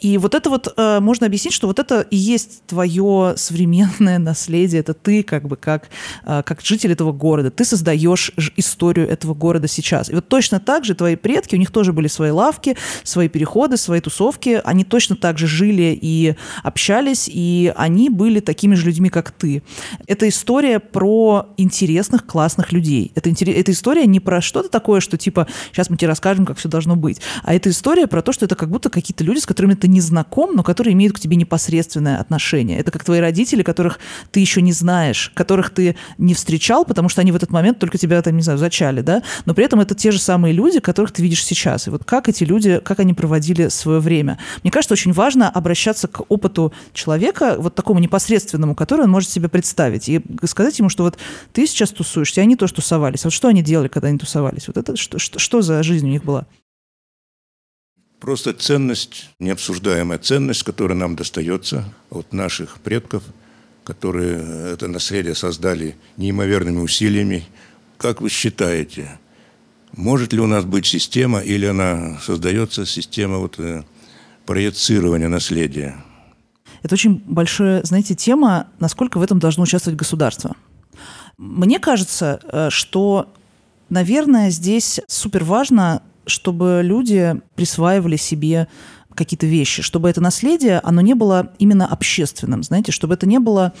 И 0.00 0.18
вот 0.18 0.34
это 0.34 0.50
вот 0.50 0.72
э, 0.76 1.00
можно 1.00 1.26
объяснить, 1.26 1.54
что 1.54 1.66
вот 1.66 1.78
это 1.78 2.02
и 2.02 2.16
есть 2.16 2.64
твое 2.66 3.34
современное 3.36 4.18
наследие. 4.18 4.80
Это 4.80 4.94
ты 4.94 5.22
как 5.22 5.48
бы 5.48 5.56
как, 5.56 5.88
э, 6.24 6.42
как 6.44 6.60
житель 6.60 6.92
этого 6.92 7.12
города. 7.12 7.50
Ты 7.50 7.64
создаешь 7.64 8.32
историю 8.56 9.08
этого 9.08 9.34
города 9.34 9.68
сейчас. 9.68 10.10
И 10.10 10.14
вот 10.14 10.28
точно 10.28 10.60
так 10.60 10.84
же 10.84 10.94
твои 10.94 11.16
предки, 11.16 11.54
у 11.54 11.58
них 11.58 11.70
тоже 11.70 11.92
были 11.92 12.08
свои 12.08 12.30
лавки, 12.30 12.76
свои 13.02 13.28
переходы, 13.28 13.76
свои 13.76 14.00
тусовки. 14.00 14.60
Они 14.64 14.84
точно 14.84 15.16
так 15.16 15.38
же 15.38 15.46
жили 15.46 15.98
и 16.00 16.23
общались, 16.62 17.28
и 17.32 17.72
они 17.76 18.10
были 18.10 18.40
такими 18.40 18.74
же 18.74 18.86
людьми, 18.86 19.08
как 19.08 19.30
ты. 19.30 19.62
Это 20.06 20.28
история 20.28 20.78
про 20.78 21.48
интересных, 21.56 22.26
классных 22.26 22.72
людей. 22.72 23.12
Это, 23.14 23.30
это 23.30 23.72
история 23.72 24.06
не 24.06 24.20
про 24.20 24.40
что-то 24.40 24.68
такое, 24.68 25.00
что 25.00 25.16
типа 25.16 25.46
сейчас 25.72 25.90
мы 25.90 25.96
тебе 25.96 26.08
расскажем, 26.08 26.46
как 26.46 26.58
все 26.58 26.68
должно 26.68 26.96
быть, 26.96 27.20
а 27.42 27.54
это 27.54 27.70
история 27.70 28.06
про 28.06 28.22
то, 28.22 28.32
что 28.32 28.44
это 28.44 28.54
как 28.54 28.70
будто 28.70 28.90
какие-то 28.90 29.24
люди, 29.24 29.38
с 29.38 29.46
которыми 29.46 29.74
ты 29.74 29.88
не 29.88 30.00
знаком, 30.00 30.54
но 30.54 30.62
которые 30.62 30.94
имеют 30.94 31.14
к 31.14 31.20
тебе 31.20 31.36
непосредственное 31.36 32.18
отношение. 32.18 32.78
Это 32.78 32.90
как 32.90 33.04
твои 33.04 33.20
родители, 33.20 33.62
которых 33.62 33.98
ты 34.30 34.40
еще 34.40 34.62
не 34.62 34.72
знаешь, 34.72 35.30
которых 35.34 35.70
ты 35.70 35.96
не 36.18 36.34
встречал, 36.34 36.84
потому 36.84 37.08
что 37.08 37.20
они 37.20 37.32
в 37.32 37.36
этот 37.36 37.50
момент 37.50 37.78
только 37.78 37.98
тебя, 37.98 38.20
там, 38.22 38.36
не 38.36 38.42
знаю, 38.42 38.58
зачали, 38.58 39.00
да, 39.00 39.22
но 39.44 39.54
при 39.54 39.64
этом 39.64 39.80
это 39.80 39.94
те 39.94 40.10
же 40.10 40.18
самые 40.18 40.52
люди, 40.52 40.80
которых 40.80 41.12
ты 41.12 41.22
видишь 41.22 41.44
сейчас. 41.44 41.86
И 41.86 41.90
вот 41.90 42.04
как 42.04 42.28
эти 42.28 42.44
люди, 42.44 42.80
как 42.80 43.00
они 43.00 43.14
проводили 43.14 43.68
свое 43.68 44.00
время. 44.00 44.38
Мне 44.62 44.70
кажется, 44.70 44.94
очень 44.94 45.12
важно 45.12 45.48
обращаться 45.48 46.03
к 46.08 46.24
опыту 46.28 46.72
человека, 46.92 47.56
вот 47.58 47.74
такому 47.74 48.00
непосредственному, 48.00 48.74
который 48.74 49.02
он 49.02 49.10
может 49.10 49.30
себе 49.30 49.48
представить, 49.48 50.08
и 50.08 50.22
сказать 50.44 50.78
ему, 50.78 50.88
что 50.88 51.04
вот 51.04 51.18
ты 51.52 51.66
сейчас 51.66 51.90
тусуешься, 51.90 52.40
они 52.40 52.56
тоже 52.56 52.74
тусовались. 52.74 53.24
Вот 53.24 53.32
что 53.32 53.48
они 53.48 53.62
делали, 53.62 53.88
когда 53.88 54.08
они 54.08 54.18
тусовались? 54.18 54.66
Вот 54.68 54.76
это 54.76 54.96
что, 54.96 55.18
что, 55.18 55.38
что 55.38 55.62
за 55.62 55.82
жизнь 55.82 56.06
у 56.06 56.10
них 56.10 56.24
была? 56.24 56.46
Просто 58.20 58.54
ценность, 58.54 59.28
необсуждаемая 59.38 60.18
ценность, 60.18 60.62
которая 60.62 60.96
нам 60.96 61.14
достается 61.14 61.92
от 62.10 62.32
наших 62.32 62.78
предков, 62.80 63.22
которые 63.84 64.72
это 64.72 64.88
наследие 64.88 65.34
создали 65.34 65.96
неимоверными 66.16 66.80
усилиями. 66.80 67.44
Как 67.98 68.22
вы 68.22 68.30
считаете, 68.30 69.18
может 69.92 70.32
ли 70.32 70.40
у 70.40 70.46
нас 70.46 70.64
быть 70.64 70.86
система 70.86 71.40
или 71.40 71.66
она 71.66 72.18
создается 72.20 72.86
система 72.86 73.38
вот, 73.38 73.58
э, 73.58 73.84
проецирования 74.46 75.28
наследия? 75.28 75.96
Это 76.82 76.94
очень 76.94 77.22
большая, 77.26 77.82
знаете, 77.82 78.14
тема, 78.14 78.68
насколько 78.78 79.18
в 79.18 79.22
этом 79.22 79.38
должно 79.38 79.62
участвовать 79.62 79.98
государство. 79.98 80.54
Мне 81.38 81.78
кажется, 81.78 82.40
э, 82.44 82.68
что, 82.70 83.32
наверное, 83.88 84.50
здесь 84.50 85.00
супер 85.08 85.44
важно 85.44 86.02
чтобы 86.26 86.80
люди 86.82 87.34
присваивали 87.54 88.16
себе 88.16 88.68
какие-то 89.14 89.46
вещи, 89.46 89.82
чтобы 89.82 90.10
это 90.10 90.20
наследие, 90.20 90.80
оно 90.80 91.00
не 91.00 91.14
было 91.14 91.52
именно 91.58 91.86
общественным, 91.86 92.62
знаете, 92.62 92.92
чтобы 92.92 93.14
это 93.14 93.26
не 93.26 93.38
было 93.38 93.72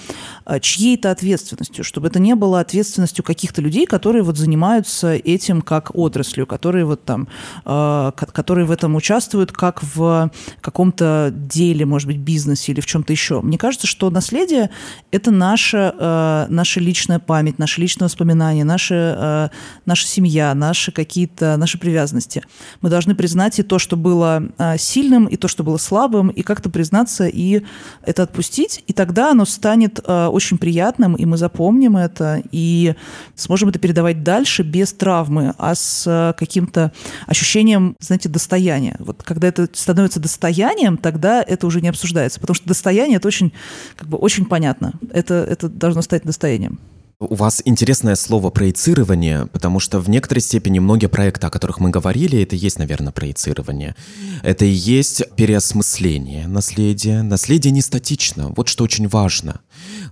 а, 0.44 0.60
чьей-то 0.60 1.10
ответственностью, 1.10 1.84
чтобы 1.84 2.08
это 2.08 2.18
не 2.18 2.34
было 2.34 2.60
ответственностью 2.60 3.24
каких-то 3.24 3.60
людей, 3.60 3.86
которые 3.86 4.22
вот 4.22 4.38
занимаются 4.38 5.14
этим 5.14 5.62
как 5.62 5.94
отраслью, 5.94 6.46
которые 6.46 6.84
вот 6.84 7.04
там, 7.04 7.28
а, 7.64 8.12
которые 8.12 8.66
в 8.66 8.70
этом 8.70 8.94
участвуют 8.94 9.52
как 9.52 9.82
в 9.82 10.30
каком-то 10.60 11.32
деле, 11.34 11.84
может 11.86 12.06
быть, 12.06 12.18
бизнесе 12.18 12.72
или 12.72 12.80
в 12.80 12.86
чем-то 12.86 13.12
еще. 13.12 13.40
Мне 13.40 13.58
кажется, 13.58 13.86
что 13.86 14.10
наследие— 14.10 14.70
это 15.10 15.30
наша, 15.30 15.94
а, 15.98 16.46
наша 16.48 16.80
личная 16.80 17.18
память, 17.18 17.58
наши 17.58 17.80
личные 17.80 18.06
воспоминания, 18.06 18.64
наша, 18.64 19.50
наша 19.86 20.06
семья, 20.06 20.54
наши 20.54 20.92
какие-то, 20.92 21.56
наши 21.56 21.78
привязанности. 21.78 22.42
Мы 22.80 22.90
должны 22.90 23.14
признать 23.14 23.58
и 23.58 23.62
то, 23.62 23.78
что 23.78 23.96
было 23.96 24.42
сильным, 24.78 25.23
сильным, 25.24 25.26
и 25.26 25.36
то, 25.36 25.48
что 25.48 25.64
было 25.64 25.78
слабым, 25.78 26.28
и 26.28 26.42
как-то 26.42 26.70
признаться 26.70 27.26
и 27.26 27.62
это 28.06 28.22
отпустить, 28.22 28.84
и 28.86 28.92
тогда 28.92 29.30
оно 29.30 29.44
станет 29.44 30.00
э, 30.04 30.26
очень 30.26 30.58
приятным, 30.58 31.14
и 31.14 31.24
мы 31.26 31.36
запомним 31.36 31.96
это, 31.96 32.42
и 32.52 32.94
сможем 33.36 33.68
это 33.68 33.78
передавать 33.78 34.22
дальше 34.22 34.62
без 34.62 34.92
травмы, 34.92 35.54
а 35.58 35.74
с 35.74 36.04
э, 36.06 36.34
каким-то 36.38 36.92
ощущением, 37.26 37.96
знаете, 38.00 38.28
достояния. 38.28 38.96
Вот 38.98 39.22
когда 39.22 39.48
это 39.48 39.68
становится 39.72 40.20
достоянием, 40.20 40.96
тогда 40.96 41.42
это 41.42 41.66
уже 41.66 41.80
не 41.80 41.88
обсуждается, 41.88 42.40
потому 42.40 42.54
что 42.54 42.68
достояние 42.68 43.16
это 43.16 43.28
очень, 43.28 43.52
как 43.96 44.08
бы, 44.08 44.18
очень 44.18 44.44
понятно. 44.44 44.92
Это, 45.12 45.34
это 45.34 45.68
должно 45.68 46.02
стать 46.02 46.22
достоянием. 46.24 46.78
У 47.20 47.36
вас 47.36 47.62
интересное 47.64 48.16
слово 48.16 48.50
проецирование, 48.50 49.46
потому 49.46 49.78
что 49.78 50.00
в 50.00 50.08
некоторой 50.08 50.40
степени 50.42 50.80
многие 50.80 51.06
проекты, 51.06 51.46
о 51.46 51.50
которых 51.50 51.78
мы 51.78 51.90
говорили, 51.90 52.42
это 52.42 52.56
и 52.56 52.58
есть, 52.58 52.78
наверное, 52.78 53.12
проецирование. 53.12 53.94
Это 54.42 54.64
и 54.64 54.70
есть 54.70 55.22
переосмысление 55.36 56.48
наследия. 56.48 57.22
Наследие 57.22 57.70
не 57.70 57.82
статично. 57.82 58.52
Вот 58.56 58.68
что 58.68 58.82
очень 58.82 59.06
важно. 59.06 59.60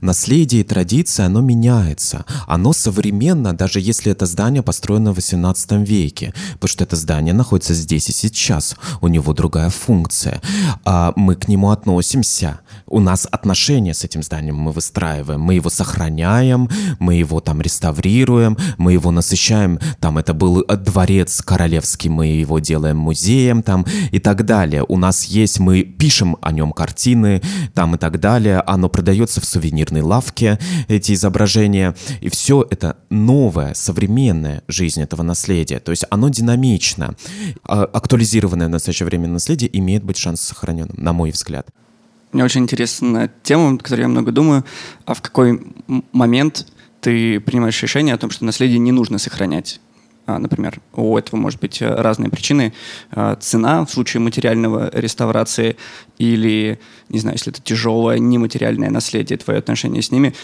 Наследие 0.01 0.63
и 0.63 0.65
традиция, 0.65 1.27
оно 1.27 1.41
меняется. 1.41 2.25
Оно 2.47 2.73
современно, 2.73 3.55
даже 3.55 3.81
если 3.81 4.11
это 4.13 4.27
здание 4.27 4.63
построено 4.63 5.13
в 5.13 5.19
XVIII 5.19 5.85
веке, 5.85 6.35
потому 6.55 6.69
что 6.69 6.85
это 6.85 6.97
здание 6.97 7.35
находится 7.35 7.75
здесь 7.75 8.09
и 8.09 8.13
сейчас. 8.13 8.77
У 9.01 9.09
него 9.09 9.33
другая 9.33 9.71
функция. 9.71 10.41
А 10.85 11.13
мы 11.17 11.37
к 11.37 11.49
нему 11.49 11.71
относимся. 11.71 12.61
У 12.87 13.01
нас 13.01 13.27
отношения 13.31 13.95
с 13.95 14.05
этим 14.05 14.23
зданием 14.23 14.57
мы 14.57 14.73
выстраиваем. 14.73 15.41
Мы 15.41 15.55
его 15.55 15.71
сохраняем, 15.71 16.69
мы 16.99 17.15
его 17.15 17.41
там 17.41 17.61
реставрируем, 17.61 18.57
мы 18.79 18.93
его 18.93 19.11
насыщаем. 19.11 19.79
Там 20.01 20.19
это 20.19 20.35
был 20.35 20.65
дворец 20.67 21.41
королевский, 21.43 22.11
мы 22.11 22.27
его 22.27 22.59
делаем 22.59 22.97
музеем 22.97 23.63
там 23.63 23.87
и 24.11 24.19
так 24.19 24.45
далее. 24.45 24.85
У 24.89 24.97
нас 24.97 25.25
есть, 25.25 25.59
мы 25.59 25.83
пишем 25.83 26.37
о 26.43 26.53
нем 26.53 26.73
картины 26.73 27.41
там 27.75 27.95
и 27.95 27.99
так 27.99 28.21
далее. 28.21 28.61
Оно 28.67 28.89
продается 28.89 29.41
в 29.41 29.45
сувенирной 29.63 30.03
лавке, 30.03 30.59
эти 30.89 31.13
изображения. 31.13 31.95
И 32.21 32.29
все 32.29 32.67
это 32.69 32.97
новая, 33.11 33.75
современная 33.75 34.63
жизнь 34.69 35.01
этого 35.01 35.23
наследия. 35.23 35.79
То 35.79 35.93
есть 35.93 36.05
оно 36.11 36.29
динамично. 36.29 37.15
А 37.65 37.85
актуализированное 37.85 38.67
в 38.67 38.71
настоящее 38.71 39.07
время 39.07 39.29
наследие 39.29 39.71
имеет 39.79 40.03
быть 40.03 40.17
шанс 40.17 40.41
сохраненным, 40.41 40.97
на 40.97 41.13
мой 41.13 41.31
взгляд. 41.31 41.69
Мне 42.33 42.45
очень 42.45 42.63
интересна 42.63 43.31
тема, 43.43 43.75
о 43.75 43.79
которой 43.79 44.03
я 44.03 44.09
много 44.09 44.33
думаю. 44.33 44.65
А 45.05 45.15
в 45.15 45.23
какой 45.23 45.61
момент 46.13 46.67
ты 47.01 47.41
принимаешь 47.41 47.83
решение 47.83 48.15
о 48.15 48.19
том, 48.19 48.31
что 48.31 48.45
наследие 48.45 48.79
не 48.79 48.93
нужно 48.93 49.19
сохранять? 49.19 49.81
А, 50.27 50.39
например, 50.39 50.81
у 50.95 51.19
этого 51.19 51.39
может 51.39 51.61
быть 51.61 51.83
э, 51.83 51.89
разные 51.89 52.31
причины. 52.31 52.73
А, 53.11 53.35
цена 53.37 53.85
в 53.85 53.91
случае 53.91 54.21
материального 54.21 54.91
реставрации 54.93 55.77
или, 56.19 56.79
не 57.09 57.19
знаю, 57.19 57.37
если 57.37 57.53
это 57.53 57.61
тяжелое 57.61 58.19
нематериальное 58.19 58.91
наследие, 58.91 59.39
твое 59.39 59.59
отношение 59.59 60.03
с 60.03 60.13
ними. 60.13 60.35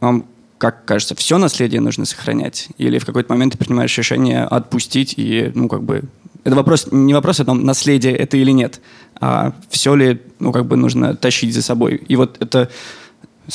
Вам 0.00 0.26
как 0.58 0.84
кажется, 0.84 1.14
все 1.14 1.38
наследие 1.38 1.80
нужно 1.80 2.04
сохранять? 2.04 2.68
Или 2.78 2.98
в 2.98 3.06
какой-то 3.06 3.32
момент 3.32 3.52
ты 3.52 3.58
принимаешь 3.58 3.96
решение 3.96 4.42
отпустить 4.42 5.14
и, 5.16 5.52
ну, 5.54 5.68
как 5.68 5.84
бы... 5.84 6.02
Это 6.42 6.56
вопрос, 6.56 6.88
не 6.90 7.14
вопрос 7.14 7.38
о 7.38 7.44
том, 7.44 7.64
наследие 7.64 8.16
это 8.16 8.36
или 8.36 8.50
нет, 8.50 8.80
а 9.20 9.52
все 9.70 9.94
ли, 9.94 10.20
ну, 10.40 10.50
как 10.50 10.66
бы 10.66 10.76
нужно 10.76 11.14
тащить 11.14 11.54
за 11.54 11.62
собой. 11.62 12.02
И 12.08 12.16
вот 12.16 12.38
это 12.40 12.70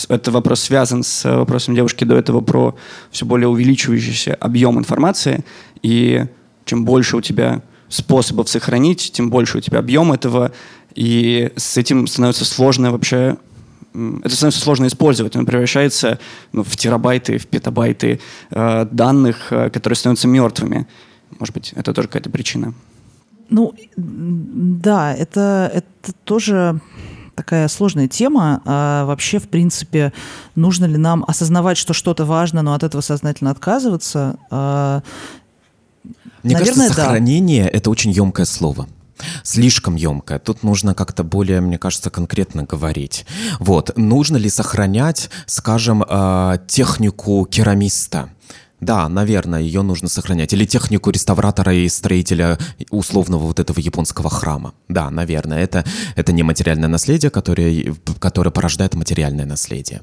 это 0.09 0.31
вопрос 0.31 0.61
связан 0.61 1.03
с 1.03 1.23
вопросом 1.23 1.75
девушки 1.75 2.03
до 2.03 2.15
этого 2.15 2.41
про 2.41 2.75
все 3.11 3.25
более 3.25 3.47
увеличивающийся 3.47 4.33
объем 4.35 4.79
информации. 4.79 5.43
И 5.81 6.25
чем 6.65 6.85
больше 6.85 7.17
у 7.17 7.21
тебя 7.21 7.61
способов 7.89 8.49
сохранить, 8.49 9.11
тем 9.13 9.29
больше 9.29 9.59
у 9.59 9.61
тебя 9.61 9.79
объем 9.79 10.11
этого. 10.11 10.51
И 10.95 11.51
с 11.55 11.77
этим 11.77 12.07
становится 12.07 12.45
сложно 12.45 12.91
вообще 12.91 13.37
это 14.23 14.35
становится 14.35 14.61
сложно 14.61 14.87
использовать. 14.87 15.35
Он 15.35 15.45
превращается 15.45 16.19
ну, 16.51 16.63
в 16.63 16.75
терабайты, 16.75 17.37
в 17.37 17.45
петабайты 17.45 18.19
э, 18.49 18.87
данных, 18.91 19.51
э, 19.51 19.69
которые 19.69 19.95
становятся 19.95 20.27
мертвыми. 20.27 20.87
Может 21.39 21.53
быть, 21.53 21.73
это 21.75 21.93
тоже 21.93 22.07
какая-то 22.07 22.31
причина. 22.31 22.73
Ну, 23.49 23.73
да, 23.95 25.13
это, 25.13 25.71
это 25.73 26.13
тоже 26.23 26.81
такая 27.35 27.67
сложная 27.67 28.07
тема. 28.07 28.61
А 28.65 29.05
вообще, 29.05 29.39
в 29.39 29.47
принципе, 29.47 30.13
нужно 30.55 30.85
ли 30.85 30.97
нам 30.97 31.23
осознавать, 31.27 31.77
что 31.77 31.93
что-то 31.93 32.25
важно, 32.25 32.61
но 32.61 32.73
от 32.73 32.83
этого 32.83 33.01
сознательно 33.01 33.51
отказываться? 33.51 34.37
А, 34.51 35.01
Мне 36.43 36.55
Наверное, 36.55 36.87
кажется, 36.87 37.01
сохранение 37.01 37.63
да. 37.63 37.69
это 37.69 37.89
очень 37.89 38.11
емкое 38.11 38.45
слово 38.45 38.87
слишком 39.43 39.95
емкое. 39.95 40.39
Тут 40.39 40.63
нужно 40.63 40.93
как-то 40.93 41.23
более, 41.23 41.61
мне 41.61 41.77
кажется, 41.77 42.09
конкретно 42.09 42.63
говорить. 42.63 43.25
Вот, 43.59 43.97
нужно 43.97 44.37
ли 44.37 44.49
сохранять, 44.49 45.29
скажем, 45.45 46.03
э, 46.03 46.57
технику 46.67 47.45
керамиста? 47.49 48.29
Да, 48.83 49.07
наверное, 49.07 49.61
ее 49.61 49.81
нужно 49.81 50.09
сохранять. 50.09 50.53
Или 50.53 50.65
технику 50.65 51.09
реставратора 51.09 51.73
и 51.73 51.87
строителя 51.89 52.57
условного 52.89 53.45
вот 53.45 53.59
этого 53.59 53.79
японского 53.79 54.29
храма. 54.29 54.73
Да, 54.89 55.09
наверное, 55.09 55.63
это, 55.63 55.85
это 56.15 56.33
не 56.33 56.43
материальное 56.43 56.89
наследие, 56.89 57.29
которое, 57.29 57.95
которое 58.19 58.51
порождает 58.51 58.93
материальное 58.95 59.45
наследие. 59.45 60.01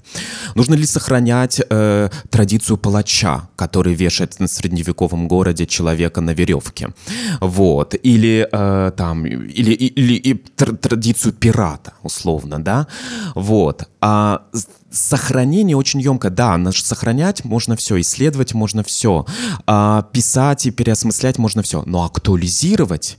Нужно 0.55 0.75
ли 0.75 0.87
сохранять 0.87 1.61
э, 1.69 2.09
традицию 2.31 2.79
палача, 2.79 3.49
который 3.57 3.95
вешает 3.95 4.41
на 4.41 4.49
средневековом 4.49 5.29
городе 5.29 5.67
человека 5.67 6.23
на 6.23 6.31
веревке? 6.31 6.89
Вот. 7.41 7.95
Или 8.03 8.49
э, 8.51 8.93
там, 8.97 9.27
или, 9.27 9.73
или, 9.73 10.15
или 10.15 10.35
традицию 10.57 11.35
пирата, 11.35 11.93
условно, 12.03 12.65
да? 12.65 12.87
Вот. 13.35 13.89
А 14.01 14.43
сохранение 14.91 15.77
очень 15.77 16.01
емко. 16.01 16.31
Да, 16.31 16.59
сохранять 16.73 17.45
можно 17.45 17.77
все, 17.77 18.01
исследовать 18.01 18.55
можно 18.55 18.83
все, 18.83 19.27
а, 19.67 20.03
писать 20.13 20.67
и 20.67 20.71
переосмыслять 20.71 21.39
можно 21.39 21.63
все, 21.63 21.83
но 21.87 22.05
актуализировать 22.05 23.19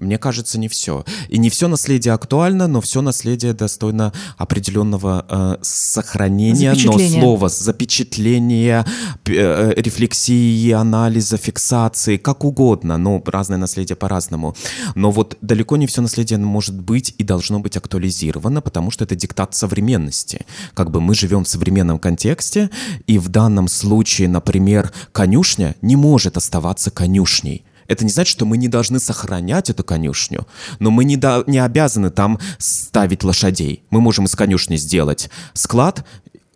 мне 0.00 0.18
кажется, 0.18 0.58
не 0.58 0.68
все. 0.68 1.04
И 1.28 1.38
не 1.38 1.50
все 1.50 1.68
наследие 1.68 2.14
актуально, 2.14 2.66
но 2.66 2.80
все 2.80 3.02
наследие 3.02 3.52
достойно 3.52 4.12
определенного 4.36 5.24
э, 5.28 5.56
сохранения, 5.62 6.74
но 6.84 6.98
слово 6.98 7.48
запечатления, 7.48 8.86
э, 9.26 9.72
рефлексии, 9.76 10.70
анализа, 10.70 11.36
фиксации, 11.36 12.16
как 12.16 12.44
угодно. 12.44 12.96
Но 12.96 13.22
разное 13.26 13.58
наследие 13.58 13.96
по-разному. 13.96 14.56
Но 14.94 15.10
вот 15.10 15.36
далеко 15.40 15.76
не 15.76 15.86
все 15.86 16.02
наследие 16.02 16.38
может 16.38 16.80
быть 16.80 17.14
и 17.18 17.24
должно 17.24 17.60
быть 17.60 17.76
актуализировано, 17.76 18.60
потому 18.60 18.90
что 18.90 19.04
это 19.04 19.14
диктат 19.14 19.54
современности. 19.54 20.46
Как 20.74 20.90
бы 20.90 21.00
мы 21.00 21.14
живем 21.14 21.44
в 21.44 21.48
современном 21.48 21.98
контексте, 21.98 22.70
и 23.06 23.18
в 23.18 23.28
данном 23.28 23.68
случае, 23.68 24.28
например, 24.28 24.92
конюшня 25.12 25.76
не 25.82 25.96
может 25.96 26.36
оставаться 26.36 26.90
конюшней 26.90 27.64
это 27.90 28.04
не 28.04 28.10
значит, 28.10 28.30
что 28.30 28.46
мы 28.46 28.56
не 28.56 28.68
должны 28.68 29.00
сохранять 29.00 29.68
эту 29.68 29.82
конюшню, 29.82 30.46
но 30.78 30.92
мы 30.92 31.04
не, 31.04 31.16
до, 31.16 31.42
не 31.48 31.58
обязаны 31.58 32.10
там 32.10 32.38
ставить 32.58 33.24
лошадей. 33.24 33.82
Мы 33.90 34.00
можем 34.00 34.26
из 34.26 34.36
конюшни 34.36 34.76
сделать 34.76 35.28
склад, 35.54 36.06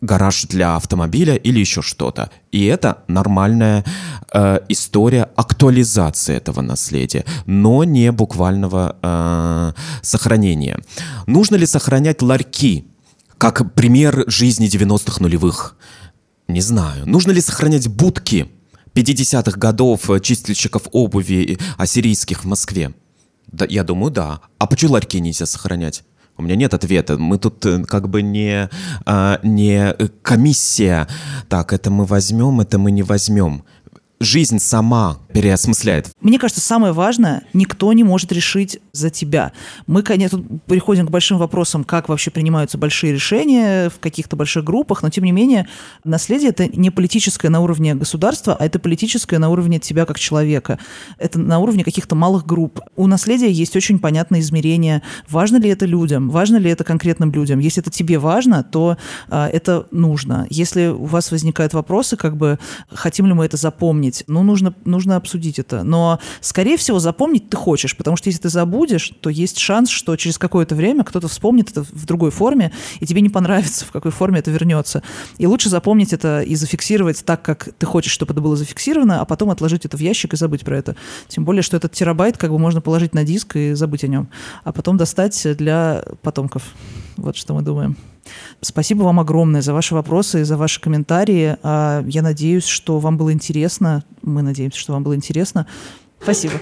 гараж 0.01 0.45
для 0.45 0.76
автомобиля 0.76 1.35
или 1.35 1.59
еще 1.59 1.82
что-то. 1.82 2.30
И 2.53 2.64
это 2.66 2.99
нормальная 3.09 3.85
э, 4.32 4.61
история 4.68 5.28
актуализации 5.35 6.37
этого 6.37 6.61
наследия, 6.61 7.24
но 7.47 7.82
не 7.82 8.12
буквального 8.12 8.97
э, 9.03 9.72
сохранения. 10.03 10.78
Нужно 11.26 11.57
ли 11.57 11.66
сохранять 11.66 12.22
ларьки 12.22 12.87
как 13.39 13.74
пример 13.74 14.24
жизни 14.28 14.68
90-х 14.68 15.20
нулевых? 15.20 15.76
Не 16.47 16.61
знаю. 16.61 17.09
Нужно 17.09 17.32
ли 17.32 17.41
сохранять 17.41 17.89
будки? 17.89 18.49
50-х 18.95 19.59
годов 19.59 20.09
э, 20.11 20.20
чистильщиков 20.20 20.82
обуви 20.92 21.59
ассирийских 21.76 22.45
в 22.45 22.47
Москве? 22.47 22.92
Да, 23.51 23.66
я 23.68 23.84
думаю, 23.84 24.11
да. 24.11 24.40
А 24.59 24.66
почему 24.66 24.92
ларьки 24.92 25.20
нельзя 25.20 25.47
сохранять? 25.47 26.05
У 26.36 26.42
меня 26.42 26.57
нет 26.57 26.74
ответа. 26.74 27.16
Мы 27.16 27.38
тут 27.38 27.64
э, 27.66 27.84
как 27.84 28.09
бы 28.09 28.22
не, 28.22 28.68
а, 29.07 29.38
не 29.42 29.95
комиссия. 30.22 31.07
Так, 31.49 31.72
это 31.72 31.90
мы 31.90 32.05
возьмем, 32.05 32.61
это 32.61 32.78
мы 32.78 32.90
не 32.90 33.03
возьмем. 33.03 33.64
Жизнь 34.25 34.59
сама 34.59 35.18
переосмысляет. 35.35 36.11
Мне 36.22 36.39
кажется, 36.39 36.62
самое 36.62 36.95
важное, 36.95 37.43
никто 37.53 37.93
не 37.93 38.05
может 38.05 38.33
решить 38.33 38.79
за 38.93 39.11
тебя. 39.11 39.53
Мы, 39.87 40.03
конечно, 40.03 40.39
тут 40.39 40.64
приходим 40.64 41.07
к 41.07 41.11
большим 41.11 41.37
вопросам, 41.37 41.85
как 41.85 42.09
вообще 42.09 42.31
принимаются 42.31 42.79
большие 42.79 43.12
решения 43.12 43.91
в 43.91 43.99
каких-то 43.99 44.35
больших 44.35 44.64
группах, 44.64 45.03
но 45.03 45.11
тем 45.11 45.25
не 45.25 45.33
менее 45.33 45.68
наследие 46.05 46.51
это 46.51 46.68
не 46.68 46.91
политическое 46.91 47.51
на 47.51 47.61
уровне 47.61 47.95
государства, 47.95 48.57
а 48.59 48.64
это 48.64 48.79
политическое 48.79 49.39
на 49.39 49.51
уровне 49.51 49.79
тебя 49.79 50.07
как 50.07 50.18
человека. 50.18 50.79
Это 51.18 51.39
на 51.39 51.59
уровне 51.59 51.85
каких-то 51.85 52.14
малых 52.14 52.47
групп. 52.47 52.81
У 52.97 53.07
наследия 53.07 53.51
есть 53.51 53.77
очень 53.77 53.99
понятное 53.99 54.41
измерение, 54.41 55.03
важно 55.29 55.59
ли 55.59 55.68
это 55.68 55.85
людям, 55.85 56.31
важно 56.31 56.57
ли 56.57 56.70
это 56.70 56.83
конкретным 56.83 57.31
людям. 57.31 57.59
Если 57.59 57.83
это 57.83 57.91
тебе 57.91 58.18
важно, 58.18 58.62
то 58.62 58.97
а, 59.29 59.49
это 59.49 59.87
нужно. 59.91 60.47
Если 60.49 60.87
у 60.87 61.05
вас 61.05 61.31
возникают 61.31 61.75
вопросы, 61.75 62.16
как 62.16 62.39
бы 62.39 62.59
хотим 62.89 63.27
ли 63.27 63.35
мы 63.35 63.45
это 63.45 63.59
запомнить, 63.59 64.14
запомнить, 64.15 64.25
ну, 64.27 64.43
нужно, 64.43 64.75
нужно 64.85 65.17
обсудить 65.17 65.59
это. 65.59 65.83
Но, 65.83 66.19
скорее 66.41 66.77
всего, 66.77 66.99
запомнить 66.99 67.49
ты 67.51 67.57
хочешь, 67.57 67.97
потому 67.97 68.17
что 68.17 68.29
если 68.29 68.43
ты 68.43 68.49
забудешь, 68.49 69.12
то 69.21 69.31
есть 69.31 69.59
шанс, 69.59 69.91
что 69.91 70.17
через 70.17 70.39
какое-то 70.39 70.75
время 70.75 71.05
кто-то 71.05 71.29
вспомнит 71.29 71.71
это 71.71 71.83
в 71.83 72.07
другой 72.07 72.31
форме, 72.31 72.73
и 73.01 73.07
тебе 73.07 73.21
не 73.21 73.31
понравится, 73.31 73.85
в 73.85 73.93
какой 73.93 74.11
форме 74.11 74.39
это 74.39 74.51
вернется. 74.51 75.03
И 75.39 75.47
лучше 75.47 75.69
запомнить 75.69 76.12
это 76.12 76.43
и 76.43 76.55
зафиксировать 76.55 77.25
так, 77.25 77.43
как 77.43 77.71
ты 77.79 77.87
хочешь, 77.87 78.12
чтобы 78.12 78.33
это 78.33 78.41
было 78.41 78.57
зафиксировано, 78.57 79.21
а 79.21 79.25
потом 79.25 79.51
отложить 79.51 79.85
это 79.85 79.97
в 79.97 80.01
ящик 80.01 80.35
и 80.35 80.37
забыть 80.37 80.65
про 80.65 80.79
это. 80.79 80.97
Тем 81.29 81.45
более, 81.45 81.62
что 81.62 81.77
этот 81.77 81.93
терабайт 81.93 82.37
как 82.37 82.51
бы 82.51 82.59
можно 82.59 82.81
положить 82.81 83.15
на 83.15 83.25
диск 83.25 83.57
и 83.57 83.75
забыть 83.75 84.05
о 84.05 84.09
нем, 84.09 84.29
а 84.65 84.73
потом 84.73 84.97
достать 84.97 85.47
для 85.57 86.05
потомков. 86.23 86.62
Вот 87.17 87.37
что 87.37 87.55
мы 87.55 87.62
думаем. 87.62 87.97
Спасибо 88.61 89.03
вам 89.03 89.20
огромное 89.20 89.62
за 89.62 89.72
ваши 89.72 89.95
вопросы 89.95 90.41
и 90.41 90.45
за 90.45 90.57
ваши 90.57 90.81
комментарии. 90.81 91.57
А, 91.62 92.05
я 92.07 92.22
надеюсь, 92.22 92.66
что 92.66 92.99
вам 92.99 93.16
было 93.16 93.33
интересно. 93.33 94.05
Мы 94.22 94.43
надеемся, 94.43 94.79
что 94.79 94.93
вам 94.93 95.03
было 95.03 95.14
интересно. 95.14 95.66
Спасибо. 96.20 96.55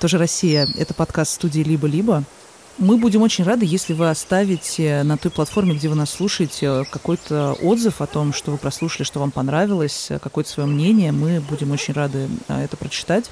Тоже 0.00 0.18
Россия. 0.18 0.68
Это 0.76 0.94
подкаст 0.94 1.32
студии 1.32 1.60
«Либо-либо». 1.60 2.22
Мы 2.78 2.96
будем 2.96 3.22
очень 3.22 3.42
рады, 3.42 3.66
если 3.66 3.92
вы 3.92 4.08
оставите 4.08 5.02
на 5.02 5.16
той 5.16 5.32
платформе, 5.32 5.74
где 5.74 5.88
вы 5.88 5.96
нас 5.96 6.10
слушаете, 6.10 6.84
какой-то 6.92 7.54
отзыв 7.54 8.00
о 8.00 8.06
том, 8.06 8.32
что 8.32 8.52
вы 8.52 8.58
прослушали, 8.58 9.02
что 9.02 9.18
вам 9.18 9.32
понравилось, 9.32 10.12
какое-то 10.22 10.48
свое 10.48 10.68
мнение. 10.68 11.10
Мы 11.10 11.40
будем 11.40 11.72
очень 11.72 11.92
рады 11.92 12.28
а, 12.46 12.62
это 12.62 12.76
прочитать. 12.76 13.28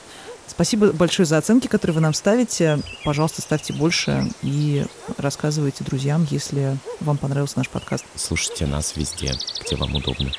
Спасибо 0.49 0.93
большое 0.93 1.27
за 1.27 1.39
оценки, 1.39 1.67
которые 1.67 1.95
вы 1.95 2.01
нам 2.01 2.15
ставите. 2.15 2.81
Пожалуйста, 3.05 3.43
ставьте 3.43 3.73
больше 3.73 4.31
и 4.43 4.87
рассказывайте 5.19 5.85
друзьям, 5.85 6.27
если 6.31 6.77
вам 7.01 7.19
понравился 7.19 7.59
наш 7.59 7.69
подкаст. 7.69 8.05
Слушайте 8.15 8.67
нас 8.67 8.97
везде, 8.97 9.35
где 9.65 9.77
вам 9.77 9.95
удобно. 9.95 10.31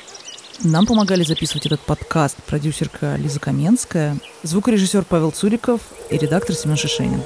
Нам 0.64 0.86
помогали 0.86 1.22
записывать 1.22 1.66
этот 1.66 1.80
подкаст 1.80 2.36
продюсерка 2.42 3.14
Лиза 3.16 3.38
Каменская, 3.38 4.18
звукорежиссер 4.42 5.04
Павел 5.04 5.30
Цуриков 5.30 5.80
и 6.10 6.18
редактор 6.18 6.56
Семен 6.56 6.76
Шишенин. 6.76 7.22